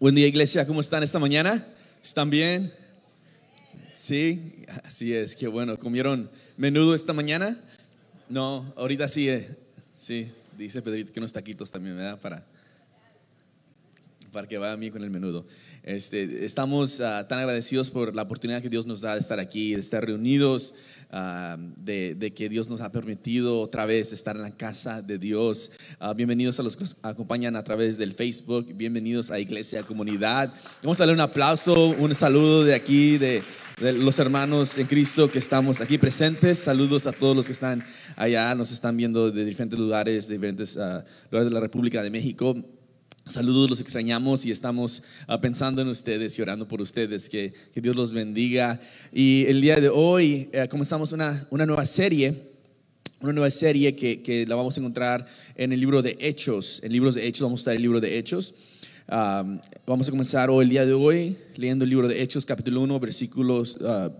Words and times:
Buen 0.00 0.14
día 0.14 0.28
iglesia, 0.28 0.64
¿cómo 0.64 0.80
están 0.80 1.02
esta 1.02 1.18
mañana? 1.18 1.66
¿Están 2.04 2.30
bien? 2.30 2.72
Sí, 3.92 4.64
así 4.84 5.12
es, 5.12 5.34
qué 5.34 5.48
bueno. 5.48 5.76
¿Comieron 5.76 6.30
menudo 6.56 6.94
esta 6.94 7.12
mañana? 7.12 7.58
No, 8.28 8.72
ahorita 8.76 9.08
sí, 9.08 9.28
eh, 9.28 9.56
sí, 9.96 10.30
dice 10.56 10.82
Pedrito 10.82 11.12
que 11.12 11.18
unos 11.18 11.32
taquitos 11.32 11.72
también, 11.72 11.96
¿verdad? 11.96 12.16
Para, 12.20 12.46
para 14.32 14.46
que 14.46 14.58
vaya 14.58 14.72
a 14.72 14.76
mí 14.76 14.90
con 14.90 15.02
el 15.02 15.10
menudo. 15.10 15.46
Este, 15.82 16.44
estamos 16.44 17.00
ah, 17.00 17.26
tan 17.28 17.38
agradecidos 17.38 17.90
por 17.90 18.14
la 18.14 18.22
oportunidad 18.22 18.60
que 18.60 18.68
Dios 18.68 18.86
nos 18.86 19.00
da 19.00 19.14
de 19.14 19.20
estar 19.20 19.40
aquí, 19.40 19.74
de 19.74 19.80
estar 19.80 20.04
reunidos, 20.04 20.74
ah, 21.10 21.56
de, 21.76 22.32
que 22.36 22.48
Dios 22.48 22.68
nos 22.68 22.80
ha 22.80 22.92
permitido 22.92 23.60
otra 23.60 23.86
vez 23.86 24.12
estar 24.12 24.36
en 24.36 24.42
la 24.42 24.50
casa 24.50 25.00
de 25.00 25.18
Dios. 25.18 25.72
Ah, 25.98 26.12
bienvenidos 26.12 26.60
a 26.60 26.62
los 26.62 26.76
que 26.76 26.84
nos 26.84 26.96
acompañan 27.02 27.56
a 27.56 27.64
través 27.64 27.96
del 27.96 28.12
Facebook, 28.12 28.72
bienvenidos 28.74 29.30
a 29.30 29.38
Iglesia 29.38 29.82
Comunidad. 29.82 30.52
Vamos 30.82 30.98
a 30.98 31.02
darle 31.02 31.14
un 31.14 31.20
aplauso, 31.20 31.90
un 31.90 32.14
saludo 32.14 32.64
de 32.64 32.74
aquí, 32.74 33.16
de, 33.16 33.42
de 33.80 33.92
los 33.92 34.18
hermanos 34.18 34.76
en 34.76 34.86
Cristo 34.86 35.30
que 35.30 35.38
estamos 35.38 35.80
aquí 35.80 35.96
presentes. 35.96 36.58
Saludos 36.58 37.06
a 37.06 37.12
todos 37.12 37.34
los 37.34 37.46
que 37.46 37.52
están 37.52 37.84
allá, 38.16 38.54
nos 38.54 38.72
están 38.72 38.96
viendo 38.96 39.30
de 39.30 39.44
diferentes 39.44 39.78
lugares, 39.78 40.28
de 40.28 40.34
diferentes 40.34 40.76
lugares 40.76 41.48
de 41.48 41.50
la 41.50 41.60
República 41.60 42.02
de 42.02 42.10
México. 42.10 42.56
Saludos, 43.28 43.68
los 43.68 43.80
extrañamos 43.80 44.46
y 44.46 44.50
estamos 44.50 45.02
ah, 45.26 45.38
pensando 45.38 45.82
en 45.82 45.88
ustedes 45.88 46.38
y 46.38 46.42
orando 46.42 46.66
por 46.66 46.80
ustedes. 46.80 47.28
Que, 47.28 47.52
Dios 47.74 47.94
los 47.94 48.14
bendiga. 48.14 48.80
Y 49.12 49.44
el 49.44 49.60
día 49.60 49.76
de 49.76 49.90
hoy 49.90 50.48
eh, 50.50 50.66
comenzamos 50.70 51.12
una, 51.12 51.46
una, 51.50 51.66
nueva 51.66 51.84
serie, 51.84 52.34
una 53.20 53.34
nueva 53.34 53.50
serie 53.50 53.94
que, 53.94 54.22
que, 54.22 54.46
la 54.46 54.54
vamos 54.54 54.78
a 54.78 54.80
encontrar 54.80 55.26
en 55.56 55.72
el 55.72 55.80
libro 55.80 56.00
de 56.00 56.16
Hechos. 56.18 56.80
En 56.82 56.90
libros 56.90 57.16
de 57.16 57.26
Hechos 57.26 57.42
vamos 57.42 57.60
a 57.60 57.62
estar 57.62 57.74
en 57.74 57.78
el 57.78 57.82
libro 57.82 58.00
de 58.00 58.18
Hechos. 58.18 58.54
vamos 59.06 60.08
a 60.08 60.10
comenzar 60.10 60.48
hoy, 60.48 60.64
el 60.64 60.70
día 60.70 60.86
de 60.86 60.94
hoy, 60.94 61.36
leyendo 61.56 61.84
el 61.84 61.90
libro 61.90 62.08
de 62.08 62.22
Hechos, 62.22 62.46
capítulo 62.46 62.80
1, 62.80 62.98
versículos, 62.98 63.76
uh, 63.76 64.10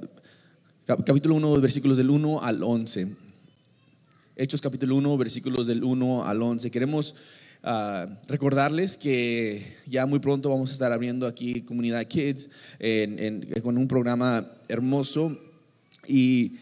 capítulo 0.86 1.34
1, 1.36 1.60
versículos 1.62 1.96
del 1.96 2.10
1 2.10 2.42
al 2.42 2.62
11. 2.62 3.08
Hechos 4.36 4.60
capítulo 4.60 4.96
1, 4.96 5.16
versículos 5.16 5.66
del 5.66 5.82
1 5.82 6.24
al 6.24 6.42
11. 6.42 6.70
Queremos 6.70 7.16
recordarles 8.28 8.96
que 8.96 9.76
ya 9.86 10.06
muy 10.06 10.20
pronto 10.20 10.50
vamos 10.50 10.70
a 10.70 10.72
estar 10.72 10.92
abriendo 10.92 11.26
aquí 11.26 11.62
Comunidad 11.62 12.06
Kids 12.06 12.48
con 13.62 13.76
un 13.76 13.88
programa 13.88 14.46
hermoso 14.68 15.36
y, 16.08 16.58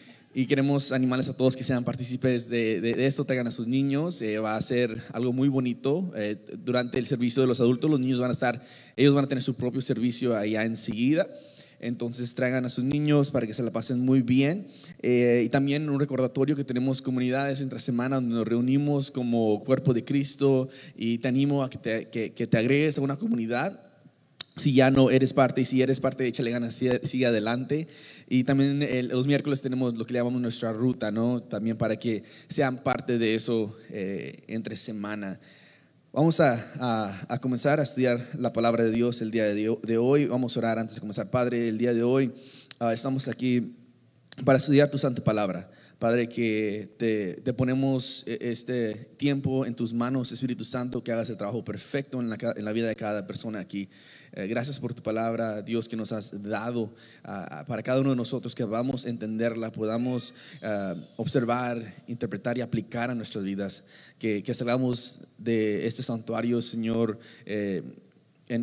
queremos 0.49 0.93
animarles 0.93 1.31
a 1.31 1.37
todos 1.37 1.57
que 1.57 1.65
sean 1.65 1.83
partícipes 1.83 2.49
de, 2.51 3.07
esto, 3.07 3.25
traigan 3.25 3.47
a 3.47 3.51
sus 3.51 3.67
niños, 3.67 4.21
eh, 4.21 4.39
va 4.39 4.57
a 4.57 4.61
ser 4.61 5.03
algo 5.13 5.33
muy 5.33 5.49
bonito. 5.49 6.13
Eh, 6.15 6.37
durante 6.59 6.99
el 6.99 7.07
servicio 7.07 7.41
de 7.41 7.49
los 7.49 7.59
adultos, 7.61 7.91
los 7.91 8.01
niños 8.01 8.21
van 8.21 8.29
a 8.29 8.33
estar, 8.35 8.63
ellos 8.97 9.15
van 9.15 9.25
a 9.25 9.29
tener 9.29 9.43
su 9.43 9.57
propio 9.57 9.81
servicio 9.81 10.37
allá 10.37 10.65
enseguida. 10.65 11.27
Entonces 11.81 12.35
traigan 12.35 12.65
a 12.65 12.69
sus 12.69 12.85
niños 12.85 13.31
para 13.31 13.47
que 13.47 13.55
se 13.55 13.63
la 13.63 13.71
pasen 13.71 14.01
muy 14.01 14.23
bien. 14.23 14.67
Eh, 15.03 15.43
y 15.45 15.49
también 15.49 15.89
un 15.89 16.01
recordatorio 16.01 16.57
que 16.57 16.65
tenemos 16.65 17.03
comunidades 17.03 17.61
entre 17.61 17.81
semana 17.81 18.17
donde 18.17 18.35
nos 18.35 18.49
reunimos 18.49 19.11
como 19.11 19.63
cuerpo 19.65 19.93
de 19.93 20.05
Cristo 20.05 20.69
y 20.97 21.19
te 21.19 21.29
animo 21.29 21.63
a 21.63 21.71
que 21.71 21.79
te, 21.79 22.09
que, 22.09 22.31
te 22.31 22.59
agregues 22.59 22.99
a 22.99 23.03
una 23.03 23.17
comunidad. 23.17 23.81
Si 24.57 24.73
ya 24.73 24.91
no 24.91 25.11
eres 25.11 25.35
parte 25.35 25.61
y 25.61 25.65
si 25.67 25.83
eres 25.83 26.01
parte, 26.01 26.27
échale 26.27 26.51
ganas, 26.51 26.75
sigue, 26.75 27.27
adelante. 27.27 27.89
Y 28.27 28.45
también 28.45 29.09
los 29.09 29.27
miércoles 29.27 29.61
tenemos 29.61 29.95
lo 29.95 30.07
que 30.07 30.15
llamamos 30.15 30.41
nuestra 30.41 30.73
ruta, 30.73 31.11
¿no? 31.11 31.43
También 31.43 31.77
para 31.77 31.97
que 31.99 32.25
sean 32.49 32.83
parte 32.83 33.19
de 33.19 33.35
eso 33.35 33.77
eh, 33.91 34.45
entre 34.49 34.79
semana. 34.79 35.39
Vamos 36.17 36.41
a, 36.41 37.29
comenzar 37.43 37.79
a 37.79 37.83
estudiar 37.83 38.27
la 38.39 38.51
palabra 38.51 38.83
de 38.83 38.91
Dios 38.91 39.21
el 39.21 39.31
día 39.31 39.45
de, 39.45 39.99
hoy. 39.99 40.25
Vamos 40.25 40.57
a 40.57 40.61
orar 40.61 40.79
antes 40.79 40.95
de 40.95 41.01
comenzar. 41.01 41.29
Padre, 41.29 41.69
el 41.69 41.77
día 41.77 41.93
de 41.93 42.03
hoy 42.03 42.33
ah, 42.81 42.95
estamos 42.95 43.29
aquí 43.29 43.77
para 44.43 44.57
estudiar 44.57 44.91
tu 44.91 44.97
santa 44.97 45.23
palabra. 45.23 45.71
Padre, 45.99 46.27
que 46.27 46.95
te, 46.99 47.53
ponemos 47.53 48.25
e, 48.27 48.39
este 48.51 48.95
tiempo 49.19 49.67
en 49.67 49.75
tus 49.75 49.93
manos, 49.93 50.33
Espíritu 50.33 50.65
Santo, 50.65 51.05
que 51.05 51.13
hagas 51.13 51.29
el 51.29 51.37
trabajo 51.37 51.63
perfecto 51.63 52.19
en 52.19 52.31
la, 52.31 52.73
vida 52.73 52.89
de 52.89 52.97
cada 52.97 53.27
persona 53.27 53.61
aquí. 53.61 53.91
Eh, 54.33 54.47
gracias 54.47 54.81
por 54.81 54.95
tu 54.95 55.03
palabra, 55.03 55.61
Dios, 55.61 55.87
que 55.87 55.97
nos 55.97 56.13
has 56.13 56.43
dado 56.43 56.95
para 57.67 57.83
cada 57.83 58.01
uno 58.01 58.11
de 58.11 58.17
nosotros, 58.17 58.55
que 58.55 58.65
vamos 58.65 59.05
a 59.05 59.11
entenderla, 59.11 59.71
podamos 59.71 60.33
ah, 60.63 60.95
observar, 61.17 61.95
interpretar 62.07 62.57
y 62.57 62.63
aplicar 62.63 63.11
a 63.11 63.15
nuestras 63.15 63.45
vidas 63.45 63.85
que, 64.19 64.43
que 64.43 64.55
salgamos 64.55 65.21
de 65.39 65.87
este 65.87 66.03
santuario, 66.03 66.63
Señor, 66.63 67.19
eh, 67.45 67.83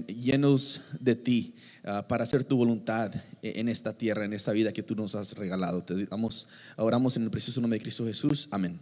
llenos 0.07 0.81
de 0.99 1.15
ti. 1.15 1.53
Ah, 1.85 2.07
para 2.07 2.23
hacer 2.23 2.45
tu 2.45 2.55
voluntad 2.55 3.13
en 3.41 3.67
esta 3.67 3.91
tierra, 3.91 4.23
en 4.23 4.31
esta 4.31 4.53
vida 4.53 4.71
que 4.71 4.83
tú 4.83 4.95
nos 4.95 5.15
has 5.15 5.35
regalado. 5.35 5.83
Te 5.83 6.05
damos, 6.05 6.47
oramos 6.77 7.17
en 7.17 7.23
el 7.23 7.29
precioso 7.29 7.59
nombre 7.59 7.77
de 7.77 7.83
Cristo 7.83 8.05
Jesús. 8.05 8.47
Amén. 8.51 8.79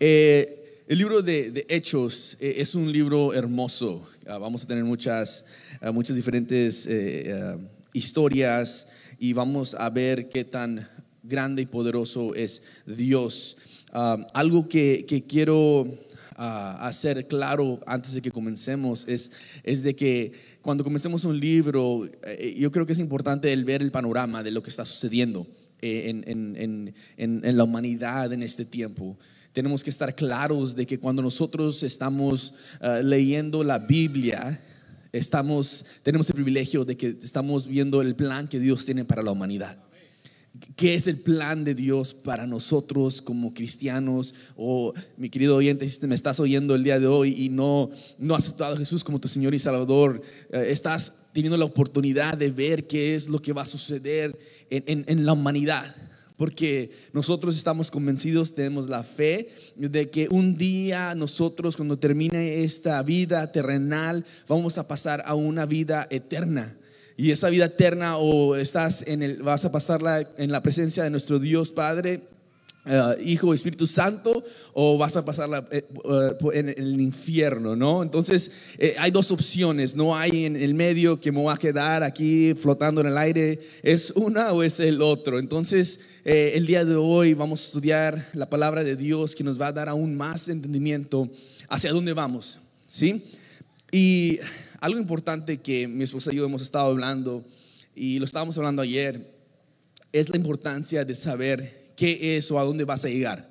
Eh, 0.00 0.82
el 0.88 0.96
libro 0.96 1.20
de, 1.20 1.66
Hechos 1.68 2.38
eh, 2.40 2.54
es 2.56 2.74
un 2.74 2.90
libro 2.90 3.34
hermoso. 3.34 4.08
Ah, 4.26 4.38
vamos 4.38 4.64
a 4.64 4.66
tener 4.66 4.82
muchas, 4.82 5.44
muchas 5.92 6.16
diferentes 6.16 6.88
historias 7.92 8.88
y 9.18 9.34
vamos 9.34 9.74
a 9.74 9.90
ver 9.90 10.30
qué 10.30 10.44
tan 10.44 10.88
grande 11.22 11.60
y 11.60 11.66
poderoso 11.66 12.34
es 12.34 12.62
Dios. 12.86 13.58
Ah, 13.96 14.26
algo 14.34 14.68
que, 14.68 15.24
quiero 15.28 15.86
ah, 16.34 16.84
hacer 16.84 17.28
claro 17.28 17.78
antes 17.86 18.12
de 18.12 18.20
que 18.20 18.32
comencemos 18.32 19.06
es, 19.06 19.30
es 19.62 19.84
de 19.84 19.94
que 19.94 20.32
cuando 20.62 20.82
comencemos 20.82 21.24
un 21.24 21.38
libro, 21.38 22.10
eh, 22.24 22.56
yo 22.58 22.72
creo 22.72 22.86
que 22.86 22.92
es 22.92 22.98
importante 22.98 23.52
el 23.52 23.64
ver 23.64 23.82
el 23.82 23.92
panorama 23.92 24.42
de 24.42 24.50
lo 24.50 24.64
que 24.64 24.70
está 24.70 24.84
sucediendo 24.84 25.46
eh, 25.80 26.08
en, 26.26 27.56
la 27.56 27.62
humanidad 27.62 28.32
en 28.32 28.42
este 28.42 28.64
tiempo 28.64 29.16
tenemos 29.52 29.84
que 29.84 29.90
estar 29.90 30.12
claros 30.16 30.74
de 30.74 30.86
que 30.86 30.98
cuando 30.98 31.22
nosotros 31.22 31.84
estamos 31.84 32.54
ah, 32.80 32.98
leyendo 33.00 33.62
la 33.62 33.78
Biblia, 33.78 34.60
estamos, 35.12 35.86
tenemos 36.02 36.28
el 36.30 36.34
privilegio 36.34 36.84
de 36.84 36.96
que 36.96 37.16
estamos 37.22 37.68
viendo 37.68 38.02
el 38.02 38.16
plan 38.16 38.48
que 38.48 38.58
Dios 38.58 38.84
tiene 38.84 39.04
para 39.04 39.22
la 39.22 39.30
humanidad. 39.30 39.78
¿Qué 40.76 40.94
es 40.94 41.06
el 41.06 41.18
plan 41.18 41.62
de 41.62 41.74
Dios 41.74 42.14
para 42.14 42.46
nosotros 42.46 43.20
como 43.20 43.52
cristianos? 43.52 44.34
O 44.56 44.94
mi 45.16 45.28
querido 45.28 45.56
oyente, 45.56 45.88
si 45.88 46.06
me 46.06 46.14
estás 46.14 46.40
oyendo 46.40 46.74
el 46.74 46.82
día 46.82 46.98
de 46.98 47.06
hoy 47.06 47.34
y 47.38 47.48
no, 47.48 47.90
no 48.18 48.34
has 48.34 48.44
aceptado 48.44 48.74
a 48.74 48.78
Jesús 48.78 49.04
como 49.04 49.20
tu 49.20 49.28
Señor 49.28 49.54
y 49.54 49.58
Salvador, 49.58 50.22
eh, 50.50 50.66
estás 50.68 51.20
teniendo 51.32 51.56
la 51.58 51.66
oportunidad 51.66 52.38
de 52.38 52.50
ver 52.50 52.86
qué 52.86 53.14
es 53.14 53.28
lo 53.28 53.40
que 53.40 53.52
va 53.52 53.62
a 53.62 53.66
suceder 53.66 54.38
en, 54.70 55.04
en 55.06 55.26
la 55.26 55.34
humanidad. 55.34 55.94
Porque 56.36 56.90
nosotros 57.12 57.56
estamos 57.56 57.90
convencidos, 57.90 58.54
tenemos 58.54 58.88
la 58.88 59.04
fe 59.04 59.50
de 59.76 60.10
que 60.10 60.28
un 60.28 60.56
día 60.56 61.14
nosotros 61.14 61.76
cuando 61.76 61.98
termine 61.98 62.64
esta 62.64 63.00
vida 63.02 63.52
terrenal 63.52 64.24
vamos 64.48 64.78
a 64.78 64.88
pasar 64.88 65.22
a 65.26 65.34
una 65.34 65.66
vida 65.66 66.08
eterna 66.10 66.74
y 67.16 67.30
esa 67.30 67.48
vida 67.48 67.66
eterna 67.66 68.16
o 68.16 68.56
estás 68.56 69.06
en 69.06 69.22
el, 69.22 69.42
vas 69.42 69.64
a 69.64 69.72
pasarla 69.72 70.28
en 70.36 70.50
la 70.50 70.62
presencia 70.62 71.04
de 71.04 71.10
nuestro 71.10 71.38
Dios 71.38 71.70
Padre, 71.70 72.22
uh, 72.86 73.20
Hijo, 73.24 73.54
Espíritu 73.54 73.86
Santo, 73.86 74.44
o 74.72 74.98
vas 74.98 75.16
a 75.16 75.24
pasarla 75.24 75.66
eh, 75.70 75.84
uh, 76.04 76.50
en, 76.50 76.70
el 76.70 77.00
infierno, 77.00 77.76
¿no? 77.76 78.02
Entonces 78.02 78.50
eh, 78.78 78.96
hay 78.98 79.12
dos 79.12 79.30
opciones, 79.30 79.94
no 79.94 80.16
hay 80.16 80.44
en 80.44 80.56
el 80.56 80.74
medio 80.74 81.20
que 81.20 81.30
me 81.30 81.40
voy 81.40 81.54
a 81.54 81.56
quedar 81.56 82.02
aquí 82.02 82.52
flotando 82.54 83.00
en 83.00 83.06
el 83.06 83.18
aire, 83.18 83.60
es 83.84 84.10
una 84.10 84.52
o 84.52 84.64
es 84.64 84.80
el 84.80 85.00
otro. 85.00 85.38
Entonces 85.38 86.00
el 86.24 86.66
día 86.66 86.86
de 86.86 86.96
hoy 86.96 87.34
vamos 87.34 87.60
a 87.62 87.66
estudiar 87.66 88.28
la 88.32 88.48
palabra 88.48 88.82
de 88.82 88.96
Dios 88.96 89.34
que 89.36 89.44
nos 89.44 89.60
va 89.60 89.66
a 89.66 89.72
dar 89.72 89.90
aún 89.90 90.16
más 90.16 90.48
entendimiento 90.48 91.28
hacia 91.68 91.92
dónde 91.92 92.14
vamos, 92.14 92.58
¿sí? 92.90 93.22
Y 93.92 94.40
algo 94.84 95.00
importante 95.00 95.62
que 95.62 95.88
mi 95.88 96.04
esposa 96.04 96.30
y 96.30 96.36
yo 96.36 96.44
hemos 96.44 96.60
estado 96.60 96.90
hablando, 96.90 97.42
y 97.96 98.18
lo 98.18 98.26
estábamos 98.26 98.58
hablando 98.58 98.82
ayer, 98.82 99.18
es 100.12 100.28
la 100.28 100.36
importancia 100.36 101.06
de 101.06 101.14
saber 101.14 101.94
qué 101.96 102.36
es 102.36 102.50
o 102.50 102.60
a 102.60 102.64
dónde 102.64 102.84
vas 102.84 103.02
a 103.02 103.08
llegar. 103.08 103.48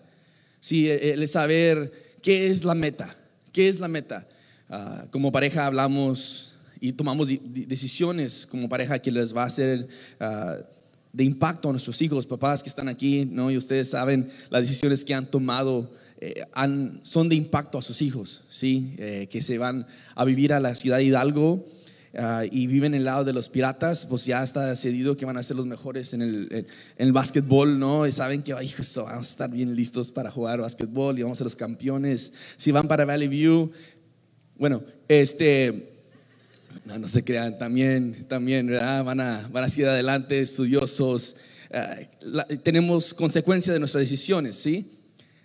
Sí, 0.59 0.87
el 0.87 1.27
saber 1.27 1.91
qué 2.21 2.51
es 2.51 2.63
la 2.63 2.75
meta, 2.75 3.15
qué 3.51 3.67
es 3.67 3.79
la 3.79 3.87
meta. 3.87 4.27
Ah, 4.69 5.07
como 5.09 5.31
pareja 5.31 5.65
hablamos 5.65 6.53
y 6.79 6.91
tomamos 6.91 7.29
decisiones 7.41 8.45
como 8.45 8.69
pareja 8.69 8.99
que 8.99 9.11
les 9.11 9.35
va 9.35 9.41
a 9.41 9.47
hacer 9.47 9.87
ah, 10.19 10.57
de 11.11 11.23
impacto 11.23 11.67
a 11.67 11.71
nuestros 11.71 11.99
hijos, 12.03 12.27
papás 12.27 12.61
que 12.61 12.69
están 12.69 12.87
aquí, 12.87 13.25
¿no? 13.25 13.49
Y 13.49 13.57
ustedes 13.57 13.89
saben 13.89 14.29
las 14.51 14.61
decisiones 14.61 15.03
que 15.03 15.15
han 15.15 15.25
tomado 15.25 15.89
eh, 16.25 16.45
son 17.03 17.29
de 17.29 17.35
impacto 17.35 17.77
a 17.77 17.81
sus 17.81 18.01
hijos, 18.01 18.43
¿sí? 18.49 18.93
Eh, 18.97 19.27
que 19.29 19.41
se 19.41 19.57
van 19.57 19.85
a 20.15 20.25
vivir 20.25 20.53
a 20.53 20.59
la 20.59 20.73
ciudad 20.75 20.97
de 20.97 21.03
Hidalgo 21.05 21.65
ah, 22.17 22.43
y 22.49 22.67
viven 22.67 22.93
en 22.93 22.99
el 22.99 23.05
lado 23.05 23.23
de 23.25 23.33
los 23.33 23.49
piratas, 23.49 24.05
pues 24.05 24.25
ya 24.25 24.43
está 24.43 24.65
decidido 24.67 25.17
que 25.17 25.25
van 25.25 25.37
a 25.37 25.43
ser 25.43 25.57
los 25.57 25.65
mejores 25.65 26.13
en 26.13 26.21
el, 26.21 26.47
en, 26.51 26.67
el 26.97 27.11
básquetbol, 27.11 27.77
¿no? 27.77 28.07
Y 28.07 28.11
saben 28.11 28.43
que 28.43 28.53
vamos 28.53 28.97
a 28.97 29.19
estar 29.19 29.49
bien 29.49 29.75
listos 29.75 30.11
para 30.11 30.31
jugar 30.31 30.61
básquetbol 30.61 31.17
y 31.17 31.23
vamos 31.23 31.37
a 31.37 31.39
ser 31.39 31.45
los 31.45 31.55
campeones. 31.55 32.31
Si 32.57 32.71
van 32.71 32.87
para 32.87 33.05
Valley 33.05 33.27
View, 33.27 33.71
bueno, 34.57 34.83
este, 35.07 35.89
No, 36.85 36.97
no 36.99 37.07
se 37.07 37.23
crean, 37.23 37.57
también, 37.57 38.25
también, 38.27 38.67
¿verdad? 38.67 39.03
Van 39.03 39.19
a, 39.19 39.47
van 39.51 39.63
a 39.63 39.69
seguir 39.69 39.87
adelante, 39.87 40.41
estudiosos. 40.41 41.35
Eh, 41.69 42.07
la- 42.21 42.45
tenemos 42.63 43.13
consecuencias 43.13 43.73
de 43.73 43.79
nuestras 43.79 44.01
decisiones, 44.01 44.57
¿sí? 44.57 44.89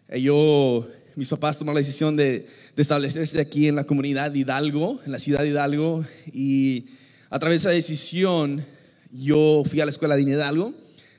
Eh, 0.08 0.22
yo, 0.22 0.88
mis 1.16 1.28
papás 1.28 1.58
tomaron 1.58 1.74
la 1.74 1.80
decisión 1.80 2.16
de, 2.16 2.46
establecerse 2.76 3.40
aquí 3.40 3.66
en 3.66 3.74
la 3.74 3.84
comunidad 3.84 4.30
de 4.30 4.38
Hidalgo, 4.38 5.00
en 5.04 5.12
la 5.12 5.18
ciudad 5.18 5.40
de 5.42 5.48
Hidalgo, 5.48 6.04
y 6.32 6.86
a 7.28 7.38
través 7.38 7.62
de 7.62 7.68
esa 7.68 7.74
decisión 7.74 8.64
yo 9.12 9.64
fui 9.68 9.80
a 9.80 9.84
la 9.84 9.90
escuela 9.90 10.16
de 10.16 10.22
Hidalgo 10.22 10.72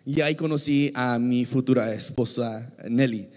y 0.05 0.21
ahí 0.21 0.35
conocí 0.35 0.91
a 0.95 1.19
mi 1.19 1.45
futura 1.45 1.93
esposa 1.93 2.71
Nelly. 2.87 3.27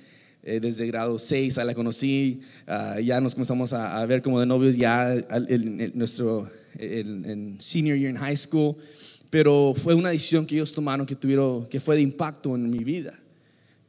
Eh, 0.45 0.59
desde 0.61 0.87
grado 0.87 1.19
6 1.19 1.59
ahí 1.59 1.67
la 1.67 1.75
conocí, 1.75 2.41
ah, 2.67 2.99
ya 3.01 3.21
nos 3.21 3.35
comenzamos 3.35 3.73
a, 3.73 4.05
ver 4.07 4.23
como 4.23 4.41
de 4.41 4.47
novios 4.47 4.77
ya 4.77 5.15
en, 5.15 5.93
nuestro 5.95 6.51
en- 6.79 7.25
en 7.25 7.61
senior 7.61 7.97
year 7.97 8.11
en 8.11 8.17
high 8.17 8.37
school, 8.37 8.75
pero 9.31 9.73
fue 9.77 9.95
una 9.95 10.11
decisión 10.11 10.47
que 10.47 10.57
ellos 10.57 10.73
tomaron 10.73 11.07
que 11.07 11.15
tuvieron 11.15 11.67
que 11.67 11.79
fue 11.81 11.97
de 11.97 12.03
impacto 12.03 12.55
en 12.57 12.69
mi 12.71 12.83
vida. 12.83 13.19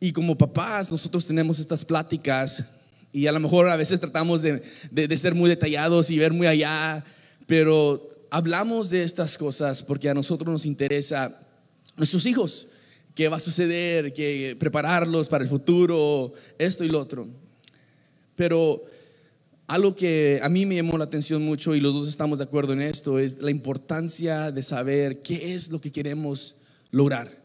Y 0.03 0.11
como 0.11 0.37
papás, 0.37 0.91
nosotros 0.91 1.25
tenemos 1.25 1.59
estas 1.59 1.85
pláticas 1.85 2.65
y 3.13 3.25
a 3.25 3.31
lo 3.31 3.39
mejor 3.39 3.69
a 3.69 3.77
veces 3.77 4.01
tratamos 4.01 4.41
de, 4.41 4.61
de- 4.91 5.07
de 5.07 5.17
ser 5.17 5.33
muy 5.33 5.49
detallados 5.49 6.09
y 6.09 6.17
ver 6.17 6.33
muy 6.33 6.45
allá, 6.45 7.05
pero 7.47 8.05
hablamos 8.29 8.89
de 8.89 9.03
estas 9.03 9.37
cosas 9.37 9.81
porque 9.81 10.09
a 10.09 10.13
nosotros 10.13 10.51
nos 10.51 10.65
interesa 10.65 11.39
nuestros 11.95 12.25
hijos, 12.25 12.67
qué 13.15 13.29
va 13.29 13.37
a 13.37 13.39
suceder, 13.39 14.11
que 14.11 14.57
prepararlos 14.59 15.29
para 15.29 15.45
el 15.45 15.49
futuro, 15.49 16.33
esto 16.57 16.83
y 16.83 16.89
lo 16.89 16.99
otro. 16.99 17.25
Pero 18.35 18.83
algo 19.67 19.95
que 19.95 20.41
a 20.43 20.49
mí 20.49 20.65
me 20.65 20.75
llamó 20.75 20.97
la 20.97 21.05
atención 21.05 21.41
mucho 21.45 21.75
y 21.75 21.79
los 21.79 21.93
dos 21.93 22.09
estamos 22.09 22.39
de 22.39 22.43
acuerdo 22.43 22.73
en 22.73 22.81
esto 22.81 23.19
es 23.19 23.37
la 23.41 23.51
importancia 23.51 24.51
de 24.51 24.63
saber 24.63 25.21
qué 25.21 25.53
es 25.53 25.69
lo 25.69 25.79
que 25.79 25.93
queremos 25.93 26.55
lograr 26.91 27.41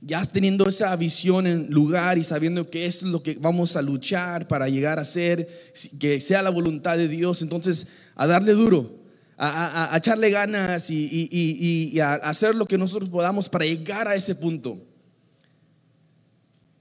ya 0.00 0.22
teniendo 0.24 0.68
esa 0.68 0.94
visión 0.96 1.46
en 1.46 1.70
lugar 1.70 2.18
y 2.18 2.24
sabiendo 2.24 2.70
que 2.70 2.86
es 2.86 3.02
lo 3.02 3.22
que 3.22 3.34
vamos 3.34 3.74
a 3.76 3.82
luchar 3.82 4.46
para 4.46 4.68
llegar 4.68 4.98
a 4.98 5.04
ser, 5.04 5.72
que 5.98 6.20
sea 6.20 6.42
la 6.42 6.50
voluntad 6.50 6.96
de 6.96 7.08
Dios, 7.08 7.42
entonces 7.42 7.88
a 8.14 8.26
darle 8.26 8.52
duro, 8.52 8.90
a, 9.36 9.48
a- 9.48 9.94
a 9.94 9.98
echarle 9.98 10.30
ganas 10.30 10.90
y, 10.90 11.04
y- 11.04 11.28
y- 11.30 11.90
y 11.96 12.00
a 12.00 12.14
hacer 12.14 12.54
lo 12.54 12.66
que 12.66 12.78
nosotros 12.78 13.10
podamos 13.10 13.48
para 13.48 13.64
llegar 13.64 14.06
a 14.08 14.14
ese 14.14 14.34
punto. 14.34 14.80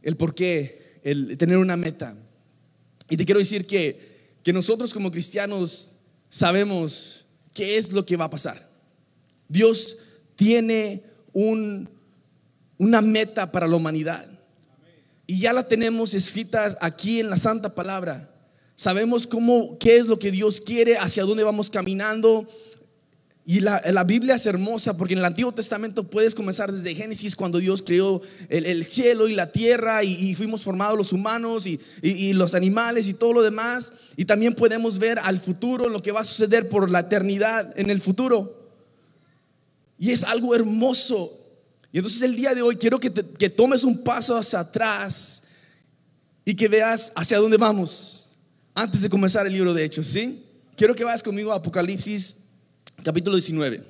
El 0.03 0.15
por 0.15 0.35
qué, 0.35 0.99
el 1.03 1.37
tener 1.37 1.57
una 1.57 1.75
meta. 1.77 2.15
Y 3.09 3.17
te 3.17 3.25
quiero 3.25 3.39
decir 3.39 3.65
que, 3.65 4.37
que 4.43 4.53
nosotros 4.53 4.93
como 4.93 5.11
cristianos 5.11 5.97
sabemos 6.29 7.25
qué 7.53 7.77
es 7.77 7.91
lo 7.91 8.05
que 8.05 8.15
va 8.15 8.25
a 8.25 8.29
pasar. 8.29 8.67
Dios 9.49 9.97
tiene 10.35 11.03
un 11.33 11.89
una 12.77 13.01
meta 13.01 13.51
para 13.51 13.67
la 13.67 13.75
humanidad. 13.75 14.25
Y 15.25 15.39
ya 15.39 15.53
la 15.53 15.67
tenemos 15.67 16.13
escrita 16.13 16.77
aquí 16.79 17.19
en 17.19 17.29
la 17.29 17.37
Santa 17.37 17.73
Palabra. 17.75 18.29
Sabemos 18.75 19.25
cómo, 19.27 19.77
qué 19.79 19.97
es 19.97 20.05
lo 20.05 20.19
que 20.19 20.31
Dios 20.31 20.61
quiere, 20.61 20.97
hacia 20.97 21.23
dónde 21.23 21.43
vamos 21.43 21.69
caminando. 21.69 22.47
Y 23.43 23.61
la, 23.61 23.81
la 23.91 24.03
Biblia 24.03 24.35
es 24.35 24.45
hermosa 24.45 24.97
porque 24.97 25.13
en 25.13 25.19
el 25.19 25.25
Antiguo 25.25 25.53
Testamento 25.53 26.03
puedes 26.03 26.35
comenzar 26.35 26.71
desde 26.71 26.93
Génesis 26.93 27.33
cuando 27.35 27.59
Dios 27.59 27.81
creó 27.81 28.21
el, 28.49 28.65
el 28.65 28.83
cielo 28.83 29.27
y 29.29 29.33
la 29.33 29.51
tierra 29.53 30.03
y, 30.03 30.35
fuimos 30.35 30.63
formados 30.63 30.97
los 30.97 31.13
humanos 31.13 31.65
y- 31.65 31.79
y 32.01 32.33
los 32.33 32.53
animales 32.53 33.07
y 33.07 33.13
todo 33.13 33.31
lo 33.33 33.41
demás. 33.43 33.93
Y 34.17 34.25
también 34.25 34.53
podemos 34.53 34.99
ver 34.99 35.17
al 35.19 35.39
futuro, 35.39 35.87
lo 35.89 36.01
que 36.01 36.11
va 36.11 36.19
a 36.21 36.25
suceder 36.25 36.67
por 36.67 36.91
la 36.91 36.99
eternidad 36.99 37.73
en 37.79 37.89
el 37.89 38.01
futuro. 38.01 38.69
Y 39.97 40.11
es 40.11 40.23
algo 40.23 40.53
hermoso. 40.53 41.31
Y 41.91 41.97
entonces 41.97 42.21
el 42.21 42.35
día 42.35 42.53
de 42.53 42.61
hoy 42.61 42.75
quiero 42.75 42.99
que, 42.99 43.09
te- 43.09 43.23
que 43.23 43.49
tomes 43.49 43.83
un 43.83 44.03
paso 44.03 44.37
hacia 44.37 44.59
atrás 44.59 45.43
y 46.45 46.55
que 46.55 46.67
veas 46.67 47.11
hacia 47.15 47.37
dónde 47.39 47.57
vamos 47.57 48.35
antes 48.73 49.01
de 49.01 49.09
comenzar 49.09 49.47
el 49.47 49.53
libro 49.53 49.73
de 49.73 49.83
Hechos, 49.83 50.07
¿sí? 50.07 50.43
Quiero 50.75 50.95
que 50.95 51.03
vayas 51.03 51.23
conmigo 51.23 51.51
a 51.51 51.55
Apocalipsis 51.55 52.43
capítulo 53.03 53.35
19. 53.35 53.83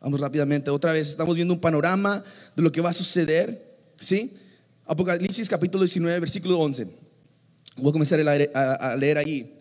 Vamos 0.00 0.20
rápidamente, 0.20 0.70
otra 0.70 0.92
vez 0.92 1.08
estamos 1.08 1.34
viendo 1.36 1.54
un 1.54 1.60
panorama 1.60 2.24
de 2.56 2.62
lo 2.62 2.72
que 2.72 2.80
va 2.80 2.90
a 2.90 2.92
suceder, 2.92 3.78
¿sí? 4.00 4.32
Apocalipsis 4.86 5.48
capítulo 5.48 5.84
19, 5.84 6.18
versículo 6.20 6.58
11. 6.58 6.88
Voy 7.76 7.90
a 7.90 7.92
comenzar 7.92 8.18
a 8.20 8.96
leer, 8.96 9.18
ahí. 9.18 9.54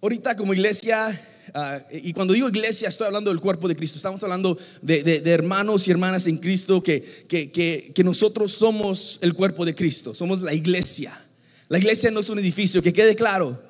Ahorita 0.00 0.36
como 0.36 0.52
iglesia, 0.54 1.20
ah, 1.52 1.80
y 1.92 2.12
cuando 2.12 2.32
digo 2.34 2.48
iglesia 2.48 2.88
estoy 2.88 3.06
hablando 3.06 3.30
del 3.30 3.40
cuerpo 3.40 3.68
de 3.68 3.76
Cristo, 3.76 3.98
estamos 3.98 4.22
hablando 4.22 4.56
de, 4.80 5.02
de- 5.02 5.20
de 5.20 5.30
hermanos 5.30 5.86
y 5.86 5.90
hermanas 5.90 6.26
en 6.26 6.38
Cristo, 6.38 6.82
que, 6.82 7.02
que, 7.28 7.50
que- 7.50 7.92
que 7.94 8.04
nosotros 8.04 8.52
somos 8.52 9.18
el 9.20 9.34
cuerpo 9.34 9.64
de 9.64 9.74
Cristo, 9.74 10.14
somos 10.14 10.40
la 10.40 10.54
iglesia. 10.54 11.20
La 11.68 11.78
iglesia 11.78 12.10
no 12.10 12.20
es 12.20 12.28
un 12.30 12.38
edificio, 12.38 12.82
que 12.82 12.92
quede 12.92 13.14
claro. 13.16 13.60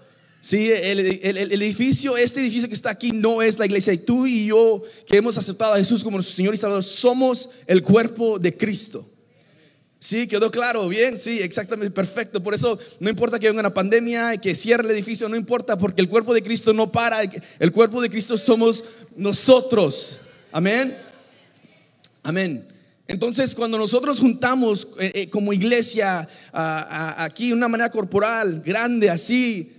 Sí, 0.41 0.71
el, 0.71 0.99
el- 1.23 1.39
el 1.53 1.63
edificio, 1.63 2.17
este 2.19 2.41
edificio 2.41 2.69
que 2.69 2.75
está 2.75 2.91
aquí 2.91 3.13
no 3.13 3.41
es 3.41 3.59
la 3.59 3.65
iglesia. 3.65 3.93
Y 3.95 3.99
tú 3.99 4.27
y 4.27 4.47
yo 4.47 4.83
que 5.07 5.17
hemos 5.17 5.39
aceptado 5.39 5.73
a 5.73 5.79
Jesús 5.79 6.05
como 6.05 6.19
nuestro 6.19 6.37
Señor 6.37 6.53
y 6.53 6.59
Salvador, 6.59 6.85
somos 6.85 7.49
el 7.67 7.83
cuerpo 7.83 8.39
de 8.39 8.55
Cristo. 8.55 9.09
Sí, 10.05 10.27
quedó 10.27 10.51
claro, 10.51 10.87
bien, 10.87 11.17
sí, 11.17 11.41
exactamente, 11.41 11.91
perfecto. 11.91 12.43
Por 12.43 12.53
eso 12.53 12.79
no 13.01 13.09
importa 13.09 13.39
que 13.39 13.47
venga 13.47 13.61
una 13.61 13.73
pandemia, 13.73 14.37
que 14.37 14.55
cierre 14.55 14.85
el 14.85 14.91
edificio, 14.91 15.31
no 15.31 15.35
importa, 15.35 15.79
porque 15.79 16.03
el 16.03 16.11
cuerpo 16.11 16.35
de 16.35 16.43
Cristo 16.43 16.75
no 16.75 16.93
para. 16.93 17.23
El 17.23 17.73
cuerpo 17.73 18.03
de 18.03 18.11
Cristo 18.11 18.37
somos 18.37 18.85
nosotros. 19.17 20.21
Amén. 20.53 20.95
Amén. 22.23 22.69
Entonces, 23.09 23.55
cuando 23.55 23.79
nosotros 23.79 24.21
juntamos 24.21 24.89
eh, 25.01 25.11
eh, 25.15 25.31
como 25.31 25.55
iglesia 25.55 26.29
aquí 26.53 27.49
de 27.49 27.55
una 27.55 27.69
manera 27.69 27.89
corporal, 27.89 28.61
grande, 28.63 29.09
así, 29.09 29.73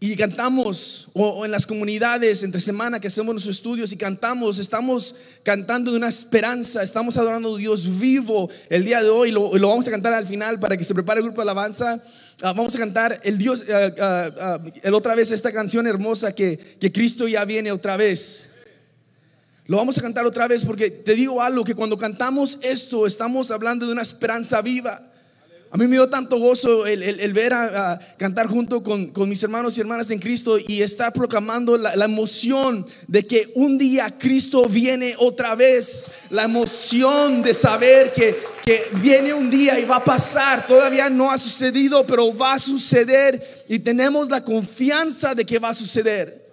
y 0.00 0.14
cantamos, 0.14 1.08
o, 1.12 1.44
en 1.44 1.50
las 1.50 1.66
comunidades 1.66 2.44
entre 2.44 2.60
semana 2.60 3.00
que 3.00 3.08
hacemos 3.08 3.34
nuestros 3.34 3.56
estudios 3.56 3.90
y 3.90 3.96
cantamos, 3.96 4.58
estamos 4.58 5.16
cantando 5.42 5.90
de 5.90 5.96
una 5.96 6.08
esperanza, 6.08 6.84
estamos 6.84 7.16
adorando 7.16 7.56
a 7.56 7.58
Dios 7.58 7.98
vivo 7.98 8.48
el 8.70 8.84
día 8.84 9.02
de 9.02 9.08
hoy, 9.08 9.32
lo, 9.32 9.56
lo 9.58 9.68
vamos 9.68 9.88
a 9.88 9.90
cantar 9.90 10.12
al 10.12 10.26
final 10.26 10.60
para 10.60 10.76
que 10.76 10.84
se 10.84 10.94
prepare 10.94 11.18
el 11.18 11.24
grupo 11.24 11.40
de 11.40 11.42
alabanza. 11.42 12.00
Ah, 12.40 12.52
vamos 12.52 12.76
a 12.76 12.78
cantar 12.78 13.20
el 13.24 13.38
Dios, 13.38 13.64
ah, 13.68 14.28
ah, 14.40 14.60
el 14.84 14.94
otra 14.94 15.16
vez 15.16 15.32
esta 15.32 15.50
canción 15.50 15.88
hermosa 15.88 16.32
que, 16.32 16.56
que 16.56 16.92
Cristo 16.92 17.26
ya 17.26 17.44
viene 17.44 17.72
otra 17.72 17.96
vez. 17.96 18.50
Lo 19.66 19.78
vamos 19.78 19.98
a 19.98 20.00
cantar 20.00 20.24
otra 20.24 20.46
vez 20.46 20.64
porque 20.64 20.90
te 20.90 21.14
digo 21.14 21.42
algo, 21.42 21.64
que 21.64 21.74
cuando 21.74 21.98
cantamos 21.98 22.60
esto 22.62 23.04
estamos 23.04 23.50
hablando 23.50 23.84
de 23.84 23.92
una 23.92 24.02
esperanza 24.02 24.62
viva. 24.62 25.12
A 25.70 25.76
mí 25.76 25.86
me 25.86 25.96
dio 25.96 26.08
tanto 26.08 26.38
gozo 26.38 26.86
el, 26.86 27.02
el- 27.02 27.32
ver 27.34 27.52
a, 27.52 28.00
cantar 28.16 28.46
junto 28.46 28.82
con, 28.82 29.08
con 29.08 29.28
mis 29.28 29.42
hermanos 29.42 29.76
y 29.76 29.80
hermanas 29.80 30.10
en 30.10 30.18
Cristo 30.18 30.56
y 30.58 30.80
estar 30.80 31.12
proclamando 31.12 31.76
la, 31.76 31.94
la 31.94 32.06
emoción 32.06 32.86
de 33.06 33.26
que 33.26 33.52
un 33.54 33.76
día 33.76 34.10
Cristo 34.18 34.64
viene 34.66 35.14
otra 35.18 35.54
vez. 35.54 36.10
La 36.30 36.44
emoción 36.44 37.42
de 37.42 37.52
saber 37.52 38.14
que, 38.14 38.34
que 38.64 38.82
viene 39.02 39.34
un 39.34 39.50
día 39.50 39.78
y 39.78 39.84
va 39.84 39.96
a 39.96 40.04
pasar. 40.04 40.66
Todavía 40.66 41.10
no 41.10 41.30
ha 41.30 41.36
sucedido, 41.36 42.06
pero 42.06 42.34
va 42.34 42.54
a 42.54 42.58
suceder 42.58 43.66
y 43.68 43.78
tenemos 43.78 44.30
la 44.30 44.42
confianza 44.42 45.34
de 45.34 45.44
que 45.44 45.58
va 45.58 45.70
a 45.70 45.74
suceder 45.74 46.48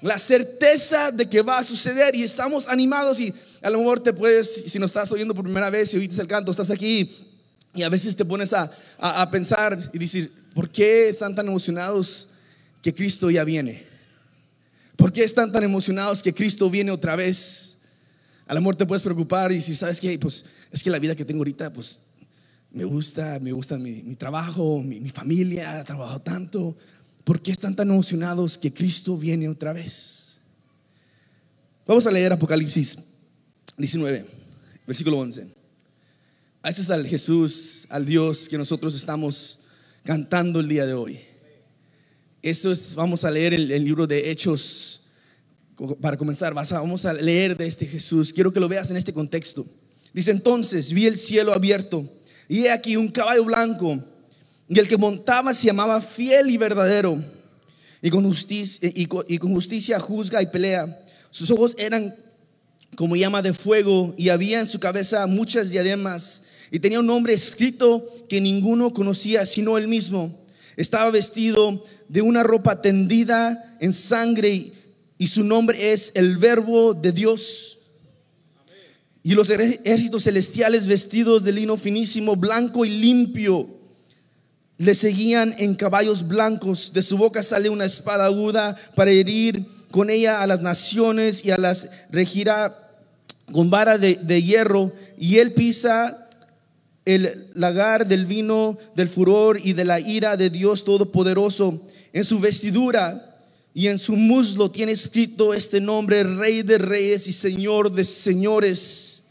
la 0.00 0.16
certeza 0.16 1.10
de 1.10 1.28
que 1.28 1.42
va 1.42 1.58
a 1.58 1.62
suceder 1.64 2.14
y 2.14 2.22
estamos 2.22 2.68
animados 2.68 3.18
y 3.18 3.34
a 3.60 3.68
lo 3.68 3.78
mejor 3.78 3.98
te 3.98 4.12
puedes, 4.12 4.70
si 4.70 4.78
nos 4.78 4.90
estás 4.90 5.10
oyendo 5.10 5.34
por 5.34 5.42
primera 5.42 5.70
vez 5.70 5.92
y 5.92 5.96
oíste 5.96 6.22
el 6.22 6.28
canto, 6.28 6.52
estás 6.52 6.70
aquí 6.70 7.27
y 7.74 7.82
a 7.82 7.88
veces 7.88 8.16
te 8.16 8.24
pones 8.24 8.52
a, 8.52 8.70
a- 8.98 9.30
pensar 9.30 9.90
y 9.92 9.98
decir, 9.98 10.32
¿por 10.54 10.70
qué 10.70 11.08
están 11.08 11.34
tan 11.34 11.46
emocionados 11.46 12.30
que 12.82 12.94
Cristo 12.94 13.30
ya 13.30 13.44
viene? 13.44 13.84
¿Por 14.96 15.12
qué 15.12 15.22
están 15.22 15.52
tan 15.52 15.62
emocionados 15.62 16.22
que 16.22 16.34
Cristo 16.34 16.68
viene 16.68 16.90
otra 16.90 17.14
vez? 17.14 17.76
A 18.46 18.54
lo 18.54 18.60
mejor 18.60 18.76
te 18.76 18.86
puedes 18.86 19.02
preocupar 19.02 19.52
y 19.52 19.60
si 19.60 19.74
sabes 19.76 20.00
que, 20.00 20.18
pues 20.18 20.44
es 20.72 20.82
que 20.82 20.90
la 20.90 20.98
vida 20.98 21.14
que 21.14 21.24
tengo 21.24 21.40
ahorita, 21.40 21.72
pues 21.72 22.06
me 22.72 22.84
gusta, 22.84 23.38
me 23.40 23.52
gusta 23.52 23.78
mi, 23.78 24.02
mi 24.02 24.16
trabajo, 24.16 24.82
mi, 24.82 24.98
mi 25.00 25.10
familia, 25.10 25.80
he 25.80 25.84
trabajado 25.84 26.20
tanto. 26.20 26.76
¿Por 27.24 27.40
qué 27.42 27.50
están 27.52 27.76
tan 27.76 27.90
emocionados 27.90 28.56
que 28.58 28.72
Cristo 28.72 29.16
viene 29.16 29.48
otra 29.48 29.72
vez? 29.72 30.38
Vamos 31.86 32.06
a 32.06 32.10
leer 32.10 32.32
Apocalipsis 32.32 32.98
19, 33.76 34.26
versículo 34.86 35.18
11. 35.18 35.57
A 36.60 36.70
este 36.70 36.82
es 36.82 36.90
al 36.90 37.06
Jesús, 37.06 37.86
al 37.88 38.04
Dios 38.04 38.48
que 38.48 38.58
nosotros 38.58 38.94
estamos 38.94 39.66
cantando 40.04 40.58
el 40.58 40.68
día 40.68 40.86
de 40.86 40.92
hoy. 40.92 41.20
Esto 42.42 42.72
es, 42.72 42.96
vamos 42.96 43.24
a 43.24 43.30
leer 43.30 43.54
el, 43.54 43.68
libro 43.84 44.08
de 44.08 44.28
Hechos 44.30 45.06
para 46.00 46.16
comenzar. 46.16 46.52
Vamos 46.54 47.04
a 47.04 47.12
leer 47.12 47.56
de 47.56 47.66
este 47.68 47.86
Jesús. 47.86 48.32
Quiero 48.32 48.52
que 48.52 48.58
lo 48.58 48.68
veas 48.68 48.90
en 48.90 48.96
este 48.96 49.12
contexto. 49.12 49.64
Dice 50.12 50.32
entonces, 50.32 50.92
vi 50.92 51.06
el 51.06 51.16
cielo 51.16 51.52
abierto 51.52 52.10
y 52.48 52.64
he 52.64 52.72
aquí 52.72 52.96
un 52.96 53.08
caballo 53.08 53.44
blanco 53.44 54.02
y 54.68 54.80
el 54.80 54.88
que 54.88 54.96
montaba 54.96 55.54
se 55.54 55.66
llamaba 55.66 56.00
fiel 56.00 56.50
y 56.50 56.56
verdadero 56.56 57.22
y 58.02 58.10
con 58.10 58.24
justicia, 58.24 58.90
con- 59.06 59.24
y 59.28 59.38
con 59.38 59.54
justicia 59.54 60.00
juzga 60.00 60.42
y 60.42 60.46
pelea. 60.46 61.04
Sus 61.30 61.50
ojos 61.52 61.76
eran 61.78 62.16
como 62.96 63.14
llama 63.14 63.42
de 63.42 63.52
fuego 63.52 64.12
y 64.18 64.30
había 64.30 64.58
en 64.58 64.66
su 64.66 64.80
cabeza 64.80 65.24
muchas 65.28 65.70
diademas 65.70 66.42
y 66.70 66.78
tenía 66.78 67.00
un 67.00 67.06
nombre 67.06 67.34
escrito 67.34 68.06
que 68.28 68.40
ninguno 68.40 68.92
conocía 68.92 69.46
sino 69.46 69.78
él 69.78 69.88
mismo. 69.88 70.36
Estaba 70.76 71.10
vestido 71.10 71.84
de 72.08 72.22
una 72.22 72.42
ropa 72.42 72.80
tendida 72.82 73.76
en 73.80 73.92
sangre 73.92 74.72
y 75.18 75.26
su 75.26 75.42
nombre 75.42 75.92
es 75.92 76.12
el 76.14 76.36
verbo 76.36 76.94
de 76.94 77.12
Dios. 77.12 77.78
Y 79.22 79.34
los 79.34 79.50
ejércitos 79.50 80.24
celestiales 80.24 80.86
vestidos 80.86 81.42
de 81.42 81.52
lino 81.52 81.76
finísimo, 81.76 82.36
blanco 82.36 82.84
y 82.84 82.90
limpio, 82.90 83.68
le 84.78 84.94
seguían 84.94 85.54
en 85.58 85.74
caballos 85.74 86.26
blancos. 86.26 86.92
De 86.92 87.02
su 87.02 87.18
boca 87.18 87.42
sale 87.42 87.68
una 87.68 87.84
espada 87.84 88.26
aguda 88.26 88.76
para 88.94 89.10
herir 89.10 89.66
con 89.90 90.08
ella 90.08 90.40
a 90.40 90.46
las 90.46 90.62
naciones 90.62 91.44
y 91.44 91.50
a 91.50 91.58
las 91.58 91.88
regirá 92.10 92.88
con 93.52 93.70
vara 93.70 93.98
de, 93.98 94.42
hierro. 94.42 94.92
Y 95.18 95.38
él 95.38 95.52
pisa 95.52 96.27
el 97.14 97.46
lagar 97.54 98.06
del 98.06 98.26
vino, 98.26 98.78
del 98.94 99.08
furor 99.08 99.58
y 99.62 99.72
de 99.72 99.84
la 99.84 99.98
ira 99.98 100.36
de 100.36 100.50
Dios 100.50 100.84
Todopoderoso. 100.84 101.80
En 102.12 102.24
su 102.24 102.38
vestidura 102.38 103.40
y 103.74 103.86
en 103.88 103.98
su 103.98 104.14
muslo 104.14 104.70
tiene 104.70 104.92
escrito 104.92 105.54
este 105.54 105.80
nombre, 105.80 106.22
Rey 106.22 106.62
de 106.62 106.78
Reyes 106.78 107.26
y 107.28 107.32
Señor 107.32 107.92
de 107.92 108.04
Señores. 108.04 109.22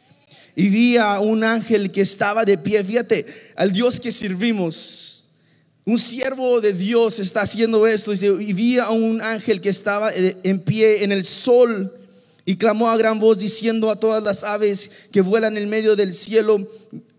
Y 0.55 0.69
vi 0.69 0.97
a 0.97 1.19
un 1.19 1.43
ángel 1.43 1.91
que 1.91 2.01
estaba 2.01 2.45
de 2.45 2.57
pie, 2.57 2.83
fíjate, 2.83 3.25
al 3.55 3.71
Dios 3.71 3.99
que 3.99 4.11
servimos 4.11 5.17
un 5.87 5.97
siervo 5.97 6.59
de 6.59 6.73
Dios 6.73 7.17
está 7.17 7.43
haciendo 7.43 7.87
esto. 7.87 8.11
y 8.13 8.51
vi 8.51 8.77
a 8.77 8.89
un 8.89 9.21
ángel 9.21 9.61
que 9.61 9.69
estaba 9.69 10.11
eh, 10.13 10.35
en 10.43 10.59
pie 10.59 11.05
en 11.05 11.13
el 11.13 11.23
sol 11.23 11.93
y 12.43 12.57
clamó 12.57 12.89
a 12.89 12.97
gran 12.97 13.19
voz 13.19 13.39
diciendo 13.39 13.89
a 13.89 13.97
todas 13.97 14.21
las 14.21 14.43
aves 14.43 14.91
que 15.13 15.21
vuelan 15.21 15.55
en 15.55 15.69
medio 15.69 15.95
del 15.95 16.13
cielo, 16.13 16.67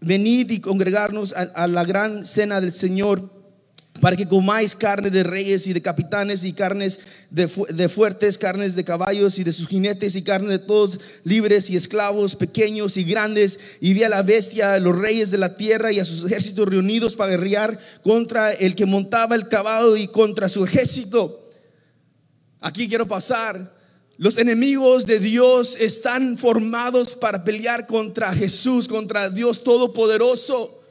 venid 0.00 0.50
y 0.50 0.60
congregarnos 0.60 1.32
a 1.32 1.66
la 1.66 1.84
gran 1.84 2.24
cena 2.24 2.60
del 2.60 2.72
Señor 2.72 3.38
para 4.00 4.16
que 4.16 4.28
comáis 4.28 4.76
carne 4.76 5.10
de 5.10 5.22
reyes 5.22 5.66
y 5.66 5.72
de 5.72 5.82
capitanes 5.82 6.44
y 6.44 6.52
carnes 6.52 7.00
de, 7.30 7.48
fuertes, 7.88 8.38
carnes 8.38 8.74
de 8.74 8.84
caballos 8.84 9.38
y 9.38 9.44
de 9.44 9.52
sus 9.52 9.68
jinetes 9.68 10.14
y 10.14 10.22
carne 10.22 10.50
de 10.50 10.58
todos 10.58 11.00
libres 11.24 11.68
y 11.70 11.76
esclavos, 11.76 12.36
pequeños 12.36 12.96
y 12.96 13.04
grandes. 13.04 13.58
Y 13.80 13.94
vi 13.94 14.04
a 14.04 14.08
la 14.08 14.22
bestia, 14.22 14.74
a 14.74 14.78
los 14.78 14.96
reyes 14.96 15.30
de 15.30 15.38
la 15.38 15.56
tierra 15.56 15.92
y 15.92 15.98
a 15.98 16.04
sus 16.04 16.24
ejércitos 16.24 16.68
reunidos 16.68 17.16
para 17.16 17.30
guerrear 17.30 17.78
contra 18.02 18.52
el 18.52 18.74
que 18.74 18.86
montaba 18.86 19.34
el 19.34 19.48
caballo 19.48 19.96
y 19.96 20.06
contra 20.06 20.48
su 20.48 20.64
ejército. 20.64 21.50
Aquí 22.60 22.88
quiero 22.88 23.06
pasar. 23.06 23.77
Los 24.18 24.36
enemigos 24.36 25.06
de 25.06 25.20
Dios 25.20 25.76
están 25.78 26.36
formados 26.36 27.14
para 27.14 27.44
pelear 27.44 27.86
contra 27.86 28.34
Jesús, 28.34 28.88
contra 28.88 29.30
Dios 29.30 29.62
Todopoderoso. 29.62 30.82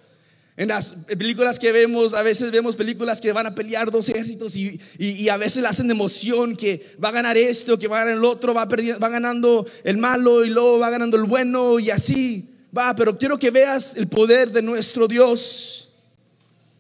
En 0.56 0.70
las 0.70 0.96
películas 1.06 1.60
que 1.60 1.74
vemos, 1.74 2.14
a 2.14 2.22
veces 2.22 2.52
vemos 2.52 2.78
películas 2.78 3.20
que 3.20 3.34
van 3.34 3.46
a 3.46 3.54
pelear 3.54 3.92
dos 3.92 4.08
ejércitos 4.08 4.56
y, 4.56 5.28
a 5.28 5.36
veces 5.36 5.62
le 5.62 5.68
hacen 5.68 5.88
de 5.88 5.92
emoción 5.92 6.56
que 6.56 6.96
va 7.04 7.10
a 7.10 7.12
ganar 7.12 7.36
esto, 7.36 7.78
que 7.78 7.90
va 7.90 7.98
a 7.98 8.06
ganar 8.06 8.18
el 8.18 8.24
otro, 8.24 8.54
va, 8.54 8.64
va 8.64 9.10
ganando 9.10 9.68
el 9.84 9.98
malo 9.98 10.46
y 10.46 10.50
luego 10.50 10.80
va 10.80 10.90
ganando 10.90 11.18
el 11.18 11.24
bueno 11.24 11.80
y 11.80 11.90
así 11.90 12.50
va. 12.76 12.96
Pero 12.96 13.18
quiero 13.18 13.38
que 13.38 13.52
veas 13.52 13.98
el 13.98 14.08
poder 14.08 14.52
de 14.54 14.62
nuestro 14.62 15.06
Dios. 15.06 15.90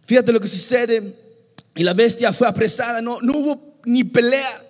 Fíjate 0.06 0.32
lo 0.32 0.39
que 0.39 0.48
sucede. 0.48 1.13
Y 1.75 1.84
la 1.84 1.94
bestia 1.94 2.32
fue 2.32 2.48
apresada, 2.48 3.01
no, 3.01 3.20
no 3.22 3.38
hubo 3.38 3.80
ni 3.84 4.06
pelea. 4.06 4.63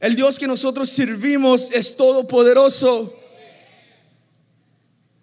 El 0.00 0.16
Dios 0.16 0.38
que 0.38 0.46
nosotros 0.46 0.88
servimos 0.88 1.70
es 1.72 1.96
todopoderoso. 1.96 3.14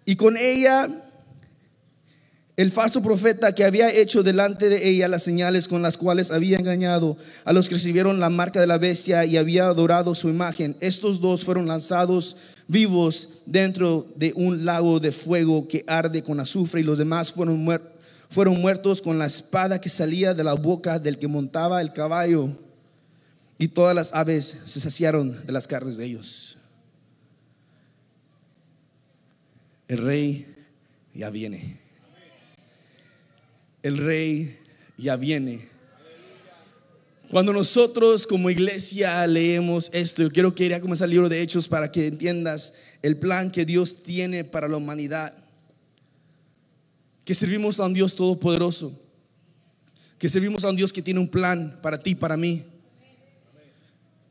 Y 0.04 0.14
con 0.14 0.36
ella 0.36 0.88
el 2.56 2.72
falso 2.72 3.02
profeta 3.02 3.54
que 3.54 3.64
había 3.64 3.92
hecho 3.92 4.22
delante 4.22 4.68
de 4.68 4.88
ella 4.88 5.06
las 5.06 5.22
señales 5.22 5.68
con 5.68 5.82
las 5.82 5.96
cuales 5.96 6.30
había 6.30 6.58
engañado 6.58 7.16
a 7.44 7.52
los 7.52 7.68
que 7.68 7.76
recibieron 7.76 8.18
la 8.18 8.30
marca 8.30 8.60
de 8.60 8.66
la 8.66 8.78
bestia 8.78 9.24
y 9.24 9.36
había 9.36 9.66
adorado 9.66 10.14
su 10.14 10.28
imagen. 10.28 10.76
Estos 10.80 11.20
dos 11.20 11.44
fueron 11.44 11.68
lanzados 11.68 12.36
vivos 12.66 13.42
dentro 13.46 14.06
de 14.16 14.32
un 14.34 14.64
lago 14.64 14.98
de 14.98 15.12
fuego 15.12 15.68
que 15.68 15.84
arde 15.86 16.24
con 16.24 16.40
azufre 16.40 16.80
y 16.80 16.84
los 16.84 16.98
demás 16.98 17.32
fueron, 17.32 17.64
fueron 18.28 18.60
muertos 18.60 19.02
con 19.02 19.18
la 19.18 19.26
espada 19.26 19.80
que 19.80 19.88
salía 19.88 20.34
de 20.34 20.42
la 20.42 20.54
boca 20.54 20.98
del 20.98 21.18
que 21.18 21.28
montaba 21.28 21.80
el 21.80 21.92
caballo. 21.92 22.50
Y 23.58 23.68
todas 23.68 23.94
las 23.94 24.14
aves 24.14 24.58
se 24.64 24.80
saciaron 24.80 25.44
de 25.44 25.52
las 25.52 25.66
carnes 25.66 25.96
de 25.96 26.04
ellos. 26.04 26.58
El 29.88 29.98
rey 29.98 30.54
ya 31.12 31.30
viene 31.30 31.88
el 33.82 33.98
rey 33.98 34.58
ya 34.96 35.16
viene. 35.16 35.68
Cuando 37.30 37.52
nosotros 37.52 38.26
como 38.26 38.48
iglesia 38.48 39.26
leemos 39.26 39.90
esto, 39.92 40.22
yo 40.22 40.30
quiero 40.30 40.54
que 40.54 40.64
ir 40.64 40.74
a 40.74 40.80
comenzar 40.80 41.06
el 41.06 41.12
libro 41.12 41.28
de 41.28 41.42
Hechos 41.42 41.68
para 41.68 41.92
que 41.92 42.06
entiendas 42.06 42.74
el 43.02 43.18
plan 43.18 43.50
que 43.50 43.66
Dios 43.66 44.02
tiene 44.02 44.44
para 44.44 44.68
la 44.68 44.78
humanidad. 44.78 45.34
Que 47.24 47.34
servimos 47.34 47.78
a 47.80 47.84
un 47.84 47.92
Dios 47.92 48.14
todopoderoso. 48.14 48.98
Que 50.18 50.28
servimos 50.28 50.64
a 50.64 50.70
un 50.70 50.76
Dios 50.76 50.92
que 50.92 51.02
tiene 51.02 51.20
un 51.20 51.28
plan 51.28 51.78
para 51.82 52.00
ti, 52.00 52.14
para 52.14 52.36
mí. 52.36 52.64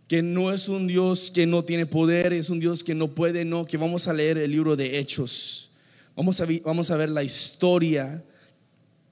Que 0.07 0.21
no 0.21 0.53
es 0.53 0.69
un 0.69 0.87
Dios 0.87 1.31
que 1.33 1.45
no 1.45 1.63
tiene 1.63 1.85
poder, 1.85 2.33
es 2.33 2.49
un 2.49 2.59
Dios 2.59 2.83
que 2.83 2.95
no 2.95 3.09
puede, 3.09 3.43
no. 3.45 3.65
Que 3.65 3.77
vamos 3.77 4.07
a 4.07 4.13
leer 4.13 4.37
el 4.37 4.51
libro 4.51 4.75
de 4.75 4.99
Hechos. 4.99 5.71
Vamos 6.15 6.39
a, 6.41 6.47
vamos 6.63 6.89
a 6.89 6.97
ver 6.97 7.09
la 7.09 7.23
historia 7.23 8.23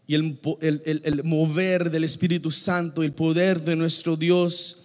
y 0.07 0.15
el, 0.15 1.21
mover 1.23 1.89
del 1.89 2.03
Espíritu 2.03 2.51
Santo, 2.51 3.01
el 3.01 3.13
poder 3.13 3.59
de 3.59 3.75
nuestro 3.75 4.15
Dios 4.15 4.84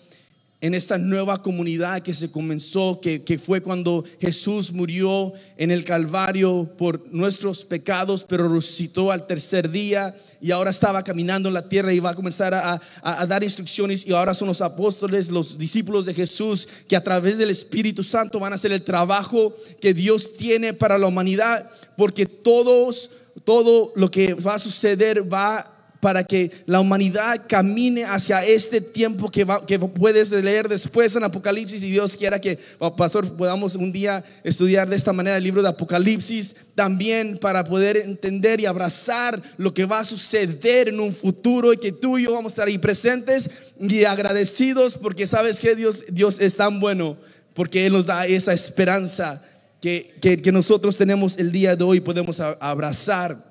en 0.61 0.75
esta 0.75 0.99
nueva 0.99 1.43
comunidad 1.43 2.03
que 2.03 2.13
se 2.13 2.31
comenzó, 2.31 3.01
que, 3.01 3.23
que, 3.25 3.39
fue 3.39 3.63
cuando 3.63 4.05
Jesús 4.21 4.73
murió 4.73 5.33
en 5.57 5.71
el 5.71 5.85
Calvario 5.85 6.71
por 6.77 7.07
nuestros 7.13 7.65
pecados, 7.65 8.25
pero 8.29 8.47
resucitó 8.47 9.11
al 9.11 9.27
tercer 9.27 9.71
día 9.71 10.15
y 10.41 10.51
ahora 10.51 10.71
estaba 10.71 11.03
caminando 11.03 11.49
en 11.49 11.55
la 11.55 11.69
tierra 11.69 11.93
y 11.93 12.01
va 12.01 12.11
a 12.11 12.15
comenzar 12.15 12.53
a, 12.53 12.81
a, 13.03 13.27
dar 13.27 13.43
instrucciones. 13.43 14.07
Y 14.07 14.13
ahora 14.13 14.35
son 14.35 14.49
los 14.49 14.61
apóstoles, 14.61 15.31
los 15.31 15.57
discípulos 15.57 16.05
de 16.05 16.13
Jesús, 16.13 16.69
que 16.87 16.97
a 16.97 17.05
través 17.05 17.39
del 17.39 17.51
Espíritu 17.51 18.05
Santo 18.05 18.39
van 18.39 18.53
a 18.53 18.57
hacer 18.57 18.73
el 18.73 18.83
trabajo 18.83 19.55
que 19.81 19.95
Dios 19.95 20.37
tiene 20.37 20.75
para 20.75 20.99
la 20.99 21.07
humanidad, 21.07 21.71
porque 21.97 22.27
todos 22.27 23.11
todo 23.45 23.93
lo 23.95 24.11
que 24.11 24.35
va 24.35 24.55
a 24.55 24.59
suceder 24.59 25.33
va 25.33 25.80
para 26.01 26.25
que 26.25 26.51
la 26.67 26.81
humanidad 26.81 27.43
camine 27.47 28.05
hacia 28.05 28.45
este 28.45 28.81
tiempo 28.81 29.31
que, 29.31 29.47
que 29.67 29.79
puedes 29.79 30.31
leer 30.31 30.69
después 30.69 31.15
en 31.15 31.25
Apocalipsis 31.25 31.83
y 31.83 31.91
Dios 31.91 32.17
quiera 32.17 32.41
que, 32.41 32.59
pastor, 32.97 33.31
podamos 33.37 33.75
un 33.77 33.93
día 33.93 34.25
estudiar 34.43 34.89
de 34.89 34.97
esta 34.97 35.13
manera 35.13 35.37
el 35.37 35.45
libro 35.45 35.63
de 35.63 35.69
Apocalipsis 35.69 36.57
también 36.75 37.39
para 37.39 37.65
poder 37.65 37.99
entender 37.99 38.61
y 38.61 38.67
abrazar 38.67 39.41
lo 39.59 39.75
que 39.75 39.85
va 39.85 40.01
a 40.01 40.05
suceder 40.05 40.89
en 40.89 41.01
un 41.01 41.15
futuro 41.15 41.73
y 41.73 41.77
que 41.77 41.93
tú 41.93 42.19
y 42.19 42.25
yo 42.25 42.33
vamos 42.33 42.53
a 42.53 42.55
estar 42.55 42.69
ahí 42.69 42.79
presentes 42.79 43.51
y 43.79 44.05
agradecidos 44.05 44.97
porque 44.97 45.27
sabes 45.27 45.61
que 45.61 45.77
Dios, 45.77 46.05
Dios 46.09 46.39
es 46.41 46.57
tan 46.57 46.81
bueno 46.81 47.17
porque 47.55 47.85
Él 47.87 47.93
nos 47.93 48.07
da 48.07 48.27
esa 48.27 48.53
esperanza 48.53 49.43
que, 49.81 50.51
nosotros 50.53 50.97
tenemos 50.97 51.39
el 51.39 51.53
día 51.53 51.77
de 51.77 51.85
hoy 51.85 52.01
podemos 52.01 52.41
abrazar. 52.41 53.50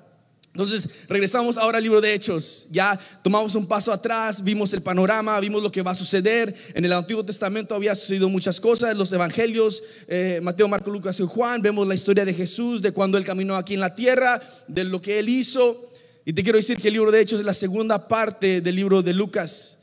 Entonces, 0.52 1.06
regresamos 1.08 1.56
ahora 1.56 1.78
al 1.78 1.84
libro 1.84 2.00
de 2.00 2.12
Hechos. 2.12 2.66
Ya 2.70 2.98
tomamos 3.22 3.54
un 3.54 3.66
paso 3.66 3.92
atrás, 3.92 4.42
vimos 4.42 4.72
el 4.74 4.82
panorama, 4.82 5.38
vimos 5.38 5.62
lo 5.62 5.70
que 5.70 5.80
va 5.80 5.92
a 5.92 5.94
suceder. 5.94 6.54
En 6.74 6.84
el 6.84 6.92
Antiguo 6.92 7.24
Testamento 7.24 7.74
había 7.74 7.94
sucedido 7.94 8.28
muchas 8.28 8.60
cosas. 8.60 8.96
Los 8.96 9.12
evangelios, 9.12 9.82
eh, 10.08 10.40
Mateo, 10.42 10.66
Marco, 10.66 10.90
Lucas 10.90 11.20
y 11.20 11.26
Juan, 11.26 11.62
vemos 11.62 11.86
la 11.86 11.94
historia 11.94 12.24
de 12.24 12.34
Jesús, 12.34 12.82
de 12.82 12.90
cuando 12.90 13.16
él 13.16 13.24
caminó 13.24 13.54
aquí 13.56 13.74
en 13.74 13.80
la 13.80 13.94
tierra, 13.94 14.42
de 14.66 14.82
lo 14.82 15.00
que 15.00 15.20
él 15.20 15.28
hizo. 15.28 15.88
Y 16.24 16.32
te 16.32 16.42
quiero 16.42 16.56
decir 16.56 16.78
que 16.78 16.88
el 16.88 16.94
libro 16.94 17.12
de 17.12 17.20
Hechos 17.20 17.38
es 17.38 17.46
la 17.46 17.54
segunda 17.54 18.08
parte 18.08 18.60
del 18.60 18.74
libro 18.74 19.02
de 19.02 19.14
Lucas. 19.14 19.78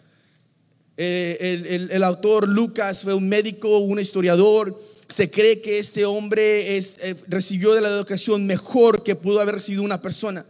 Eh, 0.98 1.88
el, 1.92 2.04
autor 2.04 2.48
Lucas 2.48 3.04
fue 3.04 3.14
un 3.14 3.30
médico, 3.30 3.78
un 3.78 4.00
historiador 4.00 4.78
se 5.10 5.30
cree 5.32 5.62
que 5.62 5.80
este 5.80 6.06
hombre 6.06 6.78
eh, 6.78 7.16
recibió 7.28 7.74
de 7.74 7.82
la 7.82 7.88
educación 7.88 8.46
mejor 8.46 9.04
que 9.04 9.16
pudo 9.16 9.40
haber 9.40 9.56
recibido 9.56 9.84
una 9.84 10.02
persona. 10.02 10.46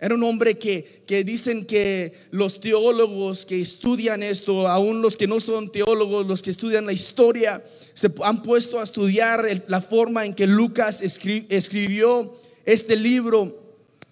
Era 0.00 0.14
un 0.14 0.22
hombre 0.22 0.58
que, 0.58 1.02
que, 1.06 1.24
dicen 1.24 1.64
que 1.64 2.12
los 2.30 2.60
teólogos 2.60 3.44
que 3.44 3.60
estudian 3.60 4.22
esto, 4.22 4.68
aún 4.68 5.02
los 5.02 5.16
que 5.16 5.26
no 5.26 5.40
son 5.40 5.72
teólogos, 5.72 6.26
los 6.26 6.40
que 6.40 6.50
estudian 6.50 6.86
la 6.86 6.92
historia, 6.92 7.64
se 7.94 8.08
han 8.22 8.44
puesto 8.44 8.78
a 8.78 8.84
estudiar 8.84 9.64
la 9.66 9.82
forma 9.82 10.24
en 10.24 10.34
que 10.34 10.46
Lucas 10.46 11.02
escribió 11.02 12.32
este 12.64 12.94
libro. 12.94 13.66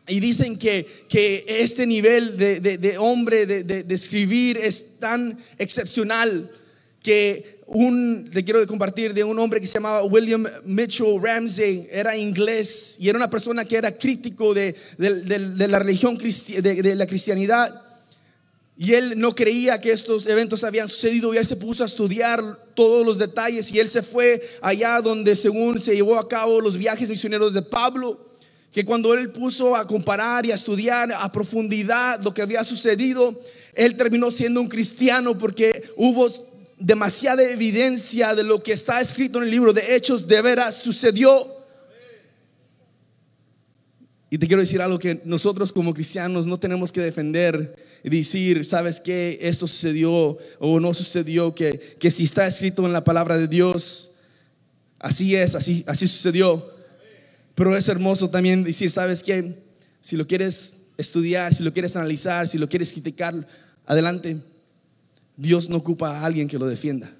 Y 0.08 0.20
dicen 0.20 0.58
que, 0.58 0.86
que 1.08 1.44
este 1.46 1.86
nivel 1.86 2.36
de, 2.36 2.60
de, 2.60 2.78
de 2.78 2.98
hombre 2.98 3.46
de, 3.46 3.62
de 3.64 3.94
escribir 3.94 4.56
es 4.56 4.98
tan 4.98 5.38
excepcional 5.58 6.50
que 7.02 7.55
un, 7.66 8.30
te 8.32 8.44
quiero 8.44 8.64
compartir 8.66 9.12
de 9.12 9.24
un 9.24 9.38
hombre 9.38 9.60
que 9.60 9.66
se 9.66 9.74
llamaba 9.74 10.04
William 10.04 10.46
Mitchell 10.64 11.20
Ramsey, 11.20 11.88
era 11.90 12.16
inglés 12.16 12.96
y 13.00 13.08
era 13.08 13.18
una 13.18 13.28
persona 13.28 13.64
que 13.64 13.76
era 13.76 13.96
crítico 13.96 14.54
de, 14.54 14.74
de- 14.98 15.22
de- 15.24 15.68
la 15.68 15.78
religión, 15.80 16.16
de 16.16 16.94
la 16.94 17.06
cristianidad. 17.06 17.82
Y 18.78 18.92
él 18.92 19.18
no 19.18 19.34
creía 19.34 19.80
que 19.80 19.90
estos 19.90 20.26
eventos 20.26 20.62
habían 20.62 20.88
sucedido 20.88 21.32
y 21.34 21.38
él 21.38 21.46
se 21.46 21.56
puso 21.56 21.82
a 21.82 21.86
estudiar 21.86 22.40
todos 22.74 23.04
los 23.06 23.16
detalles 23.18 23.72
y 23.72 23.80
él 23.80 23.88
se 23.88 24.02
fue 24.02 24.40
allá 24.60 25.00
donde 25.00 25.34
según 25.34 25.80
se 25.80 25.94
llevó 25.94 26.16
a 26.18 26.28
cabo 26.28 26.60
los 26.60 26.76
viajes 26.76 27.08
misioneros 27.08 27.54
de 27.54 27.62
Pablo, 27.62 28.20
que 28.70 28.84
cuando 28.84 29.14
él 29.14 29.30
puso 29.30 29.74
a 29.74 29.86
comparar 29.86 30.44
y 30.44 30.52
a 30.52 30.56
estudiar 30.56 31.10
a 31.10 31.32
profundidad 31.32 32.20
lo 32.22 32.34
que 32.34 32.42
había 32.42 32.62
sucedido, 32.64 33.40
él 33.74 33.96
terminó 33.96 34.30
siendo 34.30 34.60
un 34.60 34.68
cristiano 34.68 35.38
porque 35.38 35.82
hubo 35.96 36.28
demasiada 36.78 37.42
evidencia 37.42 38.34
de 38.34 38.42
lo 38.42 38.62
que 38.62 38.72
está 38.72 39.00
escrito 39.00 39.38
en 39.38 39.44
el 39.44 39.50
libro 39.50 39.72
de 39.72 39.94
Hechos 39.94 40.26
de 40.26 40.42
veras 40.42 40.74
sucedió. 40.74 41.54
Y 44.28 44.38
te 44.38 44.46
quiero 44.46 44.60
decir 44.60 44.82
algo 44.82 44.98
que 44.98 45.20
nosotros 45.24 45.72
como 45.72 45.94
cristianos 45.94 46.46
no 46.46 46.58
tenemos 46.58 46.90
que 46.90 47.00
defender 47.00 47.76
y 48.02 48.10
decir, 48.10 48.64
¿sabes 48.64 49.00
qué? 49.00 49.38
Esto 49.40 49.66
sucedió 49.66 50.36
o 50.58 50.80
no 50.80 50.92
sucedió, 50.94 51.54
que, 51.54 51.96
que 51.98 52.10
si 52.10 52.24
está 52.24 52.46
escrito 52.46 52.84
en 52.84 52.92
la 52.92 53.04
palabra 53.04 53.38
de 53.38 53.46
Dios, 53.46 54.16
así 54.98 55.36
es, 55.36 55.54
así, 55.54 55.84
así 55.86 56.06
sucedió. 56.08 56.74
Pero 57.54 57.76
es 57.76 57.88
hermoso 57.88 58.28
también 58.28 58.64
decir, 58.64 58.90
¿sabes 58.90 59.22
qué? 59.22 59.54
Si 60.00 60.16
lo 60.16 60.26
quieres 60.26 60.88
estudiar, 60.98 61.54
si 61.54 61.62
lo 61.62 61.72
quieres 61.72 61.96
analizar, 61.96 62.48
si 62.48 62.58
lo 62.58 62.68
quieres 62.68 62.92
criticar, 62.92 63.34
adelante. 63.86 64.38
Dios 65.36 65.68
no 65.68 65.76
ocupa 65.76 66.18
a 66.18 66.24
alguien 66.24 66.48
que 66.48 66.58
lo 66.58 66.66
defienda. 66.66 67.10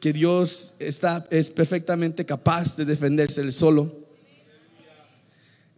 Que 0.00 0.12
Dios 0.12 0.74
está, 0.78 1.26
es 1.30 1.50
perfectamente 1.50 2.24
capaz 2.24 2.76
de 2.76 2.84
defenderse 2.84 3.40
él 3.40 3.52
solo. 3.52 3.94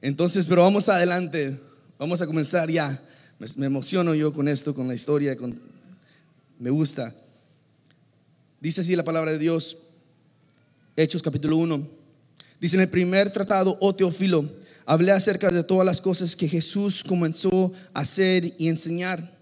Entonces, 0.01 0.47
pero 0.47 0.63
vamos 0.63 0.89
adelante. 0.89 1.59
Vamos 1.99 2.21
a 2.21 2.27
comenzar 2.27 2.71
ya. 2.71 3.01
Me, 3.57 3.67
emociono 3.67 4.15
yo 4.15 4.33
con 4.33 4.49
esto, 4.49 4.75
con 4.75 4.89
la 4.89 4.95
historia, 4.95 5.37
con, 5.37 5.61
me 6.59 6.71
gusta. 6.71 7.15
Dice 8.61 8.81
así 8.81 8.95
la 8.95 9.05
palabra 9.05 9.33
de 9.33 9.39
Dios, 9.39 9.89
Hechos 10.97 11.23
capítulo 11.23 11.57
1. 11.57 11.89
Dice 12.61 12.77
en 12.77 12.83
el 12.83 12.89
primer 12.89 13.33
tratado, 13.33 13.77
oh 13.81 13.95
Teófilo, 13.95 14.49
hablé 14.87 15.11
acerca 15.11 15.51
de 15.51 15.65
todas 15.65 15.85
las 15.85 16.01
cosas 16.01 16.37
que 16.37 16.49
Jesús 16.49 17.03
comenzó 17.03 17.73
a 17.93 18.01
hacer 18.01 18.55
y 18.59 18.69
enseñar 18.69 19.42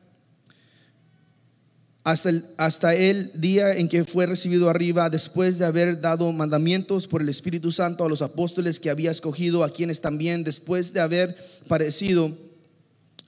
hasta 2.02 2.30
el, 2.30 2.44
hasta 2.56 2.94
el 2.94 3.30
día 3.34 3.72
en 3.74 3.88
que 3.88 4.04
fue 4.04 4.24
recibido 4.26 4.70
arriba, 4.70 5.10
después 5.10 5.58
de 5.58 5.66
haber 5.66 6.00
dado 6.00 6.32
mandamientos 6.32 7.06
por 7.06 7.20
el 7.20 7.28
Espíritu 7.28 7.70
Santo 7.72 8.04
a 8.04 8.08
los 8.08 8.22
apóstoles 8.22 8.80
que 8.80 8.88
había 8.90 9.10
escogido, 9.10 9.64
a 9.64 9.70
quienes 9.72 10.00
también, 10.00 10.42
después 10.42 10.92
de 10.94 11.00
haber 11.00 11.36
parecido, 11.68 12.36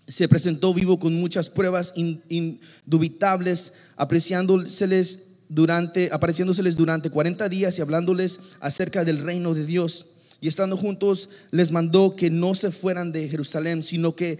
se 0.08 0.26
presentó 0.28 0.72
vivo 0.74 0.98
con 0.98 1.14
muchas 1.14 1.48
pruebas 1.50 1.92
in- 1.96 2.22
indubitables, 2.28 3.74
apreciándoseles 3.96 5.20
durante, 5.48 6.08
apareciéndoseles 6.12 6.76
durante 6.76 7.10
40 7.10 7.48
días 7.48 7.78
y 7.78 7.82
hablándoles 7.82 8.40
acerca 8.60 9.04
del 9.04 9.18
reino 9.22 9.54
de 9.54 9.66
Dios. 9.66 10.06
Y 10.40 10.48
estando 10.48 10.76
juntos, 10.76 11.28
les 11.50 11.70
mandó 11.70 12.16
que 12.16 12.30
no 12.30 12.54
se 12.54 12.70
fueran 12.72 13.12
de 13.12 13.28
Jerusalén, 13.28 13.82
sino 13.82 14.16
que, 14.16 14.38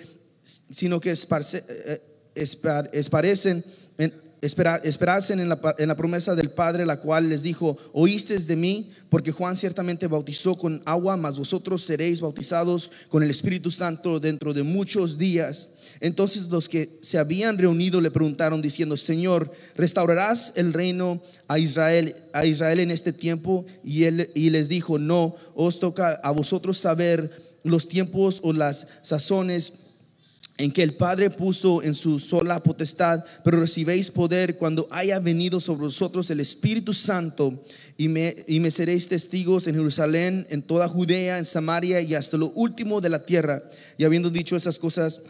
sino 0.71 1.01
que 1.01 1.13
esparce- 1.13 1.65
eh, 1.69 2.01
espar- 2.35 2.89
esparecen 2.93 3.59
en- 3.59 3.82
espera- 4.43 4.81
esperasen 4.85 5.41
en 5.41 5.49
la, 5.49 5.59
en 5.79 5.89
la 5.89 5.97
promesa 5.97 6.35
del 6.35 6.51
Padre, 6.51 6.85
la 6.85 7.01
cual 7.01 7.29
les 7.31 7.43
dijo, 7.43 7.79
oísteis 7.93 8.47
de 8.47 8.57
mí, 8.57 8.91
porque 9.09 9.33
Juan 9.33 9.57
ciertamente 9.57 10.07
bautizó 10.07 10.57
con 10.57 10.83
agua, 10.85 11.17
mas 11.17 11.39
vosotros 11.39 11.85
seréis 11.85 12.21
bautizados 12.21 12.91
con 13.09 13.23
el 13.23 13.31
Espíritu 13.31 13.71
Santo 13.71 14.21
dentro 14.21 14.53
de 14.53 14.63
muchos 14.63 15.17
días. 15.17 15.71
Entonces 16.01 16.49
los 16.49 16.69
que 16.69 16.99
se 17.01 17.19
habían 17.19 17.57
reunido 17.57 18.01
le 18.01 18.11
preguntaron 18.11 18.61
diciendo, 18.61 18.97
Señor, 18.97 19.53
¿restaurarás 19.77 20.53
el 20.57 20.73
reino 20.73 21.23
a 21.47 21.59
Israel, 21.59 22.17
a 22.33 22.45
Israel 22.45 22.81
en 22.81 22.91
este 22.91 23.13
tiempo? 23.13 23.65
Y 23.85 24.05
él 24.05 24.31
y 24.35 24.51
les 24.51 24.69
dijo, 24.69 24.99
no, 24.99 25.37
os 25.55 25.79
toca 25.79 26.21
a 26.23 26.31
vosotros 26.33 26.79
saber 26.79 27.31
los 27.63 27.89
tiempos 27.89 28.41
o 28.43 28.53
las 28.53 28.89
sazones 29.03 29.75
en 30.63 30.71
que 30.71 30.85
el 30.85 30.95
Padre 30.95 31.29
puso 31.29 31.83
en 31.83 31.93
su 31.93 32.21
sola 32.21 32.63
potestad, 32.63 33.25
pero 33.43 33.59
recibéis 33.59 34.13
poder 34.13 34.59
cuando 34.59 34.87
haya 34.93 35.19
venido 35.19 35.59
sobre 35.59 35.87
vosotros 35.87 36.31
el 36.31 36.39
Espíritu 36.39 36.95
Santo 36.95 37.61
y 37.99 38.07
me, 38.07 38.37
y 38.47 38.61
me 38.61 38.71
seréis 38.71 39.09
testigos 39.09 39.67
en 39.67 39.75
Jerusalén, 39.75 40.47
en 40.51 40.63
toda 40.63 40.87
Judea, 40.87 41.39
en 41.39 41.47
Samaria 41.47 42.01
y 42.01 42.15
hasta 42.15 42.37
lo 42.37 42.51
último 42.51 43.01
de 43.01 43.09
la 43.09 43.27
tierra. 43.27 43.61
Y 43.99 44.05
habiendo 44.05 44.31
dicho 44.31 44.55
esas 44.55 44.79
cosas, 44.79 45.23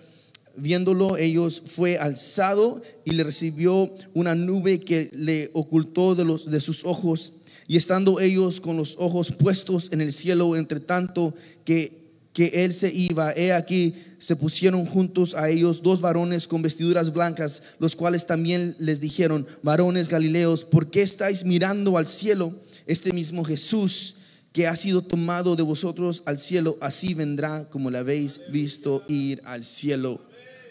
viéndolo 0.54 1.16
ellos, 1.16 1.62
fue 1.64 1.96
alzado 1.96 2.82
y 3.06 3.12
le 3.12 3.24
recibió 3.24 3.90
una 4.12 4.34
nube 4.34 4.80
que 4.80 5.08
le 5.14 5.48
ocultó 5.54 6.14
de, 6.14 6.26
los, 6.26 6.50
de 6.50 6.60
sus 6.60 6.84
ojos. 6.84 7.32
Y 7.66 7.78
estando 7.78 8.20
ellos 8.20 8.60
con 8.60 8.76
los 8.76 8.96
ojos 8.98 9.32
puestos 9.32 9.88
en 9.92 10.02
el 10.02 10.12
cielo, 10.12 10.56
entre 10.56 10.80
tanto 10.80 11.32
que 11.64 12.01
que 12.32 12.64
él 12.64 12.72
se 12.72 12.92
iba, 12.92 13.32
he 13.32 13.52
aquí, 13.52 13.94
se 14.18 14.36
pusieron 14.36 14.86
juntos 14.86 15.34
a 15.34 15.50
ellos 15.50 15.82
dos 15.82 16.00
varones 16.00 16.48
con 16.48 16.62
vestiduras 16.62 17.12
blancas, 17.12 17.62
los 17.78 17.94
cuales 17.94 18.26
también 18.26 18.74
les 18.78 19.00
dijeron, 19.00 19.46
varones 19.62 20.08
galileos, 20.08 20.64
¿por 20.64 20.90
qué 20.90 21.02
estáis 21.02 21.44
mirando 21.44 21.98
al 21.98 22.06
cielo? 22.06 22.54
Este 22.86 23.12
mismo 23.12 23.44
Jesús 23.44 24.16
que 24.52 24.66
ha 24.66 24.76
sido 24.76 25.02
tomado 25.02 25.56
de 25.56 25.62
vosotros 25.62 26.22
al 26.26 26.38
cielo, 26.38 26.76
así 26.80 27.14
vendrá 27.14 27.68
como 27.70 27.90
le 27.90 27.98
habéis 27.98 28.40
visto 28.50 29.02
ir 29.08 29.40
al 29.44 29.64
cielo. 29.64 30.20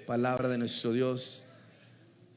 Palabra 0.06 0.50
de 0.50 0.58
nuestro 0.58 0.94
Dios. 0.94 1.48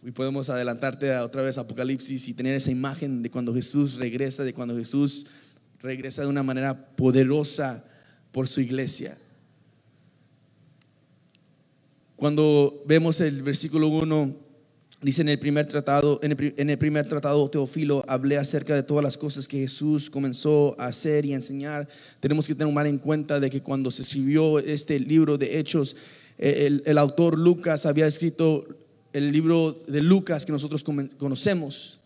Y 0.02 0.10
podemos 0.10 0.48
adelantarte 0.50 1.16
otra 1.18 1.42
vez 1.42 1.58
a 1.58 1.62
Apocalipsis 1.62 2.28
y 2.28 2.34
tener 2.34 2.54
esa 2.54 2.70
imagen 2.70 3.22
de 3.22 3.30
cuando 3.30 3.54
Jesús 3.54 3.96
regresa, 3.96 4.42
de 4.42 4.54
cuando 4.54 4.76
Jesús 4.76 5.26
regresa 5.80 6.22
de 6.22 6.28
una 6.28 6.42
manera 6.42 6.94
poderosa 6.96 7.84
por 8.34 8.48
su 8.48 8.60
iglesia. 8.60 9.16
Cuando 12.16 12.82
vemos 12.84 13.20
el 13.20 13.42
versículo 13.42 13.86
1, 13.86 14.34
dice 15.02 15.22
en 15.22 15.28
el 15.28 15.38
primer 15.38 15.66
tratado, 15.66 16.18
en 16.20 16.32
el, 16.68 16.78
primer 16.78 17.08
tratado 17.08 17.48
Teofilo, 17.48 18.04
hablé 18.08 18.36
acerca 18.36 18.74
de 18.74 18.82
todas 18.82 19.04
las 19.04 19.16
cosas 19.16 19.46
que 19.46 19.60
Jesús 19.60 20.10
comenzó 20.10 20.74
a 20.80 20.86
hacer 20.86 21.24
y 21.24 21.32
a 21.32 21.36
enseñar. 21.36 21.86
Tenemos 22.18 22.48
que 22.48 22.56
tomar 22.56 22.88
en 22.88 22.98
cuenta 22.98 23.38
de 23.38 23.48
que 23.48 23.62
cuando 23.62 23.92
se 23.92 24.02
escribió 24.02 24.58
este 24.58 24.98
libro 24.98 25.38
de 25.38 25.60
Hechos, 25.60 25.94
eh, 26.36 26.80
el, 26.84 26.98
autor 26.98 27.38
Lucas 27.38 27.86
había 27.86 28.08
escrito 28.08 28.66
el 29.12 29.30
libro 29.30 29.80
de 29.86 30.00
Lucas 30.00 30.44
que 30.44 30.50
nosotros 30.50 30.82
conocemos. 30.82 32.00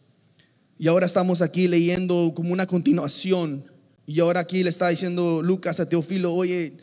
Y 0.79 0.89
ahora 0.89 1.07
estamos 1.07 1.41
aquí 1.41 1.69
leyendo 1.69 2.33
como 2.37 2.53
una 2.53 2.67
continuación. 2.67 3.78
Y 4.09 4.21
ahora 4.21 4.41
aquí 4.41 4.65
le 4.65 4.71
está 4.71 4.89
diciendo 4.89 5.43
Lucas 5.43 5.81
a 5.81 5.87
Teofilo, 5.87 6.33
oye, 6.33 6.79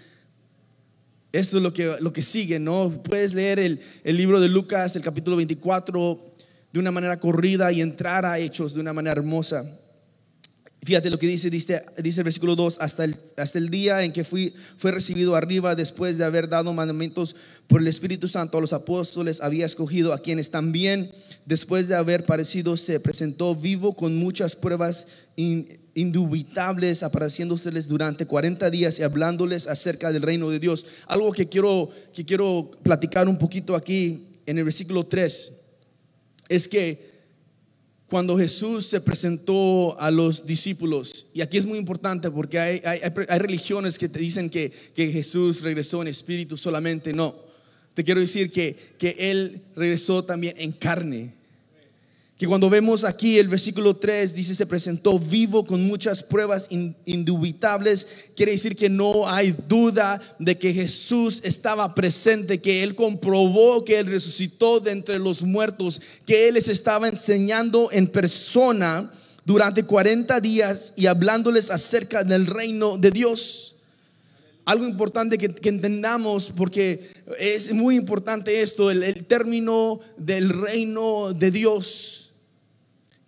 esto 1.31 1.57
es 1.57 1.63
lo 1.63 1.73
que, 1.73 1.95
lo 1.99 2.13
que 2.13 2.21
sigue, 2.21 2.59
¿no? 2.59 3.01
Puedes 3.01 3.33
leer 3.33 3.57
el, 3.57 3.79
el 4.03 4.15
libro 4.15 4.39
de 4.39 4.47
Lucas, 4.47 4.95
el 4.95 5.01
capítulo 5.01 5.35
24, 5.35 6.35
de 6.71 6.79
una 6.79 6.91
manera 6.91 7.17
corrida 7.17 7.71
y 7.71 7.81
entrar 7.81 8.27
a 8.27 8.38
hechos 8.38 8.75
de 8.75 8.79
una 8.79 8.93
manera 8.93 9.19
hermosa. 9.19 9.65
Fíjate 10.86 11.10
lo 11.10 11.17
que 11.17 11.26
dice, 11.26 11.50
dice, 11.50 11.84
dice 11.98 12.19
el 12.19 12.26
versículo 12.26 12.56
2, 12.56 12.78
hasta 12.80 13.06
el, 13.06 13.15
hasta 13.38 13.58
el 13.58 13.69
día 13.69 14.04
en 14.04 14.13
que 14.13 14.24
fui, 14.24 14.54
fue 14.78 14.91
recibido 14.91 15.36
arriba 15.36 15.74
después 15.74 16.19
de 16.19 16.24
haber 16.26 16.48
dado 16.48 16.71
mandamientos 16.74 17.36
por 17.65 17.82
el 17.82 17.88
Espíritu 17.88 18.28
Santo 18.28 18.60
a 18.60 18.62
los 18.62 18.71
apóstoles, 18.71 19.41
había 19.41 19.65
escogido 19.65 20.13
a 20.13 20.19
quienes 20.19 20.52
también, 20.52 21.10
después 21.48 21.88
de 21.88 21.95
haber 21.95 22.28
parecido, 22.28 22.78
se 22.78 23.00
presentó 23.00 23.56
vivo 23.56 23.95
con 23.95 24.15
muchas 24.15 24.56
pruebas 24.56 25.08
in- 25.36 25.67
indubitables, 25.95 27.02
apareciéndoseles 27.02 27.88
durante 27.88 28.28
40 28.28 28.69
días 28.69 29.00
y 29.00 29.02
hablándoles 29.02 29.65
acerca 29.65 30.12
del 30.12 30.21
reino 30.21 30.52
de 30.52 30.60
Dios. 30.60 30.86
Algo 31.08 31.32
que 31.32 31.50
quiero, 31.50 31.89
que 32.13 32.24
quiero 32.26 32.69
platicar 32.84 33.28
un 33.28 33.39
poquito 33.39 33.76
aquí 33.76 34.28
en 34.45 34.60
el 34.60 34.65
versículo 34.65 35.04
3 35.08 35.62
es 36.48 36.67
que 36.67 37.14
cuando 38.15 38.38
Jesús 38.38 38.86
se 38.86 39.01
presentó 39.01 39.99
a 39.99 40.10
los 40.10 40.45
discípulos, 40.45 41.28
y 41.34 41.41
aquí 41.41 41.58
es 41.58 41.65
muy 41.65 41.78
importante 41.78 42.32
porque 42.32 42.58
hay, 42.58 42.80
religiones 43.39 43.99
que 43.99 44.08
te 44.08 44.19
dicen 44.19 44.49
que, 44.49 44.71
que 44.95 45.12
Jesús 45.12 45.62
regresó 45.63 46.01
en 46.01 46.08
espíritu 46.08 46.56
solamente, 46.56 47.12
no, 47.12 47.36
te 47.93 48.06
quiero 48.06 48.21
decir 48.21 48.54
que, 48.54 48.73
que 48.97 49.17
Él 49.19 49.63
regresó 49.75 50.23
también 50.23 50.56
en 50.58 50.71
carne. 50.71 51.34
Que 52.38 52.48
cuando 52.48 52.69
vemos 52.69 53.06
aquí 53.06 53.39
el 53.39 53.48
versículo 53.48 53.95
3 53.95 54.36
dice 54.36 54.56
se 54.56 54.65
presentó 54.65 55.17
vivo 55.17 55.65
con 55.65 55.88
muchas 55.88 56.21
pruebas 56.21 56.67
indubitables, 56.69 58.08
quiere 58.36 58.52
decir 58.52 58.76
que 58.76 58.89
no 58.89 59.26
hay 59.30 59.56
duda 59.69 60.21
de 60.38 60.58
que 60.58 60.74
Jesús 60.74 61.39
estaba 61.45 61.95
presente, 61.95 62.60
que 62.60 62.84
Él 62.84 62.93
comprobó 62.93 63.86
que 63.86 64.00
Él 64.00 64.08
resucitó 64.08 64.82
de 64.82 64.91
entre 64.91 65.17
los 65.17 65.43
muertos, 65.43 66.02
que 66.26 66.50
Él 66.50 66.56
les 66.56 66.67
estaba 66.67 67.08
enseñando 67.08 67.89
en 67.93 68.08
persona 68.08 69.13
durante 69.45 69.84
40 69.84 70.41
días 70.41 70.91
y 70.98 71.06
hablándoles 71.06 71.71
acerca 71.71 72.26
del 72.26 72.48
reino 72.48 72.98
de 72.98 73.12
Dios 73.12 73.76
algo 74.65 74.86
importante 74.86 75.38
que, 75.38 75.69
entendamos, 75.69 76.52
porque 76.58 77.08
es 77.39 77.71
muy 77.71 77.95
importante 77.95 78.62
esto, 78.62 78.89
el, 78.89 79.26
término 79.26 80.00
del 80.17 80.50
reino 80.50 81.34
de 81.34 81.52
Dios. 81.52 82.24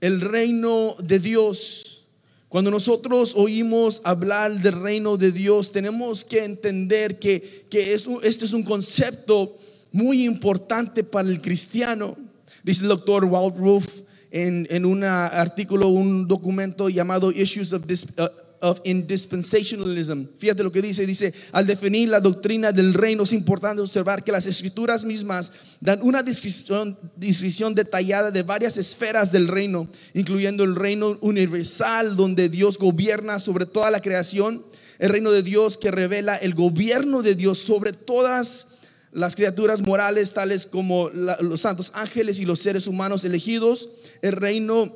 El 0.01 0.21
reino 0.21 0.95
de 1.03 1.19
Dios. 1.19 2.05
Cuando 2.49 2.71
nosotros 2.71 3.33
oímos 3.35 4.01
hablar 4.03 4.61
del 4.61 4.81
reino 4.81 5.17
de 5.17 5.31
Dios, 5.31 5.71
tenemos 5.71 6.23
que 6.23 6.43
entender 6.43 7.19
que, 7.19 7.65
que 7.69 7.93
este 7.93 8.45
es 8.45 8.53
un 8.53 8.63
concepto 8.63 9.57
muy 9.91 10.25
importante 10.25 11.03
para 11.03 11.27
el 11.27 11.41
cristiano. 11.41 12.15
Dice 12.63 12.83
el 12.83 12.89
doctor 12.89 13.25
Walt 13.25 13.57
Roof 13.57 13.85
en, 14.31 14.67
en 14.69 14.85
un 14.85 15.03
artículo, 15.03 15.89
un 15.89 16.27
documento 16.27 16.89
llamado 16.89 17.31
Issues 17.31 17.73
of 17.73 17.85
This, 17.85 18.05
uh, 18.17 18.27
of 18.61 18.81
indispensationalism. 18.83 20.25
Fíjate 20.37 20.63
lo 20.63 20.71
que 20.71 20.81
dice, 20.81 21.05
dice, 21.05 21.33
al 21.51 21.65
definir 21.65 22.09
la 22.09 22.19
doctrina 22.19 22.71
del 22.71 22.93
reino 22.93 23.23
es 23.23 23.33
importante 23.33 23.81
observar 23.81 24.23
que 24.23 24.31
las 24.31 24.45
escrituras 24.45 25.03
mismas 25.03 25.51
dan 25.79 25.99
una 26.01 26.23
descripción, 26.23 26.97
descripción 27.15 27.75
detallada 27.75 28.31
de 28.31 28.43
varias 28.43 28.77
esferas 28.77 29.31
del 29.31 29.47
reino, 29.47 29.87
incluyendo 30.13 30.63
el 30.63 30.75
reino 30.75 31.17
universal 31.21 32.15
donde 32.15 32.49
Dios 32.49 32.77
gobierna 32.77 33.39
sobre 33.39 33.65
toda 33.65 33.91
la 33.91 34.01
creación, 34.01 34.63
el 34.99 35.09
reino 35.09 35.31
de 35.31 35.43
Dios 35.43 35.77
que 35.77 35.91
revela 35.91 36.35
el 36.37 36.55
gobierno 36.55 37.21
de 37.21 37.35
Dios 37.35 37.59
sobre 37.59 37.93
todas 37.93 38.67
las 39.11 39.35
criaturas 39.35 39.81
morales 39.81 40.33
tales 40.33 40.65
como 40.65 41.09
los 41.09 41.61
santos 41.61 41.91
ángeles 41.93 42.39
y 42.39 42.45
los 42.45 42.59
seres 42.59 42.87
humanos 42.87 43.23
elegidos, 43.23 43.89
el 44.21 44.33
reino 44.33 44.93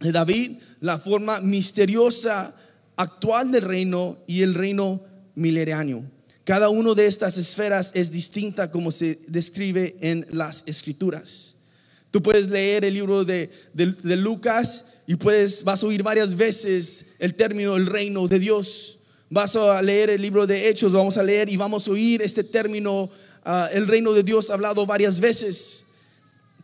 de 0.00 0.12
David, 0.12 0.58
la 0.80 0.98
forma 0.98 1.40
misteriosa 1.40 2.54
actual 2.96 3.50
del 3.50 3.62
reino 3.62 4.18
y 4.26 4.42
el 4.42 4.54
reino 4.54 5.00
milenario. 5.34 6.02
Cada 6.44 6.68
una 6.68 6.94
de 6.94 7.06
estas 7.06 7.38
esferas 7.38 7.90
es 7.94 8.10
distinta 8.10 8.70
como 8.70 8.92
se 8.92 9.18
describe 9.26 9.96
en 10.00 10.26
las 10.30 10.62
escrituras. 10.66 11.56
Tú 12.10 12.22
puedes 12.22 12.48
leer 12.48 12.84
el 12.84 12.94
libro 12.94 13.24
de, 13.24 13.50
Lucas 13.74 14.92
y 15.06 15.16
puedes, 15.16 15.64
vas 15.64 15.82
a 15.82 15.86
oír 15.86 16.02
varias 16.02 16.36
veces 16.36 17.06
el 17.18 17.34
término 17.34 17.76
el 17.76 17.86
reino 17.86 18.28
de 18.28 18.38
Dios. 18.38 18.98
Vas 19.30 19.56
a 19.56 19.82
leer 19.82 20.10
el 20.10 20.22
libro 20.22 20.46
de 20.46 20.68
Hechos, 20.68 20.92
vamos 20.92 21.16
a 21.16 21.22
leer 21.22 21.48
y 21.48 21.56
vamos 21.56 21.88
a 21.88 21.90
oír 21.90 22.22
este 22.22 22.44
término, 22.44 23.10
ah, 23.42 23.68
el 23.72 23.88
reino 23.88 24.12
de 24.12 24.22
Dios 24.22 24.50
hablado 24.50 24.86
varias 24.86 25.18
veces. 25.18 25.86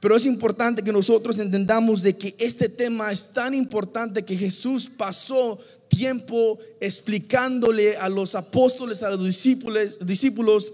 Pero 0.00 0.16
es 0.16 0.24
importante 0.24 0.82
que 0.82 0.92
nosotros 0.92 1.38
entendamos 1.38 2.00
de 2.00 2.16
que 2.16 2.34
este 2.38 2.70
tema 2.70 3.12
es 3.12 3.28
tan 3.28 3.54
importante 3.54 4.24
que 4.24 4.36
Jesús 4.36 4.90
pasó 4.96 5.58
tiempo 5.88 6.58
explicándole 6.80 7.98
a 7.98 8.08
los 8.08 8.34
apóstoles, 8.34 9.02
a 9.02 9.10
los 9.10 9.22
discípulos, 9.22 9.98
discípulos 10.04 10.72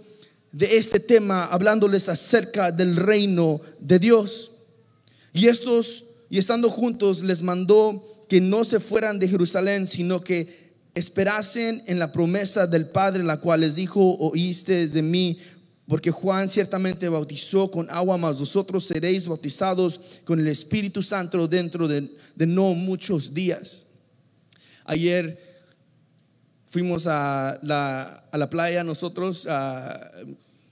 de 0.52 0.76
este 0.76 1.00
tema, 1.00 1.44
hablándoles 1.44 2.08
acerca 2.08 2.70
del 2.70 2.94
reino 2.94 3.60
de 3.80 3.98
Dios. 3.98 4.52
Y 5.32 5.48
estos, 5.48 6.04
y 6.30 6.38
estando 6.38 6.70
juntos, 6.70 7.24
les 7.24 7.42
mandó 7.42 8.24
que 8.28 8.40
no 8.40 8.64
se 8.64 8.78
fueran 8.78 9.18
de 9.18 9.28
Jerusalén, 9.28 9.88
sino 9.88 10.20
que 10.20 10.66
esperasen 10.94 11.82
en 11.86 11.98
la 11.98 12.10
promesa 12.10 12.66
del 12.66 12.86
Padre, 12.86 13.22
la 13.22 13.38
cual 13.38 13.60
les 13.60 13.74
dijo, 13.74 14.16
oíste 14.18 14.88
de 14.88 15.02
mí, 15.02 15.38
porque 15.88 16.11
Juan 16.11 16.51
ciertamente 16.51 17.09
bautizó 17.09 17.70
con 17.70 17.88
agua, 17.90 18.16
mas 18.18 18.40
vosotros 18.40 18.87
seréis 18.87 19.29
bautizados 19.29 20.01
con 20.25 20.40
el 20.40 20.49
Espíritu 20.49 21.03
Santo 21.03 21.46
dentro 21.46 21.87
de, 21.87 22.11
no 22.38 22.75
muchos 22.75 23.33
días. 23.33 23.87
Ayer 24.85 25.38
fuimos 26.66 27.07
a 27.07 27.59
la, 27.62 28.49
playa 28.51 28.83
nosotros, 28.83 29.46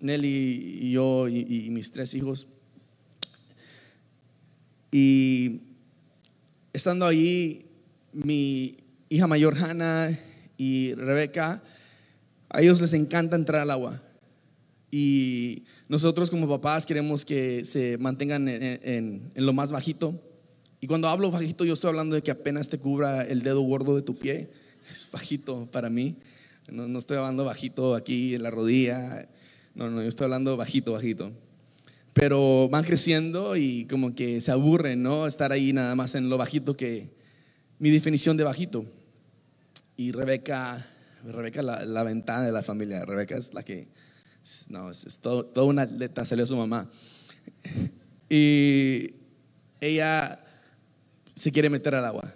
Nelly 0.01 0.79
y 0.83 0.91
yo 0.93 1.29
y, 1.29 1.71
mis 1.71 1.93
tres 1.93 2.13
hijos. 2.15 2.49
Y 4.91 5.61
estando 6.73 7.07
ahí, 7.07 7.67
mi 8.13 8.79
hija 9.09 9.29
mayor 9.29 9.57
Hannah 9.57 10.19
y 10.57 10.95
Rebeca, 10.95 11.63
a 12.49 12.63
ellos 12.63 12.81
les 12.81 12.93
encanta 12.95 13.37
entrar 13.37 13.63
al 13.63 13.71
agua. 13.71 14.04
Y 14.97 15.65
nosotros 15.89 16.31
como 16.31 16.49
papás 16.49 16.87
queremos 16.87 17.25
que 17.25 17.65
se 17.65 17.99
mantengan 17.99 18.47
en, 18.47 19.29
lo 19.35 19.53
más 19.53 19.73
bajito. 19.73 20.23
Y 20.81 20.87
cuando 20.87 21.09
hablo 21.09 21.33
bajito, 21.33 21.65
yo 21.65 21.75
estoy 21.75 21.89
hablando 21.89 22.15
de 22.15 22.23
que 22.23 22.31
apenas 22.31 22.69
te 22.69 22.79
cubra 22.79 23.23
el 23.23 23.43
dedo 23.43 23.61
gordo 23.63 23.97
de 23.97 24.03
tu 24.03 24.17
pie. 24.17 24.51
Es 24.93 25.09
bajito 25.11 25.67
para 25.73 25.91
mí. 25.91 26.15
No, 26.71 26.87
no 26.87 27.01
estoy 27.01 27.17
hablando 27.17 27.45
bajito 27.45 27.97
aquí 27.97 28.37
en 28.37 28.45
la 28.45 28.53
rodilla. 28.53 29.29
No, 29.75 29.91
no, 29.91 30.01
yo 30.01 30.09
estoy 30.09 30.27
hablando 30.27 30.57
bajito, 30.57 30.93
bajito. 30.93 31.33
Pero 32.13 32.69
van 32.69 32.85
creciendo 32.85 33.57
y 33.57 33.87
como 33.87 34.15
que 34.15 34.41
se 34.41 34.53
aburren, 34.53 35.03
¿no? 35.03 35.27
Estar 35.27 35.51
ahí 35.51 35.73
nada 35.73 35.97
más 35.97 36.15
en 36.15 36.29
lo 36.29 36.39
bajito 36.39 36.77
que 36.77 37.11
mi 37.81 37.91
definición 37.91 38.37
de 38.37 38.45
bajito. 38.45 38.85
Y 39.97 40.13
Rebeca, 40.13 40.87
Rebeca 41.25 41.63
la, 41.63 41.85
la 41.85 42.05
ventana 42.05 42.47
de 42.47 42.53
la 42.53 42.63
familia. 42.63 43.05
Rebeca 43.05 43.37
es 43.37 43.55
la 43.55 43.65
que 43.65 43.89
no, 44.69 44.91
es, 44.91 45.19
todo, 45.21 45.45
toda 45.45 45.67
una 45.67 45.83
atleta, 45.83 46.25
salió 46.25 46.47
su 46.47 46.57
mamá. 46.57 46.89
Y 48.29 49.15
ella 49.81 50.41
se 51.35 51.53
quiere 51.53 51.71
meter 51.71 51.95
al 51.95 52.05
agua. 52.05 52.33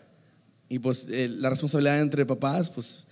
Y 0.68 0.78
pues 0.78 1.08
la 1.08 1.50
responsabilidad 1.50 2.00
entre 2.00 2.26
papás, 2.26 2.70
pues 2.70 3.08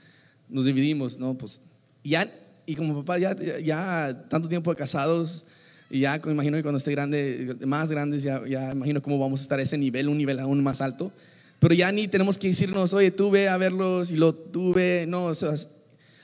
nos 0.49 0.65
dividimos, 0.65 1.19
¿no? 1.19 1.37
Pues 1.37 1.61
ya, 2.05 2.31
y 2.67 2.75
como 2.75 2.95
papás 3.03 3.21
ya, 3.21 3.59
ya 3.61 4.27
tanto 4.29 4.49
tiempo 4.49 4.71
de 4.71 4.77
casados, 4.77 5.47
y 5.89 6.01
ya 6.01 6.21
imagino 6.27 6.57
que 6.57 6.63
cuando 6.63 6.79
esté 6.79 6.91
grande, 6.91 7.57
más 7.65 7.91
grandes, 7.91 8.23
ya, 8.23 8.47
ya 8.47 8.73
imagino 8.73 9.03
cómo 9.03 9.19
vamos 9.19 9.41
a 9.41 9.43
estar 9.43 9.59
a 9.59 9.63
ese 9.63 9.79
nivel, 9.79 10.09
un 10.09 10.19
nivel 10.19 10.41
aún 10.41 10.63
más 10.63 10.81
alto. 10.81 11.13
Pero 11.61 11.75
ya 11.75 11.91
ni 11.93 12.09
tenemos 12.09 12.39
que 12.39 12.49
decirnos, 12.49 12.93
oye, 12.93 13.11
tú 13.11 13.31
ve 13.31 13.49
a 13.49 13.57
verlos 13.57 14.11
y 14.11 14.17
lo 14.17 14.35
tú 14.35 14.75
ve, 14.75 15.07
no, 15.09 15.27
o 15.27 15.35
sea, 15.35 15.55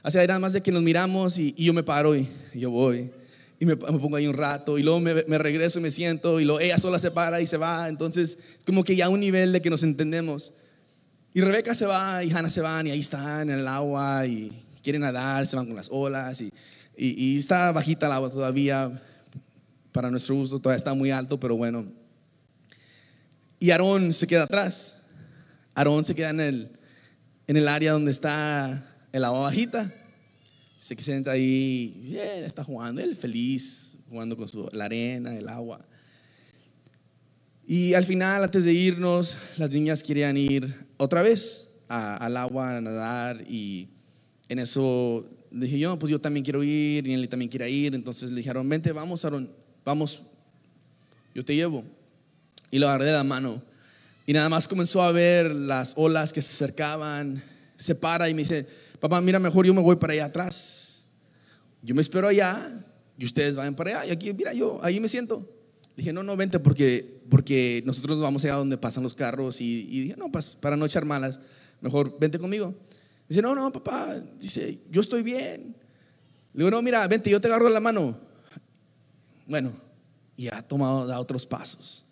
o 0.03 0.11
sea, 0.11 0.23
era 0.23 0.39
más 0.39 0.53
de 0.53 0.61
que 0.61 0.73
nos 0.73 0.83
miramos 0.83 1.39
y, 1.39 1.53
yo 1.55 1.73
me 1.73 1.83
paro 1.83 2.17
y, 2.17 2.29
yo 2.55 2.71
voy. 2.71 3.11
Y 3.61 3.67
me, 3.67 3.77
pongo 3.77 4.17
ahí 4.17 4.27
un 4.27 4.35
rato 4.35 4.77
y 4.77 4.83
luego 4.83 4.99
me, 4.99 5.39
regreso 5.39 5.79
y 5.79 5.83
me 5.83 5.93
siento 5.93 6.41
y 6.41 6.45
luego 6.45 6.59
ella 6.59 6.79
sola 6.79 6.99
se 6.99 7.13
para 7.13 7.41
y 7.41 7.47
se 7.47 7.57
va. 7.57 7.89
Entonces, 7.89 8.39
es 8.59 8.65
como 8.65 8.83
que 8.83 8.97
ya 8.97 9.09
un 9.09 9.21
nivel 9.21 9.53
de 9.53 9.63
que 9.63 9.71
nos 9.71 9.85
entendemos. 9.85 10.53
Y 11.33 11.41
Rebeca 11.41 11.73
se 11.75 11.87
va 11.87 12.25
y 12.25 12.33
Hannah 12.33 12.51
se 12.51 12.61
van 12.61 12.89
y 12.89 12.91
ahí 12.91 12.99
están 12.99 13.49
en 13.49 13.61
el 13.61 13.69
agua 13.69 14.27
y 14.27 14.51
quieren 14.83 15.03
nadar, 15.03 15.47
se 15.47 15.55
van 15.55 15.67
con 15.67 15.77
las 15.77 15.89
olas 15.91 16.41
y, 16.41 16.53
y, 16.97 17.39
está 17.39 17.71
bajita 17.71 18.07
el 18.07 18.13
agua 18.13 18.31
todavía. 18.31 19.01
Para 19.93 20.11
nuestro 20.11 20.35
gusto 20.35 20.59
todavía 20.59 20.79
está 20.79 20.95
muy 20.95 21.13
alto, 21.13 21.39
pero 21.39 21.57
bueno. 21.57 21.87
Y 23.61 23.71
Aarón 23.71 24.13
se 24.13 24.27
queda 24.27 24.45
atrás. 24.45 24.97
Aarón 25.75 26.05
se 26.05 26.17
queda 26.17 26.31
en 26.31 26.41
el, 26.41 26.69
en 27.47 27.57
el 27.57 27.69
área 27.69 27.93
donde 27.93 28.11
está 28.11 28.92
el 29.13 29.25
agua 29.25 29.41
bajita. 29.41 29.93
Se 30.81 30.97
sienta 30.97 31.33
ahí, 31.33 31.97
bien, 32.03 32.45
está 32.45 32.65
jugando, 32.65 33.01
él 33.01 33.15
feliz, 33.15 33.99
jugando 34.09 34.37
con 34.37 34.49
su, 34.49 34.69
la 34.73 34.87
arena, 34.87 35.37
el 35.37 35.49
agua. 35.49 35.81
Y 37.67 37.95
al 37.95 38.05
final, 38.05 38.43
antes 38.43 38.65
de 38.65 38.73
irnos, 38.73 39.39
las 39.57 39.71
niñas 39.71 40.03
querían 40.03 40.37
ir 40.37 40.75
otra 40.97 41.23
vez 41.23 41.69
al 41.89 42.37
agua 42.37 42.77
a 42.77 42.81
nadar 42.81 43.43
y 43.49 43.87
en 44.49 44.59
eso 44.59 45.29
dije 45.51 45.79
yo, 45.79 45.99
pues 45.99 46.11
yo 46.11 46.21
también 46.21 46.43
quiero 46.43 46.65
ir 46.65 47.07
y 47.07 47.15
él 47.15 47.29
también 47.29 47.51
quiere 47.51 47.71
ir. 47.71 47.95
Entonces 47.95 48.31
le 48.31 48.37
dijeron, 48.37 48.69
vente, 48.69 48.93
vamos, 48.93 49.25
Aaron, 49.25 49.51
vamos, 49.85 50.23
yo 51.35 51.45
te 51.45 51.55
llevo. 51.55 51.85
Y 52.71 52.79
lo 52.79 52.89
agarré 52.89 53.07
de 53.07 53.13
la 53.13 53.25
mano. 53.25 53.63
Y 54.27 54.33
nada 54.33 54.49
más 54.49 54.67
comenzó 54.67 55.03
a 55.03 55.13
ver 55.13 55.55
las 55.55 55.95
olas 55.97 56.33
que 56.33 56.43
se 56.43 56.53
acercaban, 56.53 57.43
se 57.77 57.95
para 57.95 58.29
y 58.29 58.35
me 58.35 58.43
dice, 58.43 58.67
papá, 59.03 59.21
mira, 59.21 59.41
mejor 59.41 59.67
yo 59.67 59.75
me 59.75 59.83
voy 59.83 59.97
para 59.97 60.13
allá 60.13 60.27
atrás. 60.27 61.09
Yo 61.83 61.93
me 61.93 62.01
espero 62.01 62.29
allá 62.29 62.71
y 63.19 63.25
ustedes 63.25 63.57
vayan 63.57 63.75
para 63.75 63.91
allá. 63.91 64.07
Y 64.07 64.11
aquí, 64.13 64.33
mira, 64.33 64.53
yo 64.53 64.79
ahí 64.81 65.01
me 65.01 65.09
siento. 65.09 65.45
Dije, 65.97 66.13
no, 66.13 66.23
no, 66.23 66.37
vente 66.37 66.61
porque, 66.61 67.21
porque 67.29 67.83
nosotros 67.85 68.21
vamos 68.21 68.45
allá 68.45 68.55
donde 68.55 68.79
pasan 68.79 69.03
los 69.03 69.17
carros. 69.17 69.61
Y, 69.61 70.03
dije, 70.03 70.15
no, 70.17 70.31
pues, 70.31 70.55
para 70.55 70.77
no 70.77 70.87
echar 70.87 71.05
malas, 71.05 71.41
mejor 71.81 72.17
vente 72.21 72.39
conmigo. 72.39 72.77
Dice, 73.29 73.43
no, 73.43 73.57
no, 73.57 73.73
papá, 73.73 74.21
dice, 74.39 74.79
yo 74.89 75.01
estoy 75.01 75.23
bien. 75.23 75.75
Le 76.55 76.59
digo, 76.59 76.71
no, 76.71 76.81
mira, 76.81 77.05
vente, 77.09 77.29
yo 77.29 77.41
te 77.41 77.49
agarro 77.49 77.69
la 77.69 77.81
mano. 77.81 78.17
Bueno, 79.49 79.73
y 80.37 80.47
ha 80.47 80.63
tomado 80.63 81.09
da 81.09 81.19
otros 81.19 81.45
pasos. 81.45 82.05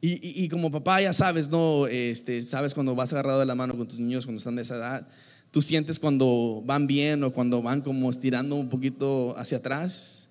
Y, 0.00 0.44
y, 0.44 0.48
como 0.48 0.72
papá 0.72 1.00
ya 1.00 1.12
sabes, 1.12 1.48
¿no? 1.48 1.86
Este, 1.86 2.42
sabes 2.42 2.74
cuando 2.74 2.96
vas 2.96 3.12
agarrado 3.12 3.38
de 3.38 3.46
la 3.46 3.54
mano 3.54 3.76
con 3.76 3.86
tus 3.86 4.00
niños 4.00 4.26
cuando 4.26 4.38
están 4.38 4.56
de 4.56 4.62
esa 4.62 4.76
edad, 4.76 5.08
tú 5.56 5.62
sientes 5.62 5.98
cuando 5.98 6.62
van 6.66 6.86
bien 6.86 7.24
o 7.24 7.32
cuando 7.32 7.62
van 7.62 7.80
como 7.80 8.10
estirando 8.10 8.56
un 8.56 8.68
poquito 8.68 9.34
hacia 9.38 9.56
atrás. 9.56 10.28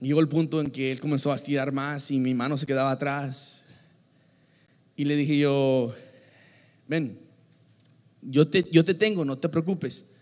Llegó 0.00 0.20
el 0.20 0.28
punto 0.28 0.62
en 0.62 0.70
que 0.70 0.90
él 0.90 1.00
comenzó 1.00 1.30
a 1.32 1.34
estirar 1.34 1.70
más 1.70 2.10
y 2.10 2.18
mi 2.18 2.32
mano 2.32 2.56
se 2.56 2.64
quedaba 2.64 2.90
atrás. 2.90 3.66
Y 4.96 5.04
le 5.04 5.16
dije 5.16 5.36
yo, 5.36 5.94
ven, 6.86 7.18
yo 8.22 8.48
te, 8.48 8.64
yo 8.72 8.86
te 8.86 8.94
tengo, 8.94 9.22
no 9.22 9.36
te 9.36 9.50
preocupes. 9.50 10.14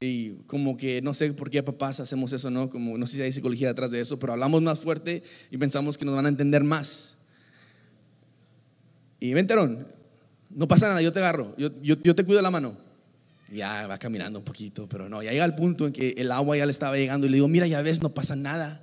Y 0.00 0.30
como 0.46 0.78
que 0.78 1.02
no 1.02 1.12
sé 1.12 1.34
por 1.34 1.50
qué 1.50 1.62
papás 1.62 2.00
hacemos 2.00 2.32
eso, 2.32 2.48
¿no? 2.48 2.70
Como 2.70 2.96
no 2.96 3.06
sé 3.06 3.18
si 3.18 3.22
hay 3.22 3.34
psicología 3.34 3.68
detrás 3.68 3.90
de 3.90 4.00
eso, 4.00 4.18
pero 4.18 4.32
hablamos 4.32 4.62
más 4.62 4.78
fuerte 4.78 5.22
y 5.50 5.58
pensamos 5.58 5.98
que 5.98 6.06
nos 6.06 6.14
van 6.14 6.24
a 6.24 6.30
entender 6.30 6.64
más. 6.64 7.18
Y 9.20 9.34
venterón, 9.34 9.86
no 10.48 10.66
pasa 10.66 10.88
nada, 10.88 11.02
yo 11.02 11.12
te 11.12 11.18
agarro, 11.18 11.54
yo, 11.58 11.68
yo, 11.82 12.14
te 12.14 12.24
cuido 12.24 12.40
la 12.40 12.50
mano. 12.50 12.82
Ya 13.54 13.86
va 13.86 13.98
caminando 13.98 14.40
un 14.40 14.44
poquito, 14.44 14.88
pero 14.88 15.08
no, 15.08 15.22
ya 15.22 15.32
llega 15.32 15.44
el 15.44 15.54
punto 15.54 15.86
en 15.86 15.92
que 15.92 16.14
el 16.18 16.32
agua 16.32 16.56
ya 16.56 16.66
le 16.66 16.72
estaba 16.72 16.96
llegando 16.96 17.26
y 17.26 17.30
le 17.30 17.36
digo, 17.36 17.48
mira, 17.48 17.66
ya 17.66 17.80
ves, 17.82 18.02
no 18.02 18.12
pasa 18.12 18.36
nada. 18.36 18.82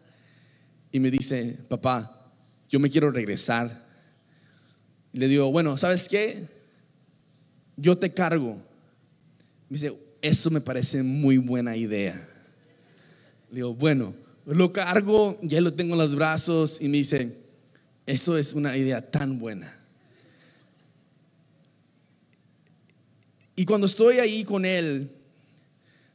Y 0.92 1.00
me 1.00 1.12
dice, 1.12 1.58
papá, 1.68 2.32
yo 2.70 2.80
me 2.80 2.90
quiero 2.90 3.12
regresar. 3.12 3.86
Y 5.14 5.20
le 5.20 5.28
digo, 5.28 5.52
bueno, 5.52 5.78
¿sabes 5.78 6.08
qué? 6.08 6.48
Yo 7.76 7.98
te 7.98 8.14
cargo. 8.14 8.56
Me 9.70 9.78
dice, 9.78 9.94
eso 10.22 10.50
me 10.50 10.62
parece 10.62 11.04
muy 11.04 11.38
buena 11.38 11.76
idea. 11.76 12.16
Le 13.50 13.56
digo, 13.56 13.74
bueno, 13.74 14.14
lo 14.46 14.72
cargo, 14.72 15.38
ya 15.42 15.62
lo 15.62 15.74
tengo 15.74 15.94
en 15.94 16.00
los 16.00 16.16
brazos 16.16 16.82
y 16.82 16.88
me 16.88 16.98
dice, 16.98 17.38
eso 18.06 18.38
es 18.38 18.54
una 18.54 18.76
idea 18.78 19.02
tan 19.02 19.40
buena. 19.40 19.81
Y 23.62 23.66
cuando 23.66 23.86
estoy 23.86 24.18
ahí 24.18 24.44
con 24.44 24.66
él, 24.66 25.08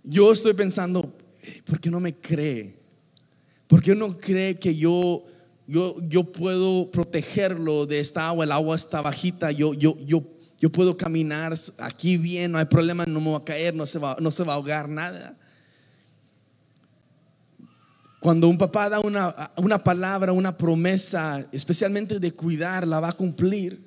yo 0.03 0.33
estoy 0.33 0.53
pensando, 0.53 1.15
¿por 1.65 1.79
qué 1.79 1.93
no 1.93 2.01
me 2.01 2.13
cree? 2.13 2.75
¿Por 3.69 3.81
qué 3.81 3.95
no 3.95 4.19
cree 4.19 4.59
que 4.59 4.75
yo, 4.75 5.25
yo, 5.69 5.95
yo 6.09 6.25
puedo 6.25 6.91
protegerlo 6.91 7.87
de 7.87 8.01
esta 8.01 8.27
agua? 8.27 8.45
El 8.45 8.51
agua 8.51 8.75
está 8.75 9.01
bajita, 9.01 9.53
yo, 9.53 9.75
yo, 9.75 9.97
yo, 10.05 10.25
yo 10.59 10.73
puedo 10.73 10.97
caminar 10.97 11.55
aquí 11.79 12.17
bien, 12.17 12.51
no 12.51 12.59
hay 12.59 12.65
problema, 12.65 13.07
no 13.07 13.21
me 13.21 13.31
va 13.31 13.39
a 13.39 13.45
caer, 13.45 13.77
no 13.77 13.87
se 13.87 14.01
va, 14.01 14.17
no 14.19 14.33
se 14.33 14.43
va 14.43 14.55
a 14.55 14.57
ahogar 14.57 14.89
nada. 14.89 15.39
Cuando 18.19 18.49
un 18.49 18.59
papá 18.59 18.89
da 18.89 18.99
una, 18.99 19.53
una 19.57 19.79
palabra, 19.85 20.33
una 20.33 20.59
promesa, 20.59 21.47
especialmente 21.53 22.19
de 22.19 22.33
cuidar, 22.33 22.89
la 22.89 22.99
va 22.99 23.11
a 23.11 23.13
cumplir. 23.13 23.86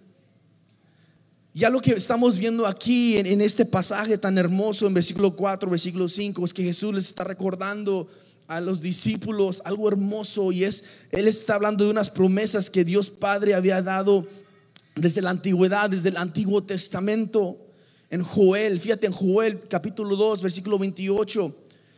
Ya 1.59 1.69
lo 1.69 1.81
que 1.81 1.91
estamos 1.91 2.37
viendo 2.37 2.65
aquí 2.65 3.17
en, 3.17 3.41
este 3.41 3.65
pasaje 3.65 4.17
tan 4.17 4.37
hermoso 4.37 4.87
en 4.87 4.93
versículo 4.93 5.35
4, 5.35 5.69
versículo 5.69 6.07
5, 6.07 6.45
es 6.45 6.53
que 6.53 6.63
Jesús 6.63 6.93
les 6.93 7.07
está 7.07 7.25
recordando 7.25 8.07
a 8.47 8.61
los 8.61 8.81
discípulos 8.81 9.61
algo 9.65 9.89
hermoso 9.89 10.53
y 10.53 10.63
es, 10.63 10.85
Él 11.11 11.27
está 11.27 11.55
hablando 11.55 11.83
de 11.83 11.91
unas 11.91 12.09
promesas 12.09 12.69
que 12.69 12.85
Dios 12.85 13.09
Padre 13.09 13.55
había 13.55 13.81
dado 13.81 14.25
desde 14.95 15.21
la 15.21 15.31
antigüedad, 15.31 15.89
desde 15.89 16.07
el 16.07 16.15
Antiguo 16.15 16.63
Testamento. 16.63 17.57
En 18.09 18.23
Joel, 18.23 18.79
fíjate 18.79 19.07
en 19.07 19.11
Joel 19.11 19.59
capítulo 19.67 20.15
2, 20.15 20.41
versículo 20.41 20.79
28, 20.79 21.53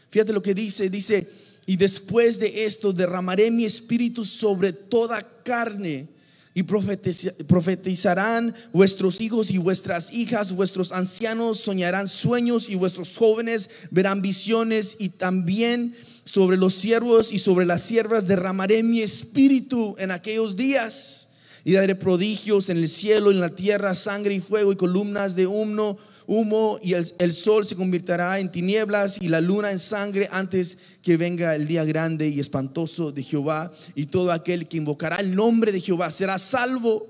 fíjate 0.10 0.34
lo 0.34 0.41
que 0.41 0.56
dice, 0.56 0.89
dice, 0.89 1.30
y 1.67 1.78
después 1.78 2.39
de 2.39 2.65
esto 2.65 2.93
derramaré 2.93 3.52
mi 3.52 3.65
espíritu 3.65 4.26
sobre 4.26 4.74
toda 4.74 5.21
carne 5.43 6.10
y 6.53 6.63
profetizarán 6.63 8.53
vuestros 8.73 9.21
hijos 9.21 9.51
y 9.51 9.57
vuestras 9.57 10.11
hijas, 10.11 10.53
vuestros 10.53 10.91
ancianos 10.91 11.59
soñarán 11.59 12.09
sueños 12.09 12.67
y 12.67 12.75
vuestros 12.75 13.15
jóvenes 13.17 13.69
verán 13.89 14.21
visiones 14.21 14.97
y 14.99 15.09
también 15.09 15.95
sobre 16.25 16.57
los 16.57 16.75
siervos 16.75 17.31
y 17.31 17.39
sobre 17.39 17.65
las 17.65 17.81
siervas 17.81 18.27
derramaré 18.27 18.83
mi 18.83 19.01
espíritu 19.01 19.95
en 19.97 20.11
aquellos 20.11 20.55
días 20.57 21.29
y 21.63 21.73
daré 21.73 21.95
prodigios 21.95 22.69
en 22.69 22.77
el 22.77 22.89
cielo 22.89 23.31
y 23.31 23.35
en 23.35 23.41
la 23.41 23.55
tierra, 23.55 23.95
sangre 23.95 24.33
y 24.33 24.41
fuego 24.41 24.73
y 24.73 24.75
columnas 24.75 25.35
de 25.35 25.47
humo 25.47 25.97
humo 26.27 26.79
y 26.81 26.93
el, 26.93 27.34
sol 27.34 27.65
se 27.65 27.75
convertirá 27.75 28.39
en 28.39 28.51
tinieblas 28.51 29.17
y 29.21 29.27
la 29.27 29.41
luna 29.41 29.71
en 29.71 29.79
sangre 29.79 30.27
antes 30.31 30.77
que 31.01 31.17
venga 31.17 31.55
el 31.55 31.67
día 31.67 31.84
grande 31.84 32.27
y 32.27 32.39
espantoso 32.39 33.12
de 33.12 33.23
Jehová. 33.23 33.71
Y 33.95 34.07
todo 34.07 34.31
aquel 34.31 34.67
que 34.67 34.77
invocará 34.77 35.17
el 35.17 35.36
nombre 35.36 35.71
de 35.71 35.81
Jehová 35.81 36.12
será 36.12 36.38
salvo. 36.38 37.07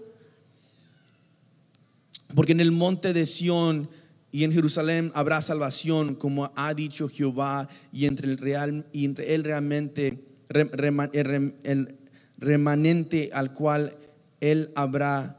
Porque 2.36 2.54
en 2.54 2.62
el 2.62 2.71
monte 2.71 3.13
de 3.13 3.26
Sión 3.26 3.89
y 4.32 4.45
en 4.45 4.54
Jerusalén 4.54 5.12
habrá 5.13 5.41
salvación, 5.41 6.15
como 6.15 6.52
ha 6.56 6.74
dicho 6.74 7.10
Jehová, 7.10 7.67
y 7.91 8.06
entre 8.06 8.32
el 8.32 8.38
real 8.38 8.86
y 8.93 9.06
entre 9.06 9.36
él 9.36 9.43
realmente 9.43 10.24
el 10.50 11.95
remanente 12.38 13.30
al 13.34 13.54
cual 13.54 13.93
él 14.39 14.71
habrá 14.76 15.38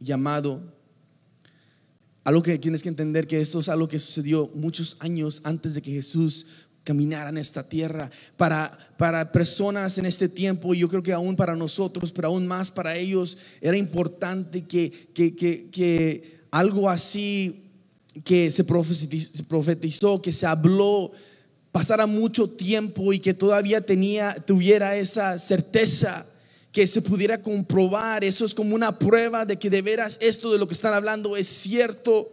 llamado 0.00 0.60
algo 2.24 2.42
que 2.42 2.58
tienes 2.58 2.82
que 2.82 2.88
entender 2.88 3.26
que 3.26 3.40
esto 3.40 3.60
es 3.60 3.68
algo 3.68 3.88
que 3.88 3.98
sucedió 3.98 4.50
muchos 4.54 4.96
años 5.00 5.40
antes 5.44 5.74
de 5.74 5.82
que 5.82 5.90
Jesús 5.90 6.46
caminara 6.84 7.30
en 7.30 7.38
esta 7.38 7.62
tierra. 7.62 8.10
Para, 8.36 8.76
para 8.96 9.32
personas 9.32 9.98
en 9.98 10.06
este 10.06 10.28
tiempo, 10.28 10.74
yo 10.74 10.88
creo 10.88 11.02
que 11.02 11.12
aún 11.12 11.36
para 11.36 11.56
nosotros, 11.56 12.12
pero 12.12 12.28
aún 12.28 12.46
más 12.46 12.70
para 12.70 12.96
ellos, 12.96 13.38
era 13.60 13.76
importante 13.76 14.64
que, 14.64 14.90
que, 15.14 15.34
que, 15.34 15.68
que 15.70 16.40
algo 16.50 16.88
así 16.88 17.70
que 18.24 18.50
se 18.50 18.64
profetizó, 18.64 20.20
que 20.20 20.32
se 20.32 20.46
habló, 20.46 21.12
pasara 21.70 22.06
mucho 22.06 22.48
tiempo 22.48 23.12
y 23.12 23.18
que 23.18 23.32
todavía 23.32 23.80
tenía, 23.80 24.36
tuviera 24.46 24.94
esa 24.96 25.38
certeza 25.38 26.26
que 26.72 26.86
se 26.86 27.02
pudiera 27.02 27.40
comprobar. 27.40 28.24
Eso 28.24 28.44
es 28.44 28.54
como 28.54 28.74
una 28.74 28.98
prueba 28.98 29.44
de 29.44 29.58
que 29.58 29.70
de 29.70 29.82
veras 29.82 30.18
esto 30.20 30.50
de 30.50 30.58
lo 30.58 30.66
que 30.66 30.74
están 30.74 30.94
hablando 30.94 31.36
es 31.36 31.46
cierto. 31.46 32.28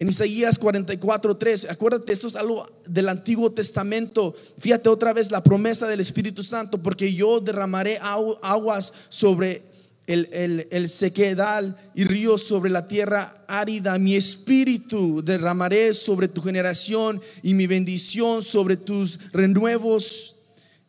En 0.00 0.08
Isaías 0.08 0.58
44, 0.58 1.36
3, 1.36 1.70
acuérdate, 1.70 2.12
esto 2.12 2.26
es 2.26 2.34
algo 2.34 2.66
del 2.86 3.08
Antiguo 3.08 3.52
Testamento. 3.52 4.34
Fíjate 4.58 4.88
otra 4.88 5.12
vez 5.12 5.30
la 5.30 5.44
promesa 5.44 5.86
del 5.86 6.00
Espíritu 6.00 6.42
Santo, 6.42 6.82
porque 6.82 7.14
yo 7.14 7.38
derramaré 7.38 7.98
aguas 8.00 8.92
sobre 9.10 9.62
el, 10.08 10.28
el, 10.32 10.66
el, 10.72 10.88
sequedal 10.88 11.76
y 11.94 12.02
ríos 12.02 12.42
sobre 12.42 12.68
la 12.72 12.88
tierra 12.88 13.44
árida. 13.46 13.96
Mi 13.96 14.16
espíritu 14.16 15.22
derramaré 15.22 15.94
sobre 15.94 16.26
tu 16.26 16.42
generación 16.42 17.20
y 17.44 17.54
mi 17.54 17.68
bendición 17.68 18.42
sobre 18.42 18.76
tus 18.76 19.20
renuevos 19.30 20.34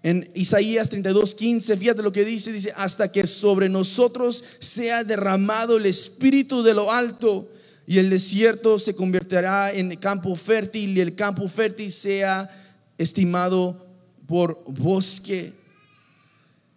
en 0.03 0.29
Isaías 0.35 0.89
32, 0.89 1.33
15, 1.33 1.77
fíjate 1.77 2.03
lo 2.03 2.11
que 2.11 2.25
dice, 2.25 2.51
dice, 2.51 2.73
hasta 2.75 3.09
que 3.09 3.25
sobre 3.25 3.69
nosotros 3.69 4.43
sea 4.59 5.05
derramado 5.05 5.77
el 5.77 5.85
espíritu 5.85 6.61
de 6.61 6.73
lo 6.73 6.91
alto 6.91 7.49
y 7.87 7.99
el 7.99 8.09
desierto 8.09 8.79
se 8.79 8.95
convertirá 8.95 9.71
en 9.71 9.95
campo 9.95 10.35
fértil 10.35 10.97
y 10.97 11.01
el 11.01 11.15
campo 11.15 11.47
fértil 11.47 11.89
sea 11.89 12.49
estimado 12.97 13.87
por 14.27 14.61
bosque. 14.67 15.53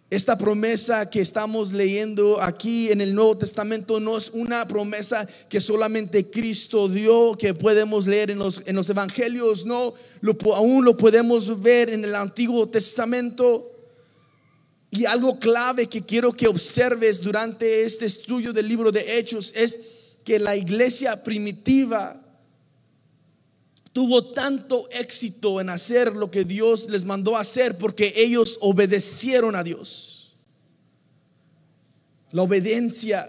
Esta 0.09 0.37
promesa 0.37 1.09
que 1.09 1.19
estamos 1.19 1.73
leyendo 1.73 2.41
aquí 2.41 2.89
en 2.89 3.01
el 3.01 3.13
Nuevo 3.13 3.37
Testamento 3.37 3.99
no 3.99 4.17
es 4.17 4.29
una 4.29 4.65
promesa 4.65 5.27
que 5.49 5.59
solamente 5.59 6.29
Cristo 6.29 6.87
dio, 6.87 7.37
que 7.37 7.53
podemos 7.53 8.07
leer 8.07 8.31
en 8.31 8.39
los, 8.39 8.63
en 8.65 8.77
los 8.77 8.89
evangelios, 8.89 9.65
no, 9.65 9.95
lo, 10.21 10.37
aún 10.55 10.85
lo 10.85 10.95
podemos 10.95 11.61
ver 11.61 11.89
en 11.89 12.05
el 12.05 12.15
Antiguo 12.15 12.69
Testamento. 12.69 13.69
Y 14.91 15.03
algo 15.03 15.37
clave 15.39 15.87
que 15.87 16.01
quiero 16.01 16.31
que 16.31 16.47
observes 16.47 17.19
durante 17.19 17.83
este 17.83 18.05
estudio 18.05 18.53
del 18.53 18.69
libro 18.69 18.93
de 18.93 19.17
Hechos 19.17 19.51
es 19.57 19.77
que 20.23 20.39
la 20.39 20.55
iglesia 20.55 21.21
primitiva 21.21 22.26
tuvo 23.97 24.25
tanto 24.25 24.87
éxito 24.91 25.59
en 25.59 25.69
hacer 25.69 26.13
lo 26.13 26.29
que 26.29 26.43
Dios 26.43 26.87
les 26.87 27.03
mandó 27.03 27.35
hacer 27.35 27.79
porque 27.79 28.13
ellos 28.15 28.59
obedecieron 28.61 29.55
a 29.55 29.63
Dios. 29.63 30.37
La 32.31 32.43
obediencia, 32.43 33.27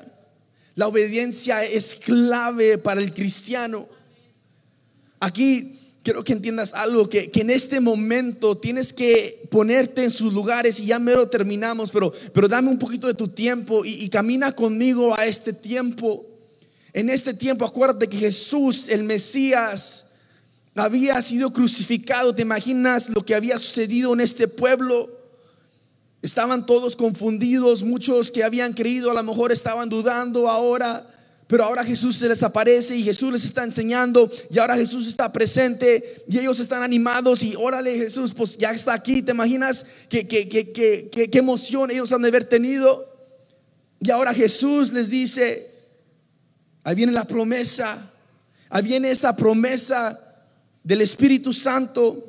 la 0.75 0.89
obediencia 0.89 1.65
es 1.65 1.95
clave 1.95 2.77
para 2.77 3.01
el 3.01 3.15
cristiano. 3.15 3.89
Aquí 5.21 5.79
quiero 6.03 6.23
que 6.23 6.35
entiendas 6.35 6.75
algo, 6.75 7.09
que, 7.09 7.31
en 7.33 7.49
este 7.49 7.81
momento 7.81 8.59
tienes 8.59 8.93
que 8.93 9.49
ponerte 9.51 10.05
en 10.05 10.11
sus 10.11 10.35
lugares 10.35 10.79
y 10.81 10.85
ya 10.85 10.99
mero 10.99 11.31
terminamos, 11.31 11.91
pero, 11.91 12.13
pero 12.35 12.47
dame 12.47 12.69
un 12.69 12.79
poquito 12.79 13.07
de 13.07 13.15
tu 13.15 13.29
tiempo 13.29 13.87
y, 13.87 14.05
y 14.05 14.11
camina 14.11 14.53
conmigo 14.53 15.19
a 15.19 15.25
este 15.25 15.55
tiempo. 15.55 16.27
En 16.93 17.09
este 17.09 17.33
tiempo, 17.33 17.65
acuérdate 17.65 18.07
que 18.07 18.19
Jesús, 18.19 18.91
el 18.91 19.03
Mesías, 19.03 20.08
había 20.79 21.21
sido 21.23 21.53
crucificado. 21.53 22.35
¿Te 22.35 22.43
imaginas 22.43 23.09
lo 23.11 23.25
que 23.25 23.35
había 23.35 23.59
sucedido 23.59 24.15
en 24.15 24.21
este 24.21 24.49
pueblo? 24.49 25.11
Estaban 26.23 26.67
todos 26.67 26.97
confundidos, 26.97 27.83
muchos 27.83 28.31
que 28.31 28.45
habían 28.45 28.73
creído 28.73 29.11
a 29.11 29.15
lo 29.15 29.23
mejor 29.23 29.53
estaban 29.53 29.89
dudando 29.89 30.49
ahora. 30.49 31.15
Pero 31.47 31.65
ahora 31.65 31.83
Jesús 31.83 32.17
se 32.17 32.29
les 32.29 32.43
aparece 32.43 32.95
y 32.95 33.03
Jesús 33.03 33.33
les 33.33 33.45
está 33.45 33.65
enseñando 33.65 34.31
y 34.51 34.59
ahora 34.59 34.77
Jesús 34.77 35.09
está 35.09 35.33
presente 35.33 36.25
y 36.29 36.39
ellos 36.39 36.61
están 36.61 36.83
animados 36.83 37.43
y 37.43 37.55
órale 37.57 37.97
Jesús, 37.97 38.35
pues 38.35 38.59
ya 38.59 38.71
está 38.71 38.93
aquí. 38.93 39.23
¿Te 39.23 39.33
imaginas 39.33 39.87
qué, 40.11 40.29
qué, 40.29 40.47
qué, 40.47 41.09
qué 41.11 41.39
emoción 41.39 41.91
ellos 41.91 42.13
han 42.13 42.21
de 42.21 42.29
haber 42.29 42.45
tenido? 42.45 43.07
Y 43.99 44.11
ahora 44.11 44.35
Jesús 44.35 44.93
les 44.93 45.09
dice, 45.09 45.73
ahí 46.85 46.95
viene 46.95 47.13
la 47.13 47.25
promesa, 47.25 48.13
ahí 48.69 48.83
viene 48.83 49.11
esa 49.11 49.35
promesa 49.35 50.28
del 50.89 51.03
Espíritu 51.03 51.53
Santo. 51.53 52.25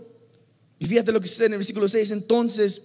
Y 0.80 0.86
fíjate 0.86 1.14
lo 1.14 1.22
que 1.22 1.30
dice 1.30 1.46
en 1.46 1.54
el 1.54 1.60
versículo 1.60 1.88
6, 1.88 2.12
entonces 2.12 2.82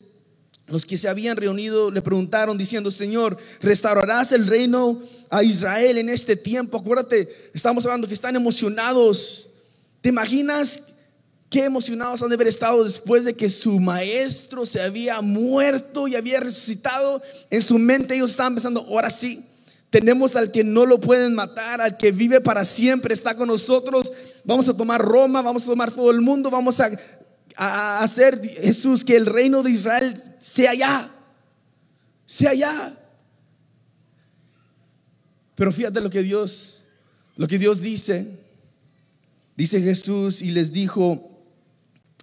los 0.69 0.87
que 0.87 0.97
se 0.97 1.09
habían 1.09 1.37
reunido 1.37 1.91
le 1.91 2.01
preguntaron 2.01 2.57
diciendo, 2.57 2.93
Señor, 2.93 3.37
¿restaurarás 3.61 4.31
el 4.31 4.47
reino 4.47 5.03
a 5.31 5.43
Israel 5.43 5.99
en 5.99 6.09
este 6.11 6.37
tiempo? 6.37 6.79
Acuérdate, 6.79 7.29
estamos 7.53 7.85
hablando 7.85 8.07
que 8.07 8.15
están 8.15 8.37
emocionados. 8.37 9.51
¿Te 10.01 10.11
imaginas 10.11 10.85
qué 11.51 11.65
emocionados 11.65 12.23
han 12.23 12.29
de 12.29 12.37
haber 12.37 12.49
estado 12.49 12.85
después 12.85 13.25
de 13.25 13.35
que 13.35 13.51
su 13.51 13.81
maestro 13.81 14.65
se 14.67 14.81
había 14.81 15.21
muerto 15.23 16.07
y 16.07 16.15
había 16.15 16.39
resucitado? 16.39 17.21
En 17.51 17.63
su 17.63 17.81
mente 17.81 18.15
ellos 18.15 18.31
estaban 18.31 18.55
pensando, 18.55 18.81
ahora 18.89 19.11
sí, 19.11 19.45
tenemos 19.95 20.35
al 20.35 20.51
que 20.51 20.65
no 20.65 20.87
lo 20.87 20.99
pueden 20.99 21.37
matar, 21.37 21.81
al 21.81 21.97
que 21.97 22.11
vive 22.11 22.41
para 22.41 22.65
siempre, 22.65 23.15
está 23.15 23.37
con 23.37 23.47
nosotros. 23.47 24.11
Vamos 24.43 24.69
a 24.69 24.77
tomar 24.77 25.01
Roma, 25.01 25.41
vamos 25.41 25.63
a 25.63 25.67
tomar 25.67 25.93
todo 25.93 26.11
el 26.11 26.21
mundo, 26.21 26.51
vamos 26.51 26.81
a, 26.81 26.91
hacer 28.01 28.43
Jesús 28.61 29.05
que 29.05 29.15
el 29.15 29.25
reino 29.25 29.63
de 29.63 29.71
Israel 29.71 30.21
sea 30.41 30.73
allá, 30.73 31.09
sea 32.27 32.51
allá. 32.51 32.99
Pero 35.55 35.71
fíjate 35.71 36.01
lo 36.01 36.11
que 36.11 36.25
Dios, 36.25 36.83
lo 37.37 37.47
que 37.47 37.61
Dios 37.61 37.81
dice. 37.81 38.37
Dice 39.57 39.81
Jesús 39.81 40.43
y 40.43 40.51
les 40.51 40.73
dijo, 40.73 41.31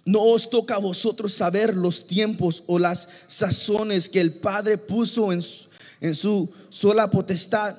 no 0.04 0.20
os 0.20 0.50
toca 0.50 0.74
a 0.74 0.78
vosotros 0.78 1.32
saber 1.32 1.74
los 1.74 2.06
tiempos 2.06 2.64
o 2.66 2.78
las 2.78 3.08
sazones 3.28 4.10
que 4.10 4.20
el 4.20 4.34
Padre 4.40 4.76
puso 4.76 5.32
en 5.32 5.40
su, 5.40 5.71
en 6.02 6.16
su 6.16 6.50
sola 6.68 7.10
potestad, 7.10 7.76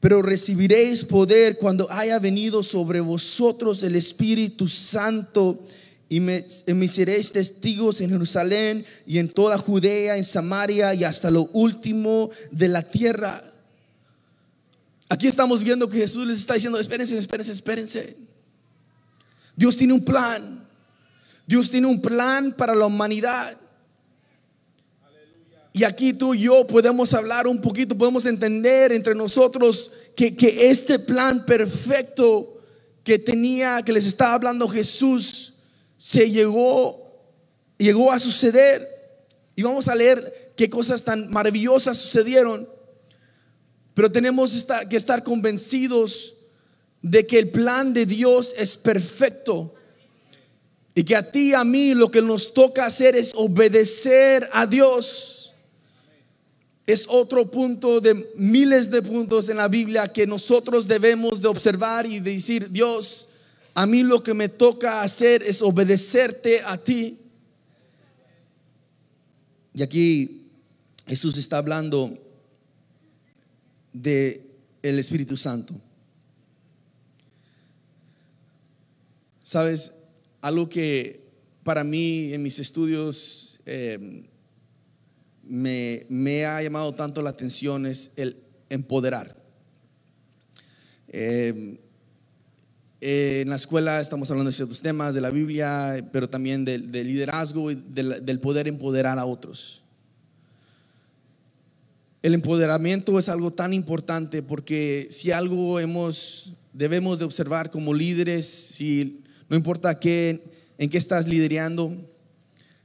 pero 0.00 0.20
recibiréis 0.20 1.04
poder 1.04 1.56
cuando 1.56 1.90
haya 1.90 2.18
venido 2.18 2.62
sobre 2.62 3.00
vosotros 3.00 3.82
el 3.84 3.94
Espíritu 3.94 4.68
Santo 4.68 5.64
y 6.08 6.20
me, 6.20 6.44
seréis 6.88 7.32
testigos 7.32 8.00
en 8.00 8.10
Jerusalén 8.10 8.84
y 9.06 9.18
en 9.18 9.28
toda 9.28 9.56
Judea, 9.56 10.18
en 10.18 10.24
Samaria 10.24 10.94
y 10.94 11.04
hasta 11.04 11.30
lo 11.30 11.48
último 11.52 12.28
de 12.50 12.68
la 12.68 12.82
tierra. 12.82 13.42
Aquí 15.08 15.28
estamos 15.28 15.62
viendo 15.62 15.88
que 15.88 15.98
Jesús 15.98 16.26
les 16.26 16.38
está 16.38 16.54
diciendo, 16.54 16.78
espérense, 16.78 17.16
espérense, 17.16 17.52
espérense. 17.52 18.16
Dios 19.56 19.76
tiene 19.76 19.92
un 19.92 20.04
plan. 20.04 20.66
Dios 21.46 21.70
tiene 21.70 21.86
un 21.86 22.02
plan 22.02 22.52
para 22.52 22.74
la 22.74 22.86
humanidad. 22.86 23.56
Y 25.76 25.82
aquí 25.82 26.12
tú 26.12 26.34
y 26.34 26.42
yo 26.42 26.64
podemos 26.68 27.12
hablar 27.14 27.48
un 27.48 27.60
poquito, 27.60 27.98
podemos 27.98 28.24
entender 28.26 28.92
entre 28.92 29.12
nosotros 29.12 29.90
que, 30.14 30.36
que 30.36 30.70
este 30.70 31.00
plan 31.00 31.44
perfecto 31.44 32.60
que 33.02 33.18
tenía, 33.18 33.82
que 33.82 33.92
les 33.92 34.06
estaba 34.06 34.34
hablando 34.34 34.68
Jesús, 34.68 35.54
se 35.98 36.30
llegó, 36.30 37.26
llegó 37.76 38.12
a 38.12 38.20
suceder. 38.20 38.86
Y 39.56 39.64
vamos 39.64 39.88
a 39.88 39.96
leer 39.96 40.52
qué 40.56 40.70
cosas 40.70 41.02
tan 41.02 41.28
maravillosas 41.32 41.96
sucedieron. 41.96 42.68
Pero 43.94 44.12
tenemos 44.12 44.64
que 44.88 44.96
estar 44.96 45.24
convencidos 45.24 46.34
de 47.02 47.26
que 47.26 47.40
el 47.40 47.50
plan 47.50 47.92
de 47.92 48.06
Dios 48.06 48.54
es 48.56 48.76
perfecto. 48.76 49.74
Y 50.94 51.02
que 51.02 51.16
a 51.16 51.32
ti 51.32 51.50
y 51.50 51.54
a 51.54 51.64
mí 51.64 51.94
lo 51.94 52.12
que 52.12 52.22
nos 52.22 52.54
toca 52.54 52.86
hacer 52.86 53.16
es 53.16 53.32
obedecer 53.34 54.48
a 54.52 54.66
Dios. 54.66 55.43
Es 56.86 57.06
otro 57.08 57.50
punto 57.50 58.00
de 58.00 58.30
miles 58.36 58.90
de 58.90 59.00
puntos 59.00 59.48
en 59.48 59.56
la 59.56 59.68
Biblia 59.68 60.08
que 60.08 60.26
nosotros 60.26 60.86
debemos 60.86 61.40
de 61.40 61.48
observar 61.48 62.04
y 62.04 62.20
decir, 62.20 62.70
Dios, 62.70 63.28
a 63.74 63.86
mí 63.86 64.02
lo 64.02 64.22
que 64.22 64.34
me 64.34 64.48
toca 64.48 65.02
hacer 65.02 65.42
es 65.42 65.62
obedecerte 65.62 66.60
a 66.60 66.76
ti. 66.76 67.18
Y 69.72 69.82
aquí 69.82 70.42
Jesús 71.06 71.36
está 71.38 71.58
hablando 71.58 72.16
de 73.92 74.42
el 74.82 74.98
Espíritu 74.98 75.36
Santo. 75.36 75.74
Sabes, 79.42 79.92
algo 80.40 80.68
que 80.68 81.20
para 81.62 81.82
mí 81.82 82.34
en 82.34 82.42
mis 82.42 82.58
estudios 82.58 83.60
eh, 83.64 84.24
me, 85.48 86.46
ha 86.46 86.62
llamado 86.62 86.92
tanto 86.94 87.22
la 87.22 87.30
atención 87.30 87.86
es 87.86 88.12
el 88.16 88.36
empoderar. 88.68 89.36
Eh, 91.08 91.78
eh, 93.06 93.40
en 93.42 93.50
la 93.50 93.56
escuela 93.56 94.00
estamos 94.00 94.30
hablando 94.30 94.50
de 94.50 94.56
ciertos 94.56 94.80
temas 94.80 95.14
de 95.14 95.20
la 95.20 95.30
Biblia, 95.30 96.08
pero 96.10 96.28
también 96.28 96.64
del, 96.64 96.90
liderazgo 96.90 97.70
y 97.70 97.74
del, 97.74 98.40
poder 98.40 98.66
empoderar 98.66 99.18
a 99.18 99.26
otros. 99.26 99.82
El 102.22 102.32
empoderamiento 102.32 103.18
es 103.18 103.28
algo 103.28 103.50
tan 103.50 103.74
importante 103.74 104.42
porque 104.42 105.08
si 105.10 105.30
algo 105.30 105.78
hemos, 105.78 106.54
debemos 106.72 107.18
de 107.18 107.26
observar 107.26 107.70
como 107.70 107.92
líderes, 107.92 108.46
si 108.46 109.22
no 109.50 109.56
importa 109.56 110.00
qué, 110.00 110.42
en 110.78 110.88
qué 110.88 110.96
estás 110.96 111.28
liderando, 111.28 111.94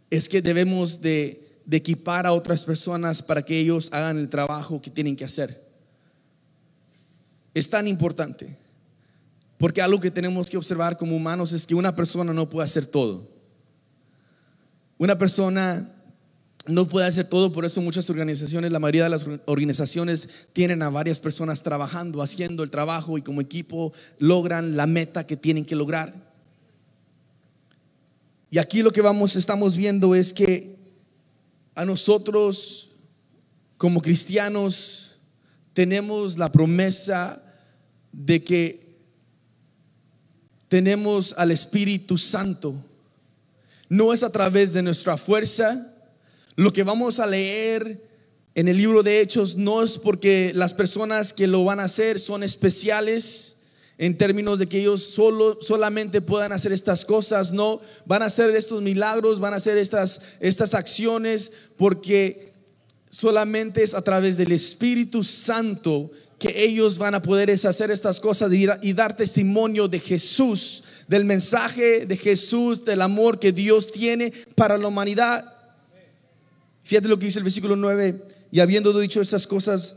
es 0.10 0.28
que 0.28 0.42
debemos 0.42 1.02
de, 1.02 1.49
de 1.70 1.78
equipar 1.78 2.26
a 2.26 2.34
otras 2.34 2.66
personas 2.66 3.22
para 3.22 3.44
que 3.44 3.60
ellos 3.60 3.90
hagan 3.92 4.18
el 4.18 4.28
trabajo 4.28 4.82
que 4.82 4.90
tienen 4.90 5.16
que 5.16 5.24
hacer. 5.24 5.64
Es 7.54 7.70
tan 7.70 7.88
importante. 7.88 8.58
Porque 9.60 9.80
algo 9.80 10.00
que 10.00 10.10
tenemos 10.10 10.50
que 10.50 10.58
observar 10.58 10.98
como 10.98 11.16
humanos 11.16 11.54
es 11.54 11.68
que 11.68 11.76
una 11.76 11.96
persona 11.96 12.34
no 12.34 12.50
puede 12.50 12.66
hacer 12.66 12.88
todo. 12.88 13.30
Una 14.98 15.16
persona 15.20 15.94
no 16.66 16.88
puede 16.88 17.06
hacer 17.06 17.30
todo, 17.30 17.54
por 17.54 17.64
eso 17.66 17.82
muchas 17.84 18.10
organizaciones, 18.10 18.72
la 18.72 18.80
mayoría 18.80 19.04
de 19.04 19.12
las 19.12 19.28
organizaciones 19.46 20.28
tienen 20.54 20.82
a 20.82 20.90
varias 20.90 21.20
personas 21.20 21.62
trabajando, 21.62 22.24
haciendo 22.24 22.64
el 22.64 22.72
trabajo 22.72 23.20
y 23.20 23.22
como 23.22 23.42
equipo 23.42 23.94
logran 24.18 24.76
la 24.76 24.88
meta 24.88 25.28
que 25.28 25.38
tienen 25.38 25.66
que 25.66 25.76
lograr. 25.76 26.16
Y 28.50 28.58
aquí 28.58 28.82
lo 28.82 28.92
que 28.92 29.02
vamos 29.02 29.36
estamos 29.36 29.78
viendo 29.78 30.16
es 30.16 30.34
que 30.34 30.79
a 31.80 31.86
nosotros 31.86 32.90
como 33.78 34.02
cristianos 34.02 35.16
tenemos 35.72 36.38
la 36.38 36.52
promesa 36.52 37.42
de 38.12 38.44
que 38.44 38.98
tenemos 40.68 41.34
al 41.38 41.52
Espíritu 41.52 42.18
Santo. 42.18 42.76
No 43.88 44.12
es 44.12 44.24
a 44.24 44.30
través 44.30 44.74
de 44.74 44.82
nuestra 44.82 45.16
fuerza. 45.16 45.96
Lo 46.58 46.74
que 46.74 46.84
vamos 46.84 47.18
a 47.18 47.26
leer 47.26 48.10
en 48.56 48.68
el 48.68 48.76
libro 48.76 49.02
de 49.02 49.22
Hechos 49.22 49.56
no 49.56 49.82
es 49.82 49.98
porque 49.98 50.52
las 50.54 50.74
personas 50.74 51.32
que 51.32 51.48
lo 51.48 51.64
van 51.64 51.80
a 51.80 51.86
hacer 51.86 52.20
son 52.20 52.44
especiales 52.44 53.59
en 54.00 54.18
términos 54.18 54.58
de 54.58 54.68
que 54.68 54.80
ellos 54.80 55.04
solo, 55.04 55.60
solamente 55.62 56.22
puedan 56.22 56.54
hacer 56.54 56.72
estas 56.72 57.04
cosas, 57.04 57.52
no, 57.52 57.82
van 58.06 58.22
a 58.22 58.28
hacer 58.28 58.50
estos 58.56 58.82
milagros, 58.82 59.42
van 59.42 59.54
a 59.54 59.58
hacer 59.58 59.78
estas, 59.78 60.22
estas 60.40 60.74
acciones 60.74 61.52
porque 61.76 62.54
solamente 63.10 63.84
es 63.84 63.94
a 63.94 64.02
través 64.02 64.38
del 64.38 64.54
Espíritu 64.54 65.22
Santo 65.22 66.10
que 66.40 66.64
ellos 66.64 66.98
van 66.98 67.14
a 67.14 67.22
poder 67.22 67.52
hacer 67.52 67.92
estas 67.92 68.22
cosas 68.22 68.50
y 68.54 68.94
dar 68.94 69.18
testimonio 69.18 69.90
de 69.90 70.00
Jesús, 70.00 70.86
del 71.06 71.26
mensaje 71.26 72.06
de 72.06 72.16
Jesús, 72.16 72.86
del 72.86 73.02
amor 73.02 73.38
que 73.38 73.52
Dios 73.52 73.92
tiene 73.92 74.32
para 74.56 74.78
la 74.78 74.88
humanidad. 74.88 75.44
Fíjate 76.84 77.10
lo 77.10 77.20
que 77.20 77.26
dice 77.26 77.40
el 77.40 77.44
versículo 77.44 77.76
9, 77.76 78.16
y 78.50 78.62
habiendo 78.62 78.98
dicho 78.98 79.20
estas 79.20 79.46
cosas, 79.46 79.96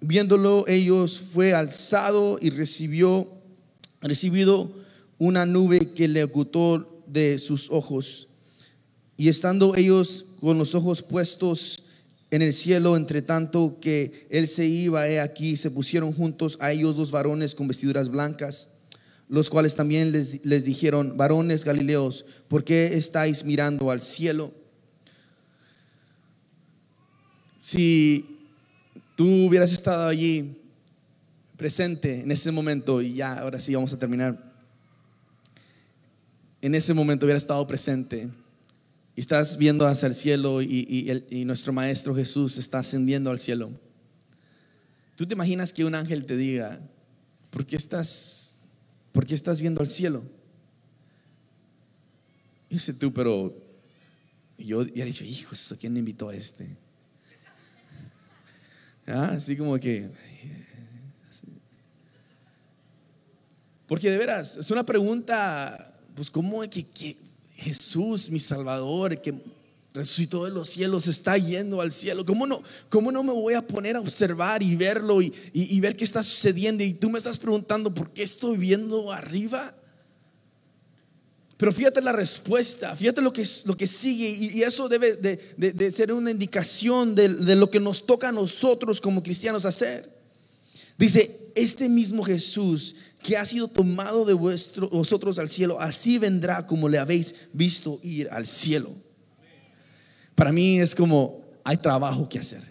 viéndolo 0.00 0.66
ellos 0.68 1.20
fue 1.32 1.54
alzado 1.54 2.38
y 2.40 2.50
recibió 2.50 3.28
recibido 4.00 4.70
una 5.18 5.44
nube 5.44 5.92
que 5.94 6.08
le 6.08 6.24
ocultó 6.24 7.02
de 7.06 7.38
sus 7.38 7.70
ojos. 7.70 8.28
Y 9.16 9.28
estando 9.28 9.76
ellos 9.76 10.26
con 10.40 10.56
los 10.56 10.74
ojos 10.74 11.02
puestos 11.02 11.84
en 12.30 12.40
el 12.42 12.54
cielo, 12.54 12.96
entre 12.96 13.20
tanto 13.20 13.78
que 13.80 14.26
él 14.30 14.48
se 14.48 14.64
iba, 14.64 15.08
he 15.08 15.20
aquí, 15.20 15.56
se 15.56 15.70
pusieron 15.70 16.12
juntos 16.14 16.56
a 16.60 16.72
ellos 16.72 16.96
dos 16.96 17.10
varones 17.10 17.54
con 17.54 17.68
vestiduras 17.68 18.08
blancas, 18.08 18.70
los 19.28 19.50
cuales 19.50 19.74
también 19.74 20.12
les, 20.12 20.44
les 20.46 20.64
dijeron, 20.64 21.16
varones 21.16 21.64
galileos, 21.64 22.24
¿por 22.48 22.64
qué 22.64 22.96
estáis 22.96 23.44
mirando 23.44 23.90
al 23.90 24.00
cielo? 24.00 24.52
si 27.60 28.39
tú 29.20 29.28
hubieras 29.48 29.70
estado 29.70 30.08
allí 30.08 30.56
presente 31.58 32.20
en 32.20 32.30
ese 32.30 32.50
momento, 32.50 33.02
y 33.02 33.16
ya, 33.16 33.34
ahora 33.34 33.60
sí 33.60 33.74
vamos 33.74 33.92
a 33.92 33.98
terminar, 33.98 34.50
en 36.62 36.74
ese 36.74 36.94
momento 36.94 37.26
hubiera 37.26 37.36
estado 37.36 37.66
presente 37.66 38.30
y 39.14 39.20
estás 39.20 39.58
viendo 39.58 39.86
hacia 39.86 40.06
el 40.06 40.14
cielo 40.14 40.62
y, 40.62 41.26
y 41.28 41.44
nuestro 41.44 41.70
Maestro 41.70 42.14
Jesús 42.14 42.56
está 42.56 42.78
ascendiendo 42.78 43.30
al 43.30 43.38
cielo, 43.38 43.70
tú 45.16 45.26
te 45.26 45.34
imaginas 45.34 45.74
que 45.74 45.84
un 45.84 45.94
ángel 45.94 46.24
te 46.24 46.38
diga, 46.38 46.80
¿por 47.50 47.66
qué 47.66 47.76
estás, 47.76 48.56
por 49.12 49.26
qué 49.26 49.34
estás 49.34 49.60
viendo 49.60 49.82
al 49.82 49.90
cielo? 49.90 50.22
Dice 52.70 52.94
tú, 52.94 53.12
pero 53.12 53.54
yo 54.56 54.82
dicho, 54.82 55.24
hijo, 55.24 55.54
¿quién 55.78 55.94
invitó 55.98 56.30
a 56.30 56.34
este? 56.34 56.74
¿Ah? 59.10 59.32
Así 59.34 59.56
como 59.56 59.78
que... 59.78 60.08
Porque 63.86 64.10
de 64.10 64.18
veras, 64.18 64.56
es 64.56 64.70
una 64.70 64.86
pregunta, 64.86 65.92
pues 66.14 66.30
¿cómo 66.30 66.60
que, 66.70 66.84
que 66.84 67.16
Jesús, 67.56 68.30
mi 68.30 68.38
Salvador, 68.38 69.20
que 69.20 69.34
resucitó 69.92 70.44
de 70.44 70.52
los 70.52 70.68
cielos, 70.68 71.08
está 71.08 71.36
yendo 71.36 71.80
al 71.80 71.90
cielo. 71.90 72.24
¿Cómo 72.24 72.46
no, 72.46 72.62
cómo 72.88 73.10
no 73.10 73.22
me 73.22 73.32
voy 73.32 73.54
a 73.54 73.66
poner 73.66 73.96
a 73.96 74.00
observar 74.00 74.62
y 74.62 74.76
verlo 74.76 75.20
y, 75.20 75.32
y, 75.52 75.80
ver 75.80 75.96
qué 75.96 76.04
está 76.04 76.22
sucediendo? 76.22 76.84
Y 76.84 76.94
tú 76.94 77.10
me 77.10 77.18
estás 77.18 77.38
preguntando, 77.38 77.92
¿por 77.92 78.10
qué 78.10 78.22
estoy 78.22 78.56
viendo 78.56 79.10
arriba? 79.10 79.74
Pero 81.60 81.72
fíjate 81.72 82.00
la 82.00 82.12
respuesta, 82.12 82.96
fíjate 82.96 83.20
lo 83.20 83.34
que, 83.34 83.46
lo 83.66 83.76
que 83.76 83.86
sigue 83.86 84.30
y, 84.30 84.62
eso 84.62 84.88
debe 84.88 85.16
de, 85.16 85.38
de, 85.58 85.90
ser 85.90 86.10
una 86.10 86.30
indicación 86.30 87.14
de, 87.14 87.28
de, 87.28 87.54
lo 87.54 87.70
que 87.70 87.78
nos 87.78 88.06
toca 88.06 88.30
a 88.30 88.32
nosotros 88.32 88.98
como 88.98 89.22
cristianos 89.22 89.66
hacer. 89.66 90.08
Dice, 90.96 91.52
este 91.54 91.86
mismo 91.90 92.24
Jesús 92.24 92.96
que 93.22 93.36
ha 93.36 93.44
sido 93.44 93.68
tomado 93.68 94.24
de 94.24 94.32
vuestro, 94.32 94.88
vosotros 94.88 95.38
al 95.38 95.50
cielo, 95.50 95.78
así 95.78 96.16
vendrá 96.16 96.66
como 96.66 96.88
le 96.88 96.98
habéis 96.98 97.34
visto 97.52 98.00
ir 98.02 98.30
al 98.30 98.46
cielo. 98.46 98.90
Para 100.34 100.52
mí 100.52 100.80
es 100.80 100.94
como, 100.94 101.44
hay 101.62 101.76
trabajo 101.76 102.26
que 102.26 102.38
hacer. 102.38 102.62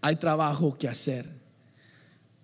Hay 0.00 0.16
trabajo 0.16 0.78
que 0.78 0.88
hacer. 0.88 1.41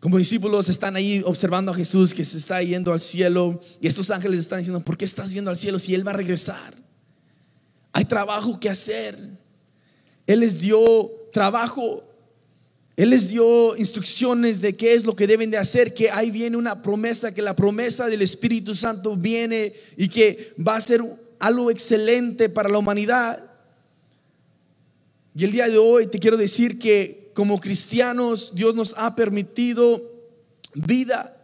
Como 0.01 0.17
discípulos 0.17 0.69
están 0.69 0.95
ahí 0.95 1.23
observando 1.27 1.73
a 1.73 1.75
Jesús 1.75 2.15
que 2.15 2.25
se 2.25 2.39
está 2.39 2.63
yendo 2.63 2.93
al 2.93 3.01
cielo 3.01 3.61
y 3.81 3.89
estos 3.89 4.11
ángeles 4.11 4.41
están 4.41 4.61
diciendo, 4.61 4.81
¿por 4.85 4.97
qué 4.97 5.05
estás 5.05 5.33
viendo 5.33 5.51
al 5.51 5.57
cielo 5.57 5.79
si 5.79 5.95
Él 5.95 6.07
va 6.07 6.13
a 6.13 6.15
regresar? 6.15 6.75
Hay 7.93 8.05
trabajo 8.05 8.61
que 8.61 8.71
hacer. 8.71 9.19
Él 10.27 10.41
les 10.41 10.61
dio 10.61 11.11
trabajo. 11.33 12.05
Él 12.97 13.11
les 13.11 13.29
dio 13.29 13.77
instrucciones 13.77 14.61
de 14.61 14.77
qué 14.77 14.95
es 14.95 15.05
lo 15.05 15.17
que 15.17 15.27
deben 15.27 15.51
de 15.51 15.57
hacer, 15.57 15.95
que 15.95 16.11
ahí 16.11 16.31
viene 16.31 16.57
una 16.57 16.83
promesa, 16.83 17.35
que 17.35 17.43
la 17.43 17.57
promesa 17.57 18.07
del 18.07 18.23
Espíritu 18.23 18.75
Santo 18.75 19.17
viene 19.17 19.73
y 19.97 20.09
que 20.09 20.53
va 20.65 20.77
a 20.77 20.81
ser 20.81 21.03
algo 21.39 21.71
excelente 21.71 22.49
para 22.49 22.69
la 22.69 22.79
humanidad. 22.79 23.51
Y 25.35 25.45
el 25.45 25.53
día 25.53 25.69
de 25.69 25.79
hoy 25.79 26.07
te 26.07 26.19
quiero 26.19 26.37
decir 26.37 26.79
que 26.79 27.28
como 27.39 27.61
cristianos 27.61 28.53
Dios 28.53 28.75
nos 28.75 28.93
ha 28.97 29.15
permitido 29.15 30.03
vida 30.75 31.37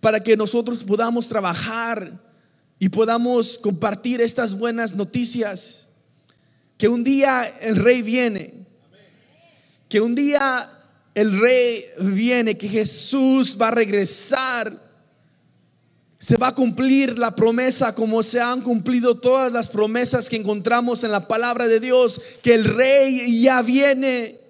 para 0.00 0.18
que 0.18 0.36
nosotros 0.36 0.82
podamos 0.82 1.28
trabajar 1.28 2.20
y 2.76 2.88
podamos 2.88 3.56
compartir 3.56 4.20
estas 4.20 4.52
buenas 4.52 4.96
noticias. 4.96 5.90
Que 6.76 6.88
un 6.88 7.04
día 7.04 7.44
el 7.60 7.76
rey 7.76 8.02
viene, 8.02 8.66
que 9.88 10.00
un 10.00 10.16
día 10.16 10.68
el 11.14 11.38
rey 11.38 11.84
viene, 12.00 12.58
que 12.58 12.68
Jesús 12.68 13.56
va 13.56 13.68
a 13.68 13.70
regresar. 13.70 14.76
Se 16.18 16.36
va 16.36 16.48
a 16.48 16.54
cumplir 16.56 17.16
la 17.16 17.36
promesa 17.36 17.94
como 17.94 18.24
se 18.24 18.40
han 18.40 18.60
cumplido 18.60 19.16
todas 19.20 19.52
las 19.52 19.68
promesas 19.68 20.28
que 20.28 20.34
encontramos 20.34 21.04
en 21.04 21.12
la 21.12 21.28
palabra 21.28 21.68
de 21.68 21.78
Dios, 21.78 22.20
que 22.42 22.54
el 22.54 22.64
rey 22.64 23.40
ya 23.40 23.62
viene 23.62 24.40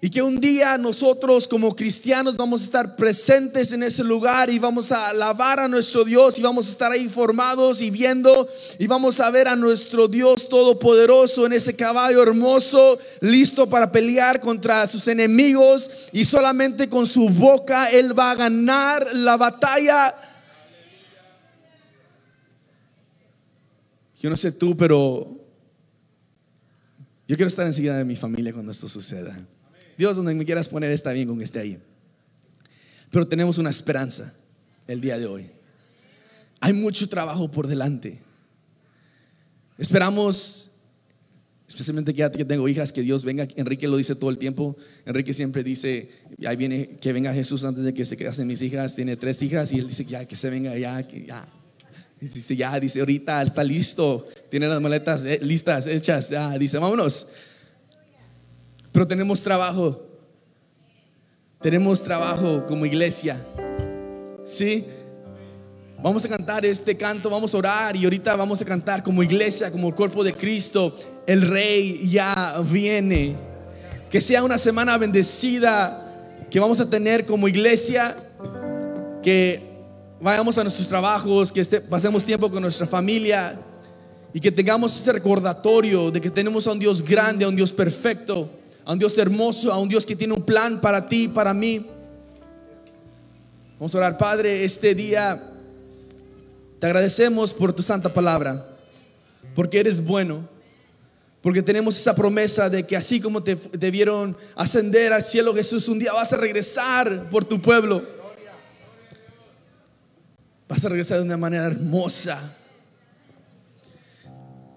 y 0.00 0.10
que 0.10 0.22
un 0.22 0.40
día 0.40 0.78
nosotros 0.78 1.48
como 1.48 1.74
cristianos 1.74 2.36
vamos 2.36 2.60
a 2.60 2.64
estar 2.64 2.94
presentes 2.94 3.72
en 3.72 3.82
ese 3.82 4.04
lugar 4.04 4.48
y 4.48 4.58
vamos 4.58 4.92
a 4.92 5.08
alabar 5.08 5.58
a 5.58 5.66
nuestro 5.66 6.04
Dios 6.04 6.38
y 6.38 6.42
vamos 6.42 6.68
a 6.68 6.70
estar 6.70 6.92
ahí 6.92 7.08
formados 7.08 7.82
y 7.82 7.90
viendo 7.90 8.48
y 8.78 8.86
vamos 8.86 9.18
a 9.18 9.28
ver 9.32 9.48
a 9.48 9.56
nuestro 9.56 10.06
Dios 10.06 10.48
todopoderoso 10.48 11.46
en 11.46 11.52
ese 11.52 11.74
caballo 11.74 12.22
hermoso, 12.22 13.00
listo 13.20 13.68
para 13.68 13.90
pelear 13.90 14.40
contra 14.40 14.86
sus 14.86 15.08
enemigos 15.08 15.90
y 16.12 16.24
solamente 16.24 16.88
con 16.88 17.04
su 17.04 17.28
boca 17.28 17.90
Él 17.90 18.16
va 18.16 18.30
a 18.30 18.36
ganar 18.36 19.08
la 19.14 19.36
batalla. 19.36 20.14
Yo 24.20 24.30
no 24.30 24.36
sé 24.36 24.52
tú, 24.52 24.76
pero 24.76 25.28
yo 27.26 27.36
quiero 27.36 27.48
estar 27.48 27.66
enseguida 27.66 27.98
de 27.98 28.04
mi 28.04 28.14
familia 28.14 28.52
cuando 28.52 28.70
esto 28.70 28.88
suceda. 28.88 29.44
Dios, 29.98 30.16
donde 30.16 30.32
me 30.32 30.44
quieras 30.44 30.68
poner 30.68 30.92
está 30.92 31.12
bien 31.12 31.26
con 31.26 31.38
que 31.38 31.44
esté 31.44 31.58
ahí. 31.58 31.78
Pero 33.10 33.26
tenemos 33.26 33.58
una 33.58 33.68
esperanza 33.68 34.32
el 34.86 35.00
día 35.00 35.18
de 35.18 35.26
hoy. 35.26 35.46
Hay 36.60 36.72
mucho 36.72 37.08
trabajo 37.08 37.50
por 37.50 37.66
delante. 37.66 38.20
Esperamos, 39.76 40.76
especialmente 41.66 42.12
que 42.12 42.18
ya 42.18 42.30
tengo 42.30 42.68
hijas, 42.68 42.92
que 42.92 43.02
Dios 43.02 43.24
venga. 43.24 43.48
Enrique 43.56 43.88
lo 43.88 43.96
dice 43.96 44.14
todo 44.14 44.30
el 44.30 44.38
tiempo. 44.38 44.76
Enrique 45.04 45.34
siempre 45.34 45.64
dice, 45.64 46.10
ahí 46.46 46.54
viene 46.54 46.98
que 47.00 47.12
venga 47.12 47.34
Jesús 47.34 47.64
antes 47.64 47.82
de 47.82 47.92
que 47.92 48.04
se 48.04 48.16
casen 48.16 48.46
mis 48.46 48.62
hijas. 48.62 48.94
Tiene 48.94 49.16
tres 49.16 49.42
hijas 49.42 49.72
y 49.72 49.78
él 49.80 49.88
dice, 49.88 50.04
ya 50.04 50.24
que 50.24 50.36
se 50.36 50.48
venga, 50.48 50.78
ya, 50.78 51.04
que 51.06 51.26
ya. 51.26 51.44
Dice, 52.20 52.54
ya, 52.54 52.78
dice, 52.78 53.00
ahorita 53.00 53.42
está 53.42 53.64
listo. 53.64 54.28
Tiene 54.48 54.68
las 54.68 54.80
maletas 54.80 55.24
eh, 55.24 55.40
listas, 55.42 55.88
hechas. 55.88 56.28
Ya, 56.28 56.56
dice, 56.56 56.78
vámonos. 56.78 57.32
Pero 58.98 59.06
tenemos 59.06 59.40
trabajo. 59.40 59.96
Tenemos 61.60 62.02
trabajo 62.02 62.66
como 62.66 62.84
iglesia. 62.84 63.40
¿Sí? 64.44 64.84
Vamos 66.02 66.24
a 66.24 66.28
cantar 66.28 66.66
este 66.66 66.96
canto, 66.96 67.30
vamos 67.30 67.54
a 67.54 67.58
orar 67.58 67.94
y 67.94 68.02
ahorita 68.02 68.34
vamos 68.34 68.60
a 68.60 68.64
cantar 68.64 69.04
como 69.04 69.22
iglesia, 69.22 69.70
como 69.70 69.86
el 69.86 69.94
cuerpo 69.94 70.24
de 70.24 70.34
Cristo. 70.34 70.92
El 71.28 71.42
rey 71.42 72.08
ya 72.10 72.60
viene. 72.68 73.36
Que 74.10 74.20
sea 74.20 74.42
una 74.42 74.58
semana 74.58 74.98
bendecida 74.98 76.44
que 76.50 76.58
vamos 76.58 76.80
a 76.80 76.90
tener 76.90 77.24
como 77.24 77.46
iglesia. 77.46 78.16
Que 79.22 79.62
vayamos 80.20 80.58
a 80.58 80.64
nuestros 80.64 80.88
trabajos, 80.88 81.52
que 81.52 81.60
este, 81.60 81.80
pasemos 81.80 82.24
tiempo 82.24 82.50
con 82.50 82.62
nuestra 82.62 82.88
familia 82.88 83.60
y 84.32 84.40
que 84.40 84.50
tengamos 84.50 85.00
ese 85.00 85.12
recordatorio 85.12 86.10
de 86.10 86.20
que 86.20 86.30
tenemos 86.30 86.66
a 86.66 86.72
un 86.72 86.80
Dios 86.80 87.00
grande, 87.00 87.44
a 87.44 87.48
un 87.48 87.54
Dios 87.54 87.70
perfecto 87.70 88.57
a 88.88 88.94
un 88.94 88.98
Dios 88.98 89.18
hermoso, 89.18 89.70
a 89.70 89.76
un 89.76 89.86
Dios 89.86 90.06
que 90.06 90.16
tiene 90.16 90.32
un 90.32 90.42
plan 90.42 90.80
para 90.80 91.06
ti 91.06 91.28
para 91.28 91.52
mí. 91.52 91.86
Vamos 93.78 93.94
a 93.94 93.98
orar, 93.98 94.16
Padre, 94.16 94.64
este 94.64 94.94
día 94.94 95.42
te 96.80 96.86
agradecemos 96.86 97.52
por 97.52 97.74
tu 97.74 97.82
santa 97.82 98.14
palabra, 98.14 98.66
porque 99.54 99.78
eres 99.78 100.02
bueno, 100.02 100.48
porque 101.42 101.60
tenemos 101.60 101.98
esa 101.98 102.16
promesa 102.16 102.70
de 102.70 102.86
que 102.86 102.96
así 102.96 103.20
como 103.20 103.42
te 103.42 103.56
debieron 103.72 104.34
ascender 104.56 105.12
al 105.12 105.22
cielo, 105.22 105.54
Jesús, 105.54 105.86
un 105.88 105.98
día 105.98 106.14
vas 106.14 106.32
a 106.32 106.38
regresar 106.38 107.28
por 107.28 107.44
tu 107.44 107.60
pueblo. 107.60 108.02
Vas 110.66 110.82
a 110.82 110.88
regresar 110.88 111.18
de 111.18 111.24
una 111.24 111.36
manera 111.36 111.66
hermosa. 111.66 112.56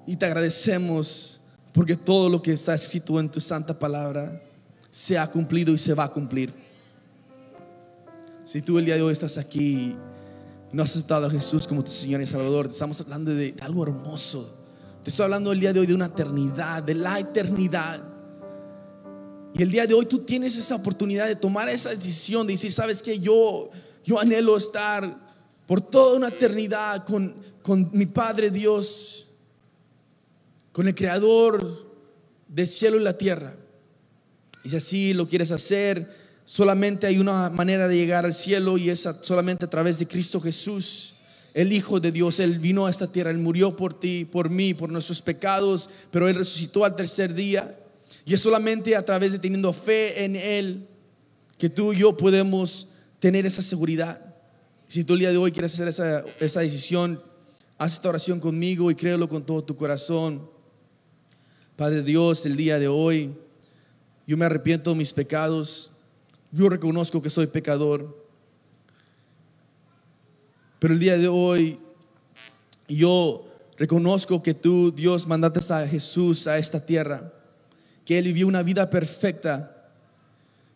Y 0.05 0.18
te 0.18 0.26
agradecemos 0.26 1.41
porque 1.74 1.95
todo 1.95 2.30
lo 2.30 2.41
que 2.41 2.53
está 2.53 2.74
escrito 2.74 3.19
en 3.19 3.30
tu 3.30 3.39
santa 3.39 3.78
palabra 3.78 4.41
se 4.91 5.17
ha 5.17 5.30
cumplido 5.30 5.74
y 5.74 5.78
se 5.78 5.93
va 5.93 6.05
a 6.05 6.11
cumplir. 6.11 6.53
Si 8.43 8.61
tú 8.61 8.78
el 8.78 8.86
día 8.86 8.95
de 8.95 9.01
hoy 9.01 9.13
estás 9.13 9.38
aquí 9.38 9.95
no 10.74 10.84
has 10.84 10.91
aceptado 10.91 11.28
a 11.28 11.30
Jesús 11.30 11.67
como 11.67 11.84
tu 11.84 11.91
Señor 11.91 12.22
y 12.22 12.26
Salvador, 12.26 12.67
estamos 12.67 12.99
hablando 13.01 13.34
de 13.34 13.55
algo 13.61 13.84
hermoso. 13.84 14.57
Te 15.03 15.09
estoy 15.09 15.26
hablando 15.26 15.51
el 15.51 15.59
día 15.59 15.74
de 15.74 15.80
hoy 15.82 15.88
de 15.88 15.93
una 15.93 16.05
eternidad, 16.05 16.84
de 16.84 16.95
la 16.95 17.19
eternidad. 17.19 18.01
Y 19.53 19.61
el 19.61 19.72
día 19.72 19.86
de 19.86 19.93
hoy 19.93 20.05
tú 20.05 20.19
tienes 20.19 20.55
esa 20.55 20.76
oportunidad 20.76 21.28
de 21.28 21.36
tomar 21.36 21.67
esa 21.67 21.89
decisión, 21.89 22.47
de 22.47 22.53
decir, 22.53 22.72
sabes 22.72 23.01
que 23.01 23.19
yo, 23.19 23.69
yo 24.05 24.19
anhelo 24.19 24.55
estar 24.55 25.17
por 25.67 25.82
toda 25.82 26.15
una 26.15 26.30
eternidad 26.30 27.05
con, 27.05 27.36
con 27.61 27.89
mi 27.91 28.05
Padre 28.05 28.49
Dios 28.49 29.30
con 30.72 30.88
el 30.88 30.95
creador 30.95 31.86
del 32.47 32.67
cielo 32.67 32.97
y 32.97 33.03
la 33.03 33.17
tierra. 33.17 33.55
Y 34.63 34.69
si 34.69 34.76
así 34.76 35.13
lo 35.13 35.28
quieres 35.28 35.51
hacer, 35.51 36.09
solamente 36.45 37.07
hay 37.07 37.17
una 37.19 37.49
manera 37.49 37.88
de 37.88 37.95
llegar 37.95 38.26
al 38.26 38.34
cielo 38.34 38.78
y 38.78 38.89
es 38.89 39.07
solamente 39.22 39.65
a 39.65 39.69
través 39.69 39.99
de 39.99 40.07
Cristo 40.07 40.39
Jesús, 40.39 41.15
el 41.53 41.74
Hijo 41.74 41.99
de 41.99 42.11
Dios, 42.11 42.39
Él 42.39 42.59
vino 42.59 42.86
a 42.86 42.89
esta 42.89 43.11
tierra, 43.11 43.32
Él 43.32 43.38
murió 43.38 43.76
por 43.76 43.93
ti, 43.93 44.26
por 44.26 44.49
mí, 44.49 44.74
por 44.74 44.89
nuestros 44.89 45.22
pecados, 45.22 45.89
pero 46.09 46.30
Él 46.30 46.36
resucitó 46.36 46.86
al 46.86 46.95
tercer 46.95 47.34
día. 47.34 47.78
Y 48.26 48.34
es 48.34 48.41
solamente 48.41 48.95
a 48.95 49.03
través 49.03 49.34
de 49.34 49.39
teniendo 49.39 49.74
fe 49.74 50.24
en 50.24 50.36
Él 50.36 50.88
que 51.57 51.69
tú 51.69 51.93
y 51.93 51.97
yo 51.97 52.15
podemos 52.15 52.89
tener 53.19 53.45
esa 53.45 53.61
seguridad. 53.61 54.19
Si 54.88 55.03
tú 55.03 55.13
el 55.13 55.19
día 55.19 55.32
de 55.32 55.38
hoy 55.38 55.51
quieres 55.51 55.74
hacer 55.74 55.88
esa, 55.88 56.24
esa 56.39 56.61
decisión, 56.61 57.22
haz 57.78 57.93
esta 57.93 58.09
oración 58.09 58.39
conmigo 58.39 58.91
y 58.91 58.95
créelo 58.95 59.28
con 59.28 59.45
todo 59.45 59.63
tu 59.63 59.76
corazón. 59.76 60.51
Padre 61.82 62.03
Dios, 62.03 62.45
el 62.45 62.55
día 62.57 62.77
de 62.77 62.88
hoy, 62.88 63.34
yo 64.27 64.38
me 64.38 64.45
arrepiento 64.45 64.91
de 64.91 64.97
mis 64.97 65.11
pecados. 65.11 65.97
Yo 66.51 66.69
reconozco 66.69 67.23
que 67.23 67.32
soy 67.32 67.47
pecador. 67.47 68.23
Pero 70.77 70.93
el 70.93 70.99
día 70.99 71.17
de 71.17 71.27
hoy 71.27 71.79
yo 72.88 73.47
reconozco 73.79 74.43
que 74.43 74.53
tú, 74.53 74.91
Dios, 74.91 75.25
mandaste 75.25 75.73
a 75.73 75.88
Jesús 75.88 76.45
a 76.45 76.59
esta 76.59 76.86
tierra, 76.86 77.34
que 78.05 78.19
Él 78.19 78.25
vivió 78.25 78.45
una 78.45 78.61
vida 78.61 78.88
perfecta, 78.88 79.89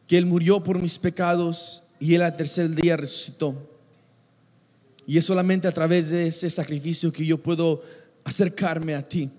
que 0.07 0.17
Él 0.17 0.25
murió 0.25 0.63
por 0.63 0.81
mis 0.81 0.97
pecados 0.97 1.83
y 1.99 2.15
Él 2.15 2.23
al 2.23 2.35
tercer 2.35 2.71
día 2.71 2.97
resucitó. 2.97 3.55
Y 5.05 5.19
es 5.19 5.25
solamente 5.25 5.67
a 5.67 5.71
través 5.71 6.09
de 6.09 6.29
ese 6.29 6.49
sacrificio 6.49 7.13
que 7.13 7.23
yo 7.23 7.37
puedo 7.37 7.83
acercarme 8.23 8.95
a 8.95 9.03
ti. 9.03 9.29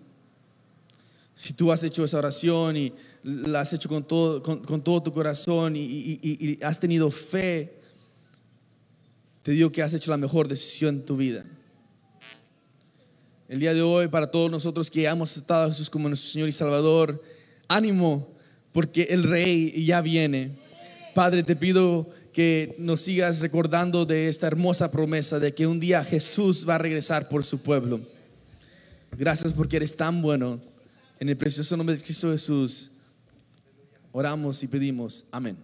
Si 1.36 1.52
tú 1.52 1.70
has 1.70 1.82
hecho 1.82 2.02
esa 2.02 2.16
oración 2.16 2.78
y 2.78 2.92
la 3.22 3.60
has 3.60 3.70
hecho 3.74 3.90
con 3.90 4.02
todo, 4.02 4.42
con, 4.42 4.82
todo 4.82 5.02
tu 5.02 5.12
corazón 5.12 5.74
y, 5.76 6.58
has 6.62 6.80
tenido 6.80 7.10
fe, 7.10 7.74
te 9.42 9.52
digo 9.52 9.70
que 9.70 9.82
has 9.82 9.92
hecho 9.92 10.10
la 10.10 10.16
mejor 10.16 10.48
decisión 10.48 10.94
en 10.94 11.04
tu 11.04 11.14
vida. 11.18 11.44
El 13.50 13.60
día 13.60 13.74
de 13.74 13.82
hoy, 13.82 14.08
para 14.08 14.30
todos 14.30 14.50
nosotros 14.50 14.90
que 14.90 15.04
hemos 15.04 15.30
aceptado 15.30 15.66
a 15.66 15.68
Jesús 15.68 15.90
como 15.90 16.08
nuestro 16.08 16.30
Señor 16.30 16.48
y 16.48 16.52
Salvador, 16.52 17.22
ánimo, 17.68 18.34
porque 18.72 19.02
el 19.02 19.22
Rey 19.24 19.84
ya 19.84 20.00
viene. 20.00 20.56
Padre, 21.14 21.42
te 21.42 21.54
pido 21.54 22.08
que 22.32 22.74
nos 22.78 23.02
sigas 23.02 23.40
recordando 23.40 24.06
de 24.06 24.28
esta 24.28 24.46
hermosa 24.46 24.90
promesa 24.90 25.38
de 25.38 25.54
que 25.54 25.66
un 25.66 25.80
día 25.80 26.02
Jesús 26.02 26.66
va 26.66 26.76
a 26.76 26.78
regresar 26.78 27.28
por 27.28 27.44
su 27.44 27.62
pueblo. 27.62 28.00
Gracias 29.12 29.52
porque 29.52 29.76
eres 29.76 29.94
tan 29.94 30.22
bueno. 30.22 30.60
En 31.18 31.28
el 31.28 31.36
precioso 31.36 31.76
nombre 31.76 31.96
de 31.96 32.02
Cristo 32.02 32.30
Jesús, 32.30 32.92
oramos 34.12 34.62
y 34.62 34.66
pedimos. 34.66 35.26
Amén. 35.30 35.56